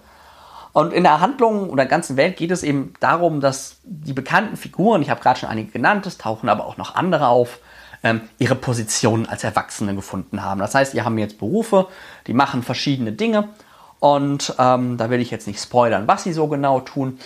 Und 0.71 0.93
in 0.93 1.03
der 1.03 1.19
Handlung 1.19 1.69
oder 1.69 1.83
der 1.83 1.89
ganzen 1.89 2.15
Welt 2.15 2.37
geht 2.37 2.51
es 2.51 2.63
eben 2.63 2.93
darum, 2.99 3.41
dass 3.41 3.77
die 3.83 4.13
bekannten 4.13 4.55
Figuren, 4.55 5.01
ich 5.01 5.09
habe 5.09 5.21
gerade 5.21 5.39
schon 5.39 5.49
einige 5.49 5.71
genannt, 5.71 6.05
es 6.05 6.17
tauchen 6.17 6.49
aber 6.49 6.65
auch 6.65 6.77
noch 6.77 6.95
andere 6.95 7.27
auf, 7.27 7.59
ähm, 8.03 8.21
ihre 8.37 8.55
Positionen 8.55 9.25
als 9.25 9.43
Erwachsene 9.43 9.95
gefunden 9.95 10.43
haben. 10.43 10.59
Das 10.59 10.75
heißt, 10.75 10.93
die 10.93 11.01
haben 11.01 11.17
jetzt 11.17 11.39
Berufe, 11.39 11.87
die 12.27 12.33
machen 12.33 12.63
verschiedene 12.63 13.11
Dinge 13.11 13.49
und 13.99 14.55
ähm, 14.57 14.97
da 14.97 15.09
will 15.09 15.19
ich 15.19 15.31
jetzt 15.31 15.47
nicht 15.47 15.61
spoilern, 15.61 16.07
was 16.07 16.23
sie 16.23 16.33
so 16.33 16.47
genau 16.47 16.79
tun. 16.79 17.19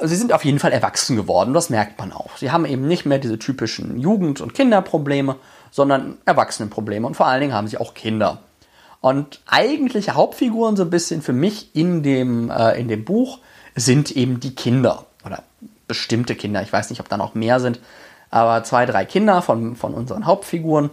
Sie 0.00 0.16
sind 0.16 0.32
auf 0.32 0.44
jeden 0.44 0.58
Fall 0.58 0.72
erwachsen 0.72 1.16
geworden, 1.16 1.54
das 1.54 1.70
merkt 1.70 1.98
man 1.98 2.12
auch. 2.12 2.36
Sie 2.36 2.50
haben 2.50 2.64
eben 2.64 2.86
nicht 2.88 3.04
mehr 3.04 3.18
diese 3.18 3.38
typischen 3.38 3.98
Jugend- 4.00 4.40
und 4.40 4.54
Kinderprobleme, 4.54 5.36
sondern 5.70 6.18
Erwachsenenprobleme 6.24 7.06
und 7.06 7.16
vor 7.16 7.26
allen 7.26 7.40
Dingen 7.40 7.52
haben 7.52 7.68
sie 7.68 7.78
auch 7.78 7.94
Kinder. 7.94 8.38
Und 9.04 9.40
eigentliche 9.44 10.14
Hauptfiguren 10.14 10.76
so 10.76 10.82
ein 10.82 10.88
bisschen 10.88 11.20
für 11.20 11.34
mich 11.34 11.76
in 11.76 12.02
dem, 12.02 12.50
äh, 12.50 12.80
in 12.80 12.88
dem 12.88 13.04
Buch 13.04 13.38
sind 13.74 14.10
eben 14.12 14.40
die 14.40 14.54
Kinder 14.54 15.04
oder 15.26 15.42
bestimmte 15.86 16.34
Kinder. 16.34 16.62
Ich 16.62 16.72
weiß 16.72 16.88
nicht, 16.88 17.00
ob 17.00 17.10
da 17.10 17.18
noch 17.18 17.34
mehr 17.34 17.60
sind, 17.60 17.80
aber 18.30 18.64
zwei, 18.64 18.86
drei 18.86 19.04
Kinder 19.04 19.42
von, 19.42 19.76
von 19.76 19.92
unseren 19.92 20.24
Hauptfiguren, 20.24 20.88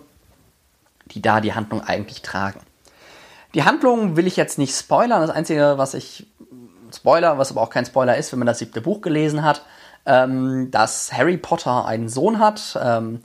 die 1.06 1.22
da 1.22 1.40
die 1.40 1.54
Handlung 1.54 1.80
eigentlich 1.86 2.22
tragen. 2.22 2.60
Die 3.54 3.64
Handlung 3.64 4.18
will 4.18 4.28
ich 4.28 4.36
jetzt 4.36 4.58
nicht 4.58 4.76
spoilern. 4.76 5.22
Das 5.22 5.32
Einzige, 5.34 5.78
was 5.78 5.94
ich 5.94 6.28
Spoiler, 6.94 7.38
was 7.38 7.52
aber 7.52 7.62
auch 7.62 7.70
kein 7.70 7.86
Spoiler 7.86 8.18
ist, 8.18 8.34
wenn 8.34 8.40
man 8.40 8.46
das 8.46 8.60
siebte 8.60 8.82
Buch 8.82 9.00
gelesen 9.00 9.42
hat, 9.42 9.62
ähm, 10.06 10.70
dass 10.70 11.14
Harry 11.14 11.38
Potter 11.38 11.86
einen 11.86 12.10
Sohn 12.10 12.40
hat, 12.40 12.78
ähm, 12.84 13.24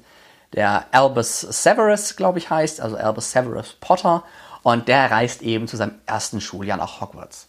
der 0.54 0.84
Albus 0.92 1.40
Severus, 1.40 2.14
glaube 2.14 2.38
ich, 2.38 2.50
heißt, 2.50 2.80
also 2.80 2.96
Albus 2.96 3.32
Severus 3.32 3.76
Potter. 3.80 4.22
Und 4.66 4.88
der 4.88 5.12
reist 5.12 5.42
eben 5.42 5.68
zu 5.68 5.76
seinem 5.76 5.94
ersten 6.06 6.40
Schuljahr 6.40 6.76
nach 6.76 7.00
Hogwarts. 7.00 7.46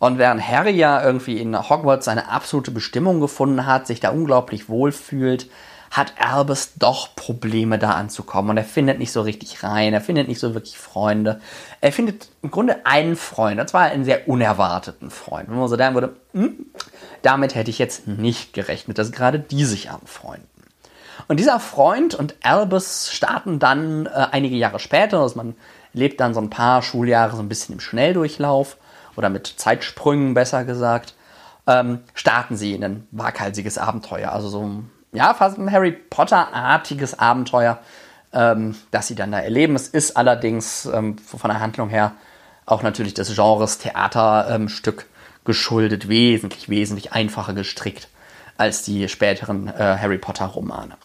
Und 0.00 0.18
während 0.18 0.44
Harry 0.44 0.72
ja 0.72 1.00
irgendwie 1.00 1.38
in 1.38 1.56
Hogwarts 1.56 2.06
seine 2.06 2.28
absolute 2.32 2.72
Bestimmung 2.72 3.20
gefunden 3.20 3.64
hat, 3.64 3.86
sich 3.86 4.00
da 4.00 4.10
unglaublich 4.10 4.68
wohl 4.68 4.90
fühlt, 4.90 5.48
hat 5.92 6.14
Albus 6.18 6.72
doch 6.74 7.14
Probleme 7.14 7.78
da 7.78 7.92
anzukommen. 7.92 8.50
Und 8.50 8.56
er 8.56 8.64
findet 8.64 8.98
nicht 8.98 9.12
so 9.12 9.20
richtig 9.20 9.62
rein, 9.62 9.94
er 9.94 10.00
findet 10.00 10.26
nicht 10.26 10.40
so 10.40 10.52
wirklich 10.52 10.76
Freunde. 10.76 11.40
Er 11.80 11.92
findet 11.92 12.28
im 12.42 12.50
Grunde 12.50 12.84
einen 12.84 13.14
Freund, 13.14 13.60
und 13.60 13.68
zwar 13.68 13.82
einen 13.82 14.04
sehr 14.04 14.26
unerwarteten 14.26 15.12
Freund. 15.12 15.48
Wenn 15.48 15.58
man 15.58 15.68
so 15.68 15.76
denken 15.76 15.94
würde, 15.94 16.16
hm, 16.32 16.66
damit 17.22 17.54
hätte 17.54 17.70
ich 17.70 17.78
jetzt 17.78 18.08
nicht 18.08 18.52
gerechnet, 18.52 18.98
dass 18.98 19.12
gerade 19.12 19.38
die 19.38 19.64
sich 19.64 19.90
anfreunden. 19.90 20.48
Und 21.28 21.38
dieser 21.38 21.60
Freund 21.60 22.16
und 22.16 22.34
Albus 22.42 23.12
starten 23.12 23.60
dann 23.60 24.06
äh, 24.06 24.26
einige 24.32 24.56
Jahre 24.56 24.80
später, 24.80 25.20
also 25.20 25.36
man 25.36 25.54
lebt 25.98 26.20
dann 26.20 26.34
so 26.34 26.40
ein 26.40 26.50
paar 26.50 26.82
Schuljahre 26.82 27.36
so 27.36 27.42
ein 27.42 27.48
bisschen 27.48 27.74
im 27.74 27.80
Schnelldurchlauf 27.80 28.76
oder 29.16 29.28
mit 29.28 29.46
Zeitsprüngen 29.46 30.32
besser 30.32 30.64
gesagt, 30.64 31.14
ähm, 31.66 32.00
starten 32.14 32.56
sie 32.56 32.72
in 32.72 32.84
ein 32.84 33.08
waghalsiges 33.10 33.76
Abenteuer. 33.76 34.32
Also 34.32 34.48
so 34.48 34.84
ja, 35.12 35.34
fast 35.34 35.58
ein 35.58 35.70
Harry 35.70 35.92
Potter-artiges 35.92 37.18
Abenteuer, 37.18 37.78
ähm, 38.32 38.76
das 38.90 39.08
sie 39.08 39.14
dann 39.14 39.32
da 39.32 39.40
erleben. 39.40 39.74
Es 39.74 39.88
ist 39.88 40.16
allerdings 40.16 40.86
ähm, 40.86 41.18
von 41.18 41.50
der 41.50 41.60
Handlung 41.60 41.88
her 41.88 42.12
auch 42.64 42.82
natürlich 42.82 43.14
des 43.14 43.34
Genres 43.34 43.78
Theaterstück 43.78 45.02
ähm, 45.02 45.42
geschuldet, 45.44 46.08
wesentlich, 46.08 46.68
wesentlich 46.68 47.12
einfacher 47.12 47.54
gestrickt 47.54 48.08
als 48.56 48.82
die 48.82 49.08
späteren 49.08 49.68
äh, 49.68 49.96
Harry 50.00 50.18
Potter-Romane. 50.18 50.96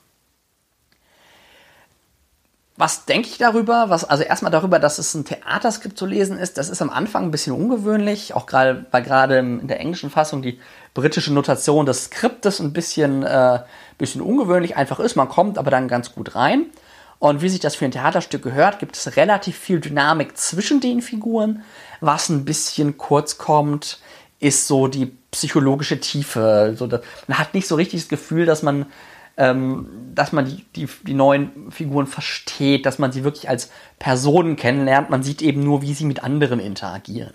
Was 2.75 3.05
denke 3.05 3.27
ich 3.27 3.37
darüber? 3.37 3.89
Was, 3.89 4.03
also 4.03 4.23
erstmal 4.23 4.51
darüber, 4.51 4.79
dass 4.79 4.97
es 4.97 5.13
ein 5.13 5.25
Theaterskript 5.25 5.95
zu 5.95 6.07
lesen 6.07 6.39
ist, 6.39 6.57
das 6.57 6.69
ist 6.69 6.81
am 6.81 6.89
Anfang 6.89 7.25
ein 7.25 7.31
bisschen 7.31 7.53
ungewöhnlich, 7.53 8.33
auch 8.33 8.47
gerade, 8.47 8.85
weil 8.89 9.03
gerade 9.03 9.37
in 9.37 9.67
der 9.67 9.79
englischen 9.79 10.09
Fassung 10.09 10.41
die 10.41 10.59
britische 10.95 11.31
Notation 11.31 11.85
des 11.85 12.05
Skriptes 12.05 12.59
ein 12.59 12.73
bisschen, 12.73 13.21
äh, 13.21 13.59
bisschen 13.99 14.21
ungewöhnlich 14.21 14.75
einfach 14.75 14.99
ist. 14.99 15.15
Man 15.15 15.29
kommt 15.29 15.59
aber 15.59 15.69
dann 15.69 15.87
ganz 15.87 16.15
gut 16.15 16.35
rein. 16.35 16.65
Und 17.19 17.41
wie 17.41 17.49
sich 17.49 17.59
das 17.59 17.75
für 17.75 17.85
ein 17.85 17.91
Theaterstück 17.91 18.41
gehört, 18.41 18.79
gibt 18.79 18.97
es 18.97 19.15
relativ 19.15 19.55
viel 19.57 19.79
Dynamik 19.79 20.35
zwischen 20.35 20.81
den 20.81 21.01
Figuren. 21.01 21.63
Was 22.01 22.27
ein 22.29 22.43
bisschen 22.43 22.97
kurz 22.97 23.37
kommt, 23.37 23.99
ist 24.39 24.67
so 24.67 24.87
die 24.87 25.15
psychologische 25.31 25.99
Tiefe. 25.99 26.75
So, 26.77 26.87
man 26.87 27.37
hat 27.37 27.53
nicht 27.53 27.67
so 27.67 27.75
richtig 27.75 28.01
das 28.01 28.09
Gefühl, 28.09 28.45
dass 28.45 28.61
man 28.61 28.87
ähm, 29.37 30.11
dass 30.13 30.31
man 30.31 30.45
die, 30.45 30.65
die, 30.75 30.87
die 31.03 31.13
neuen 31.13 31.71
Figuren 31.71 32.07
versteht, 32.07 32.85
dass 32.85 32.99
man 32.99 33.11
sie 33.11 33.23
wirklich 33.23 33.49
als 33.49 33.71
Personen 33.99 34.55
kennenlernt. 34.55 35.09
Man 35.09 35.23
sieht 35.23 35.41
eben 35.41 35.63
nur, 35.63 35.81
wie 35.81 35.93
sie 35.93 36.05
mit 36.05 36.23
anderen 36.23 36.59
interagieren. 36.59 37.33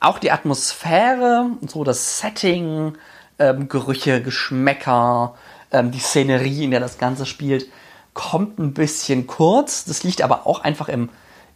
Auch 0.00 0.18
die 0.18 0.30
Atmosphäre, 0.30 1.50
so 1.66 1.82
das 1.82 2.20
Setting, 2.20 2.96
ähm, 3.38 3.68
Gerüche, 3.68 4.22
Geschmäcker, 4.22 5.34
ähm, 5.72 5.90
die 5.90 5.98
Szenerie, 5.98 6.64
in 6.64 6.70
der 6.70 6.80
das 6.80 6.98
Ganze 6.98 7.26
spielt, 7.26 7.66
kommt 8.14 8.58
ein 8.58 8.74
bisschen 8.74 9.26
kurz. 9.26 9.84
Das 9.84 10.04
liegt 10.04 10.22
aber 10.22 10.46
auch 10.46 10.60
einfach 10.60 10.88
im, 10.88 11.08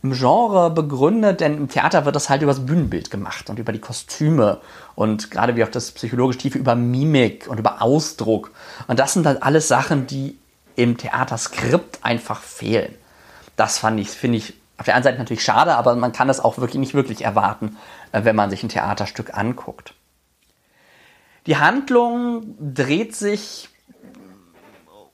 im 0.03 0.13
Genre 0.13 0.71
begründet, 0.71 1.41
denn 1.41 1.57
im 1.57 1.69
Theater 1.69 2.05
wird 2.05 2.17
das 2.17 2.29
halt 2.29 2.43
über 2.43 2.53
das 2.53 2.67
Bühnenbild 2.67 3.11
gemacht 3.11 3.49
und 3.49 3.59
über 3.59 3.73
die 3.73 3.79
Kostüme 3.79 4.61
und 4.97 5.31
gerade 5.31 5.55
wie 5.55 5.63
auch 5.63 5.69
das 5.69 5.93
psychologisch 5.93 6.39
tiefe 6.39 6.59
über 6.59 6.75
Mimik 6.75 7.47
und 7.49 7.59
über 7.59 7.83
Ausdruck. 7.83 8.51
Und 8.89 8.99
das 8.99 9.13
sind 9.13 9.27
halt 9.27 9.43
alles 9.43 9.69
Sachen, 9.69 10.09
die 10.09 10.39
im 10.75 10.97
Theaterskript 10.97 12.01
einfach 12.03 12.41
fehlen. 12.41 12.95
Das 13.57 13.79
fand 13.79 14.01
ich, 14.01 14.09
finde 14.09 14.39
ich 14.39 14.55
auf 14.79 14.87
der 14.87 14.95
einen 14.95 15.05
Seite 15.05 15.19
natürlich 15.19 15.45
schade, 15.45 15.77
aber 15.77 15.95
man 15.95 16.13
kann 16.13 16.27
das 16.27 16.41
auch 16.41 16.59
wirklich 16.59 16.81
nicht 16.81 16.95
wirklich 16.95 17.23
erwarten, 17.23 17.77
äh, 18.11 18.25
wenn 18.25 18.35
man 18.35 18.51
sich 18.51 18.65
ein 18.65 18.69
Theaterstück 18.69 19.37
anguckt. 19.37 19.95
Die 21.47 21.59
Handlung 21.59 22.57
dreht 22.59 23.15
sich 23.15 23.69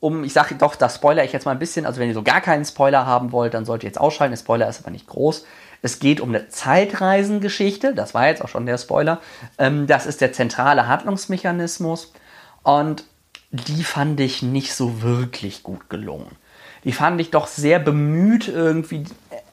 um, 0.01 0.25
ich 0.25 0.33
sage 0.33 0.55
doch, 0.55 0.77
das 0.77 0.97
spoiler 0.97 1.25
ich 1.25 1.33
jetzt 1.33 1.45
mal 1.45 1.53
ein 1.53 1.59
bisschen. 1.59 1.87
Also 1.87 2.01
wenn 2.01 2.09
ihr 2.09 2.15
so 2.15 2.23
gar 2.23 2.41
keinen 2.41 2.65
Spoiler 2.65 3.05
haben 3.05 3.33
wollt, 3.33 3.55
dann 3.55 3.65
solltet 3.65 3.85
ihr 3.85 3.89
jetzt 3.89 4.01
ausschalten. 4.01 4.33
Der 4.33 4.39
Spoiler 4.39 4.69
ist 4.69 4.81
aber 4.81 4.91
nicht 4.91 5.07
groß. 5.07 5.45
Es 5.83 5.99
geht 5.99 6.21
um 6.21 6.31
eine 6.31 6.49
Zeitreisengeschichte. 6.49 7.95
Das 7.95 8.15
war 8.15 8.27
jetzt 8.29 8.43
auch 8.43 8.49
schon 8.49 8.67
der 8.67 8.79
Spoiler. 8.79 9.21
Ähm, 9.59 9.87
das 9.87 10.07
ist 10.07 10.21
der 10.21 10.33
zentrale 10.33 10.87
Handlungsmechanismus. 10.87 12.13
Und 12.63 13.05
die 13.51 13.83
fand 13.83 14.21
ich 14.21 14.43
nicht 14.43 14.75
so 14.75 15.03
wirklich 15.03 15.63
gut 15.63 15.89
gelungen. 15.89 16.37
Die 16.85 16.93
fand 16.93 17.21
ich 17.21 17.31
doch 17.31 17.49
sehr 17.49 17.81
bemüht, 17.81 18.47
irgendwie 18.47 19.05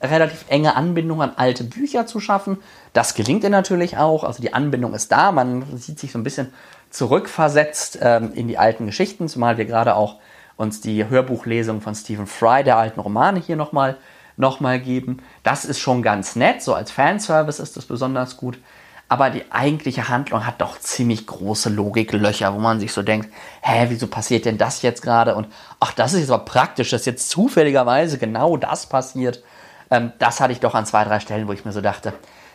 relativ 0.01 0.45
enge 0.47 0.75
Anbindung 0.75 1.21
an 1.21 1.33
alte 1.37 1.63
Bücher 1.63 2.05
zu 2.05 2.19
schaffen. 2.19 2.59
Das 2.93 3.15
gelingt 3.15 3.43
ihr 3.43 3.49
natürlich 3.49 3.97
auch. 3.97 4.23
Also 4.23 4.41
die 4.41 4.53
Anbindung 4.53 4.93
ist 4.93 5.11
da. 5.11 5.31
Man 5.31 5.77
sieht 5.77 5.99
sich 5.99 6.11
so 6.11 6.19
ein 6.19 6.23
bisschen 6.23 6.53
zurückversetzt 6.91 7.99
ähm, 8.01 8.31
in 8.33 8.47
die 8.47 8.57
alten 8.57 8.85
Geschichten, 8.85 9.27
zumal 9.27 9.57
wir 9.57 9.65
gerade 9.65 9.95
auch 9.95 10.19
uns 10.57 10.81
die 10.81 11.07
Hörbuchlesung 11.07 11.81
von 11.81 11.95
Stephen 11.95 12.27
Fry 12.27 12.63
der 12.63 12.77
alten 12.77 12.99
Romane 12.99 13.39
hier 13.39 13.55
nochmal 13.55 13.97
noch 14.37 14.59
mal 14.59 14.79
geben. 14.79 15.21
Das 15.43 15.65
ist 15.65 15.79
schon 15.79 16.01
ganz 16.01 16.35
nett, 16.35 16.61
so 16.61 16.73
als 16.73 16.91
Fanservice 16.91 17.59
ist 17.59 17.77
das 17.77 17.85
besonders 17.85 18.37
gut. 18.37 18.57
Aber 19.07 19.29
die 19.29 19.51
eigentliche 19.51 20.09
Handlung 20.09 20.47
hat 20.47 20.61
doch 20.61 20.79
ziemlich 20.79 21.27
große 21.27 21.69
Logiklöcher, 21.69 22.53
wo 22.55 22.59
man 22.59 22.79
sich 22.79 22.91
so 22.91 23.03
denkt, 23.03 23.29
hä, 23.61 23.85
wieso 23.89 24.07
passiert 24.07 24.45
denn 24.45 24.57
das 24.57 24.81
jetzt 24.81 25.03
gerade? 25.03 25.35
Und 25.35 25.47
ach, 25.79 25.93
das 25.93 26.13
ist 26.13 26.21
jetzt 26.21 26.31
aber 26.31 26.43
praktisch, 26.43 26.89
dass 26.89 27.05
jetzt 27.05 27.29
zufälligerweise 27.29 28.17
genau 28.17 28.57
das 28.57 28.87
passiert. 28.87 29.43
Ähm, 29.91 30.11
das 30.17 30.39
hatte 30.39 30.53
ich 30.53 30.59
doch 30.59 30.73
an 30.73 30.87
zwei, 30.87 31.03
drei 31.03 31.19
Stellen, 31.19 31.47
wo 31.47 31.53
ich 31.53 31.65
mir 31.65 31.71
so 31.71 31.81
dachte, 31.81 32.13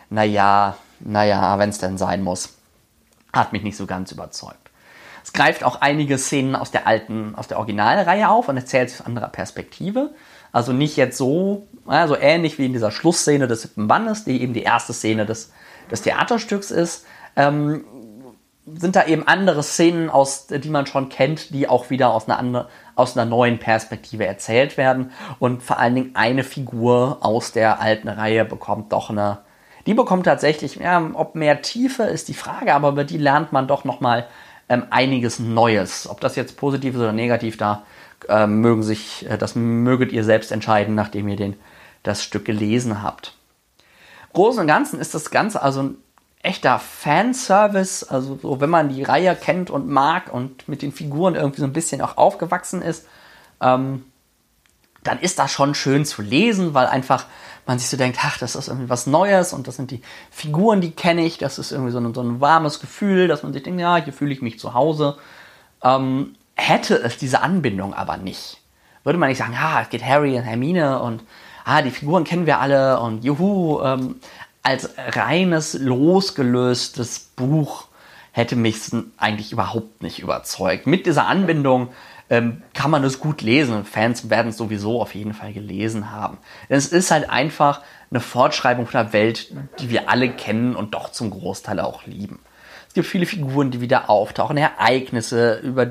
naja, 0.09 0.75
naja, 0.99 1.57
wenn 1.57 1.69
es 1.69 1.77
denn 1.77 1.97
sein 1.97 2.21
muss. 2.21 2.49
Hat 3.31 3.53
mich 3.53 3.63
nicht 3.63 3.77
so 3.77 3.85
ganz 3.85 4.11
überzeugt. 4.11 4.70
Es 5.23 5.33
greift 5.33 5.63
auch 5.63 5.81
einige 5.81 6.17
Szenen 6.17 6.55
aus 6.55 6.71
der 6.71 6.87
alten, 6.87 7.35
aus 7.35 7.47
der 7.47 7.57
Originalreihe 7.57 8.29
auf 8.29 8.49
und 8.49 8.57
erzählt 8.57 8.89
sie 8.89 8.99
aus 8.99 9.05
anderer 9.05 9.29
Perspektive. 9.29 10.11
Also 10.51 10.73
nicht 10.73 10.97
jetzt 10.97 11.17
so, 11.17 11.67
also 11.85 12.17
ähnlich 12.17 12.57
wie 12.57 12.65
in 12.65 12.73
dieser 12.73 12.91
Schlussszene 12.91 13.47
des 13.47 13.61
siebten 13.61 13.87
Bandes, 13.87 14.25
die 14.25 14.41
eben 14.41 14.53
die 14.53 14.63
erste 14.63 14.93
Szene 14.93 15.25
des, 15.25 15.51
des 15.89 16.01
Theaterstücks 16.01 16.71
ist. 16.71 17.05
Ähm, 17.35 17.85
sind 18.65 18.95
da 18.95 19.05
eben 19.05 19.27
andere 19.27 19.63
Szenen, 19.63 20.09
aus, 20.09 20.47
die 20.47 20.69
man 20.69 20.85
schon 20.85 21.09
kennt, 21.09 21.53
die 21.53 21.67
auch 21.67 21.89
wieder 21.89 22.13
aus 22.13 22.27
einer, 22.27 22.37
andere, 22.37 22.69
aus 22.95 23.17
einer 23.17 23.29
neuen 23.29 23.59
Perspektive 23.59 24.25
erzählt 24.25 24.77
werden. 24.77 25.11
Und 25.39 25.63
vor 25.63 25.79
allen 25.79 25.95
Dingen 25.95 26.11
eine 26.13 26.43
Figur 26.43 27.19
aus 27.21 27.51
der 27.51 27.81
alten 27.81 28.07
Reihe 28.07 28.45
bekommt 28.45 28.93
doch 28.93 29.09
eine, 29.09 29.39
die 29.87 29.93
bekommt 29.95 30.25
tatsächlich, 30.25 30.75
ja, 30.75 31.09
ob 31.13 31.33
mehr 31.33 31.61
Tiefe 31.63 32.03
ist 32.03 32.27
die 32.27 32.35
Frage, 32.35 32.73
aber 32.73 32.89
über 32.89 33.03
die 33.03 33.17
lernt 33.17 33.51
man 33.51 33.67
doch 33.67 33.83
nochmal 33.83 34.27
ähm, 34.71 34.85
einiges 34.89 35.39
Neues. 35.39 36.09
Ob 36.09 36.21
das 36.21 36.37
jetzt 36.37 36.55
positiv 36.55 36.95
ist 36.95 37.01
oder 37.01 37.11
negativ, 37.11 37.57
da 37.57 37.83
äh, 38.29 38.47
mögen 38.47 38.83
sich, 38.83 39.29
äh, 39.29 39.37
das 39.37 39.55
möget 39.55 40.13
ihr 40.13 40.23
selbst 40.23 40.51
entscheiden, 40.51 40.95
nachdem 40.95 41.27
ihr 41.27 41.35
den, 41.35 41.57
das 42.03 42.23
Stück 42.23 42.45
gelesen 42.45 43.03
habt. 43.03 43.35
Großen 44.31 44.61
und 44.61 44.67
Ganzen 44.67 44.99
ist 45.01 45.13
das 45.13 45.29
Ganze 45.29 45.61
also 45.61 45.83
ein 45.83 45.97
echter 46.41 46.79
Fanservice. 46.79 48.05
Also 48.05 48.39
so, 48.41 48.61
wenn 48.61 48.69
man 48.69 48.87
die 48.87 49.03
Reihe 49.03 49.35
kennt 49.35 49.69
und 49.69 49.89
mag 49.89 50.33
und 50.33 50.69
mit 50.69 50.81
den 50.81 50.93
Figuren 50.93 51.35
irgendwie 51.35 51.59
so 51.59 51.67
ein 51.67 51.73
bisschen 51.73 52.01
auch 52.01 52.15
aufgewachsen 52.15 52.81
ist, 52.81 53.05
ähm, 53.59 54.05
dann 55.03 55.19
ist 55.19 55.39
das 55.39 55.51
schon 55.51 55.73
schön 55.73 56.05
zu 56.05 56.21
lesen, 56.21 56.73
weil 56.73 56.87
einfach 56.87 57.25
man 57.65 57.79
sich 57.79 57.89
so 57.89 57.97
denkt, 57.97 58.19
ach, 58.21 58.37
das 58.37 58.55
ist 58.55 58.67
irgendwie 58.67 58.89
was 58.89 59.07
Neues 59.07 59.53
und 59.53 59.67
das 59.67 59.75
sind 59.75 59.91
die 59.91 60.01
Figuren, 60.29 60.81
die 60.81 60.91
kenne 60.91 61.25
ich, 61.25 61.37
das 61.37 61.59
ist 61.59 61.71
irgendwie 61.71 61.91
so 61.91 61.99
ein, 61.99 62.13
so 62.13 62.21
ein 62.21 62.41
warmes 62.41 62.79
Gefühl, 62.79 63.27
dass 63.27 63.43
man 63.43 63.53
sich 63.53 63.63
denkt, 63.63 63.79
ja, 63.79 63.97
hier 63.97 64.13
fühle 64.13 64.33
ich 64.33 64.41
mich 64.41 64.59
zu 64.59 64.73
Hause. 64.73 65.17
Ähm, 65.83 66.35
hätte 66.55 66.95
es 66.95 67.17
diese 67.17 67.41
Anbindung 67.41 67.93
aber 67.93 68.17
nicht, 68.17 68.61
würde 69.03 69.19
man 69.19 69.29
nicht 69.29 69.37
sagen, 69.37 69.57
ah, 69.59 69.81
es 69.81 69.89
geht 69.89 70.05
Harry 70.05 70.37
und 70.37 70.43
Hermine 70.43 71.01
und 71.01 71.23
ah, 71.65 71.81
die 71.81 71.91
Figuren 71.91 72.23
kennen 72.23 72.45
wir 72.45 72.59
alle 72.59 72.99
und 72.99 73.23
juhu, 73.23 73.81
ähm, 73.81 74.15
als 74.63 74.89
reines, 74.97 75.73
losgelöstes 75.73 77.31
Buch 77.35 77.87
hätte 78.31 78.55
mich 78.55 78.79
eigentlich 79.17 79.51
überhaupt 79.51 80.03
nicht 80.03 80.19
überzeugt. 80.19 80.87
Mit 80.87 81.05
dieser 81.05 81.27
Anbindung 81.27 81.89
ähm, 82.31 82.63
kann 82.73 82.89
man 82.89 83.03
es 83.03 83.19
gut 83.19 83.41
lesen. 83.41 83.83
Fans 83.83 84.29
werden 84.29 84.47
es 84.47 84.57
sowieso 84.57 85.01
auf 85.01 85.13
jeden 85.13 85.33
Fall 85.33 85.51
gelesen 85.51 86.11
haben. 86.11 86.37
Denn 86.69 86.77
es 86.77 86.87
ist 86.87 87.11
halt 87.11 87.29
einfach 87.29 87.81
eine 88.09 88.21
Fortschreibung 88.21 88.87
von 88.87 89.03
der 89.03 89.13
Welt, 89.13 89.53
die 89.79 89.89
wir 89.89 90.09
alle 90.09 90.31
kennen 90.31 90.75
und 90.75 90.93
doch 90.93 91.11
zum 91.11 91.29
Großteil 91.29 91.81
auch 91.81 92.05
lieben. 92.05 92.39
Es 92.87 92.93
gibt 92.93 93.07
viele 93.07 93.25
Figuren, 93.25 93.69
die 93.69 93.81
wieder 93.81 94.09
auftauchen, 94.09 94.55
Ereignisse, 94.55 95.59
über 95.59 95.83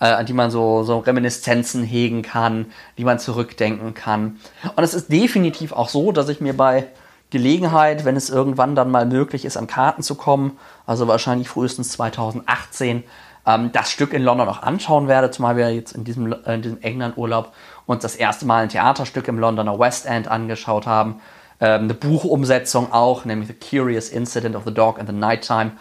äh, 0.00 0.06
an 0.06 0.24
die 0.24 0.32
man 0.32 0.50
so, 0.50 0.84
so 0.84 0.98
Reminiszenzen 0.98 1.84
hegen 1.84 2.22
kann, 2.22 2.66
die 2.96 3.04
man 3.04 3.18
zurückdenken 3.18 3.92
kann. 3.92 4.40
Und 4.76 4.84
es 4.84 4.94
ist 4.94 5.12
definitiv 5.12 5.72
auch 5.72 5.90
so, 5.90 6.12
dass 6.12 6.30
ich 6.30 6.40
mir 6.40 6.56
bei 6.56 6.86
Gelegenheit, 7.28 8.06
wenn 8.06 8.16
es 8.16 8.30
irgendwann 8.30 8.74
dann 8.74 8.90
mal 8.90 9.04
möglich 9.04 9.44
ist, 9.44 9.58
an 9.58 9.66
Karten 9.66 10.02
zu 10.02 10.14
kommen, 10.14 10.58
also 10.86 11.08
wahrscheinlich 11.08 11.48
frühestens 11.48 11.90
2018, 11.90 13.04
ähm, 13.46 13.72
das 13.72 13.90
Stück 13.90 14.12
in 14.12 14.22
London 14.22 14.48
auch 14.48 14.62
anschauen 14.62 15.08
werde, 15.08 15.30
zumal 15.30 15.56
wir 15.56 15.72
jetzt 15.74 15.92
in 15.92 16.04
diesem, 16.04 16.32
äh, 16.32 16.54
in 16.54 16.62
diesem 16.62 16.80
England-Urlaub 16.82 17.52
uns 17.86 18.02
das 18.02 18.16
erste 18.16 18.46
Mal 18.46 18.62
ein 18.62 18.68
Theaterstück 18.68 19.28
im 19.28 19.38
Londoner 19.38 19.78
West 19.78 20.06
End 20.06 20.28
angeschaut 20.28 20.86
haben. 20.86 21.20
Ähm, 21.60 21.84
eine 21.84 21.94
Buchumsetzung 21.94 22.92
auch, 22.92 23.24
nämlich 23.24 23.48
The 23.48 23.78
Curious 23.78 24.08
Incident 24.08 24.56
of 24.56 24.64
the 24.64 24.74
Dog 24.74 24.98
in 24.98 25.06
the 25.06 25.12
Nighttime. 25.12 25.72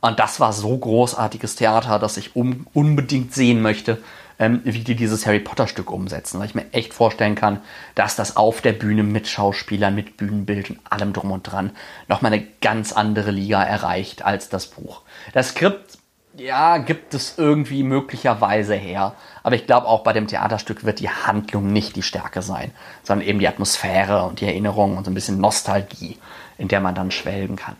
Und 0.00 0.18
das 0.18 0.40
war 0.40 0.52
so 0.52 0.76
großartiges 0.76 1.54
Theater, 1.54 1.98
dass 1.98 2.16
ich 2.16 2.34
um, 2.34 2.66
unbedingt 2.74 3.32
sehen 3.32 3.62
möchte, 3.62 3.98
ähm, 4.40 4.60
wie 4.64 4.80
die 4.80 4.96
dieses 4.96 5.26
Harry 5.26 5.38
Potter 5.38 5.68
Stück 5.68 5.92
umsetzen. 5.92 6.40
Weil 6.40 6.46
ich 6.46 6.56
mir 6.56 6.72
echt 6.72 6.92
vorstellen 6.92 7.36
kann, 7.36 7.60
dass 7.94 8.16
das 8.16 8.36
auf 8.36 8.60
der 8.60 8.72
Bühne 8.72 9.04
mit 9.04 9.28
Schauspielern, 9.28 9.94
mit 9.94 10.16
Bühnenbild 10.16 10.70
und 10.70 10.80
allem 10.90 11.12
drum 11.12 11.30
und 11.30 11.44
dran 11.44 11.70
nochmal 12.08 12.32
eine 12.32 12.44
ganz 12.60 12.92
andere 12.92 13.30
Liga 13.30 13.62
erreicht 13.62 14.24
als 14.24 14.48
das 14.48 14.66
Buch. 14.66 15.02
Das 15.34 15.50
Skript 15.50 15.98
ja, 16.36 16.78
gibt 16.78 17.14
es 17.14 17.38
irgendwie 17.38 17.82
möglicherweise 17.82 18.74
her. 18.74 19.14
Aber 19.42 19.54
ich 19.54 19.66
glaube, 19.66 19.86
auch 19.86 20.02
bei 20.02 20.12
dem 20.12 20.26
Theaterstück 20.26 20.84
wird 20.84 21.00
die 21.00 21.10
Handlung 21.10 21.72
nicht 21.72 21.96
die 21.96 22.02
Stärke 22.02 22.42
sein, 22.42 22.72
sondern 23.02 23.26
eben 23.26 23.38
die 23.38 23.48
Atmosphäre 23.48 24.24
und 24.24 24.40
die 24.40 24.46
Erinnerung 24.46 24.96
und 24.96 25.04
so 25.04 25.10
ein 25.10 25.14
bisschen 25.14 25.38
Nostalgie, 25.38 26.18
in 26.58 26.68
der 26.68 26.80
man 26.80 26.94
dann 26.94 27.10
schwelgen 27.10 27.56
kann. 27.56 27.76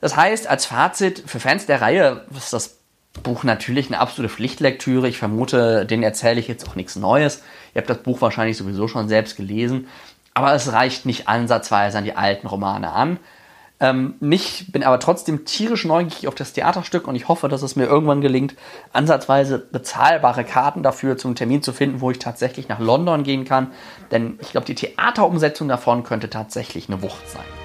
Das 0.00 0.16
heißt, 0.16 0.46
als 0.46 0.66
Fazit 0.66 1.22
für 1.26 1.40
Fans 1.40 1.66
der 1.66 1.80
Reihe 1.80 2.24
ist 2.36 2.52
das 2.52 2.78
Buch 3.22 3.44
natürlich 3.44 3.86
eine 3.86 4.00
absolute 4.00 4.34
Pflichtlektüre. 4.34 5.08
Ich 5.08 5.18
vermute, 5.18 5.86
denen 5.86 6.02
erzähle 6.02 6.40
ich 6.40 6.48
jetzt 6.48 6.68
auch 6.68 6.74
nichts 6.74 6.96
Neues. 6.96 7.42
Ihr 7.74 7.80
habt 7.80 7.90
das 7.90 8.02
Buch 8.02 8.20
wahrscheinlich 8.20 8.56
sowieso 8.56 8.88
schon 8.88 9.08
selbst 9.08 9.36
gelesen. 9.36 9.88
Aber 10.34 10.52
es 10.52 10.72
reicht 10.72 11.06
nicht 11.06 11.28
ansatzweise 11.28 11.98
an 11.98 12.04
die 12.04 12.16
alten 12.16 12.48
Romane 12.48 12.92
an. 12.92 13.18
Ähm, 13.80 14.14
mich 14.20 14.70
bin 14.70 14.84
aber 14.84 15.00
trotzdem 15.00 15.44
tierisch 15.44 15.84
neugierig 15.84 16.28
auf 16.28 16.36
das 16.36 16.52
Theaterstück 16.52 17.08
und 17.08 17.16
ich 17.16 17.26
hoffe, 17.28 17.48
dass 17.48 17.62
es 17.62 17.74
mir 17.74 17.86
irgendwann 17.86 18.20
gelingt, 18.20 18.54
ansatzweise 18.92 19.58
bezahlbare 19.58 20.44
Karten 20.44 20.82
dafür 20.82 21.16
zum 21.16 21.34
Termin 21.34 21.62
zu 21.62 21.72
finden, 21.72 22.00
wo 22.00 22.10
ich 22.10 22.20
tatsächlich 22.20 22.68
nach 22.68 22.78
London 22.78 23.24
gehen 23.24 23.44
kann. 23.44 23.72
Denn 24.12 24.38
ich 24.40 24.52
glaube, 24.52 24.66
die 24.66 24.76
Theaterumsetzung 24.76 25.68
davon 25.68 26.04
könnte 26.04 26.30
tatsächlich 26.30 26.88
eine 26.88 27.02
Wucht 27.02 27.28
sein. 27.28 27.63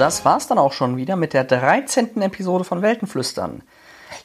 Das 0.00 0.24
war's 0.24 0.46
dann 0.46 0.58
auch 0.58 0.72
schon 0.72 0.96
wieder 0.96 1.14
mit 1.16 1.34
der 1.34 1.44
13. 1.44 2.22
Episode 2.22 2.64
von 2.64 2.80
Weltenflüstern. 2.80 3.62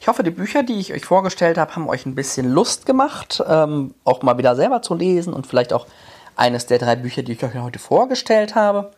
Ich 0.00 0.08
hoffe, 0.08 0.22
die 0.22 0.30
Bücher, 0.30 0.62
die 0.62 0.78
ich 0.80 0.94
euch 0.94 1.04
vorgestellt 1.04 1.58
habe, 1.58 1.76
haben 1.76 1.88
euch 1.88 2.06
ein 2.06 2.14
bisschen 2.14 2.50
Lust 2.50 2.86
gemacht, 2.86 3.42
ähm, 3.46 3.94
auch 4.04 4.22
mal 4.22 4.38
wieder 4.38 4.56
selber 4.56 4.80
zu 4.80 4.94
lesen 4.94 5.34
und 5.34 5.46
vielleicht 5.46 5.72
auch 5.72 5.86
eines 6.34 6.66
der 6.66 6.78
drei 6.78 6.96
Bücher, 6.96 7.22
die 7.22 7.32
ich 7.32 7.44
euch 7.44 7.54
heute 7.54 7.78
vorgestellt 7.78 8.54
habe. 8.54 8.90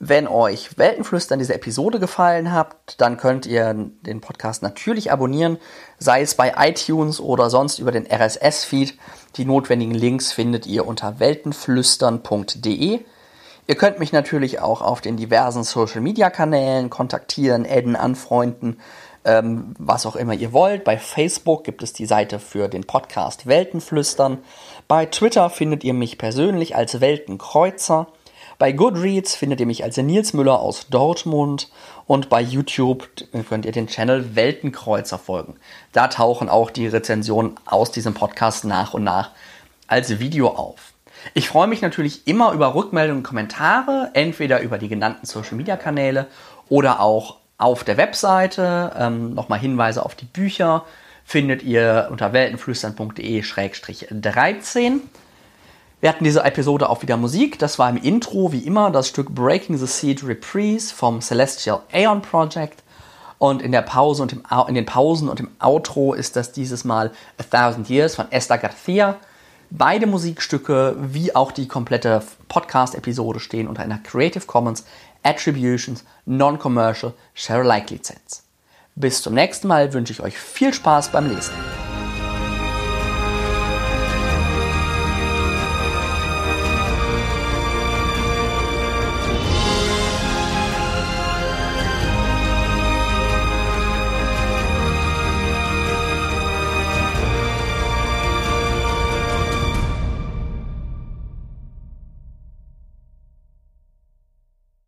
Wenn 0.00 0.26
euch 0.26 0.76
Weltenflüstern 0.76 1.38
diese 1.38 1.54
Episode 1.54 2.00
gefallen 2.00 2.52
hat, 2.52 2.74
dann 2.98 3.16
könnt 3.16 3.46
ihr 3.46 3.72
den 3.74 4.20
Podcast 4.20 4.62
natürlich 4.62 5.12
abonnieren, 5.12 5.58
sei 5.98 6.22
es 6.22 6.34
bei 6.34 6.54
iTunes 6.58 7.20
oder 7.20 7.48
sonst 7.48 7.78
über 7.78 7.92
den 7.92 8.06
RSS-Feed. 8.10 8.98
Die 9.36 9.44
notwendigen 9.44 9.94
Links 9.94 10.32
findet 10.32 10.66
ihr 10.66 10.86
unter 10.86 11.20
weltenflüstern.de. 11.20 13.04
Ihr 13.66 13.76
könnt 13.76 13.98
mich 13.98 14.12
natürlich 14.12 14.60
auch 14.60 14.82
auf 14.82 15.00
den 15.00 15.16
diversen 15.16 15.64
Social 15.64 16.02
Media 16.02 16.28
Kanälen 16.28 16.90
kontaktieren, 16.90 17.64
adden, 17.64 17.96
anfreunden, 17.96 18.78
ähm, 19.24 19.74
was 19.78 20.04
auch 20.04 20.16
immer 20.16 20.34
ihr 20.34 20.52
wollt. 20.52 20.84
Bei 20.84 20.98
Facebook 20.98 21.64
gibt 21.64 21.82
es 21.82 21.94
die 21.94 22.04
Seite 22.04 22.38
für 22.38 22.68
den 22.68 22.84
Podcast 22.84 23.46
Weltenflüstern. 23.46 24.38
Bei 24.86 25.06
Twitter 25.06 25.48
findet 25.48 25.82
ihr 25.82 25.94
mich 25.94 26.18
persönlich 26.18 26.76
als 26.76 27.00
Weltenkreuzer. 27.00 28.08
Bei 28.58 28.70
Goodreads 28.70 29.34
findet 29.34 29.60
ihr 29.60 29.66
mich 29.66 29.82
als 29.82 29.96
Nils 29.96 30.34
Müller 30.34 30.60
aus 30.60 30.88
Dortmund 30.88 31.70
und 32.06 32.28
bei 32.28 32.42
YouTube 32.42 33.08
könnt 33.48 33.64
ihr 33.64 33.72
den 33.72 33.86
Channel 33.86 34.36
Weltenkreuzer 34.36 35.18
folgen. 35.18 35.56
Da 35.92 36.08
tauchen 36.08 36.50
auch 36.50 36.70
die 36.70 36.86
Rezensionen 36.86 37.56
aus 37.64 37.90
diesem 37.90 38.12
Podcast 38.12 38.66
nach 38.66 38.92
und 38.92 39.04
nach 39.04 39.30
als 39.88 40.20
Video 40.20 40.48
auf. 40.48 40.93
Ich 41.32 41.48
freue 41.48 41.68
mich 41.68 41.80
natürlich 41.80 42.26
immer 42.26 42.52
über 42.52 42.74
Rückmeldungen 42.74 43.20
und 43.20 43.26
Kommentare, 43.26 44.10
entweder 44.12 44.60
über 44.60 44.76
die 44.76 44.88
genannten 44.88 45.24
Social 45.26 45.56
Media 45.56 45.76
Kanäle 45.76 46.26
oder 46.68 47.00
auch 47.00 47.38
auf 47.56 47.84
der 47.84 47.96
Webseite. 47.96 48.92
Ähm, 48.98 49.32
Nochmal 49.34 49.60
Hinweise 49.60 50.04
auf 50.04 50.14
die 50.14 50.26
Bücher 50.26 50.84
findet 51.24 51.62
ihr 51.62 52.08
unter 52.10 52.34
weltenflüstern.de-13. 52.34 55.00
Wir 56.00 56.08
hatten 56.10 56.24
diese 56.24 56.44
Episode 56.44 56.90
auch 56.90 57.00
wieder 57.00 57.16
Musik. 57.16 57.58
Das 57.58 57.78
war 57.78 57.88
im 57.88 57.96
Intro 57.96 58.52
wie 58.52 58.58
immer 58.58 58.90
das 58.90 59.08
Stück 59.08 59.30
Breaking 59.30 59.78
the 59.78 59.86
Seed 59.86 60.22
Reprise 60.22 60.94
vom 60.94 61.22
Celestial 61.22 61.80
Aeon 61.92 62.20
Project. 62.20 62.82
Und 63.38 63.62
in 63.62 63.72
der 63.72 63.82
Pause 63.82 64.22
und 64.22 64.32
im, 64.32 64.42
in 64.68 64.74
den 64.74 64.86
Pausen 64.86 65.30
und 65.30 65.40
im 65.40 65.50
Outro 65.58 66.12
ist 66.12 66.36
das 66.36 66.52
dieses 66.52 66.84
Mal 66.84 67.10
A 67.38 67.42
Thousand 67.42 67.88
Years 67.88 68.14
von 68.14 68.30
Esther 68.30 68.58
Garcia. 68.58 69.16
Beide 69.76 70.06
Musikstücke 70.06 70.94
wie 71.00 71.34
auch 71.34 71.50
die 71.50 71.66
komplette 71.66 72.22
Podcast-Episode 72.46 73.40
stehen 73.40 73.66
unter 73.66 73.82
einer 73.82 73.98
Creative 73.98 74.46
Commons 74.46 74.84
Attributions 75.24 76.04
Non-Commercial 76.26 77.12
Share-alike 77.34 77.92
Lizenz. 77.92 78.44
Bis 78.94 79.20
zum 79.20 79.34
nächsten 79.34 79.66
Mal 79.66 79.92
wünsche 79.92 80.12
ich 80.12 80.20
euch 80.20 80.38
viel 80.38 80.72
Spaß 80.72 81.10
beim 81.10 81.28
Lesen. 81.28 81.54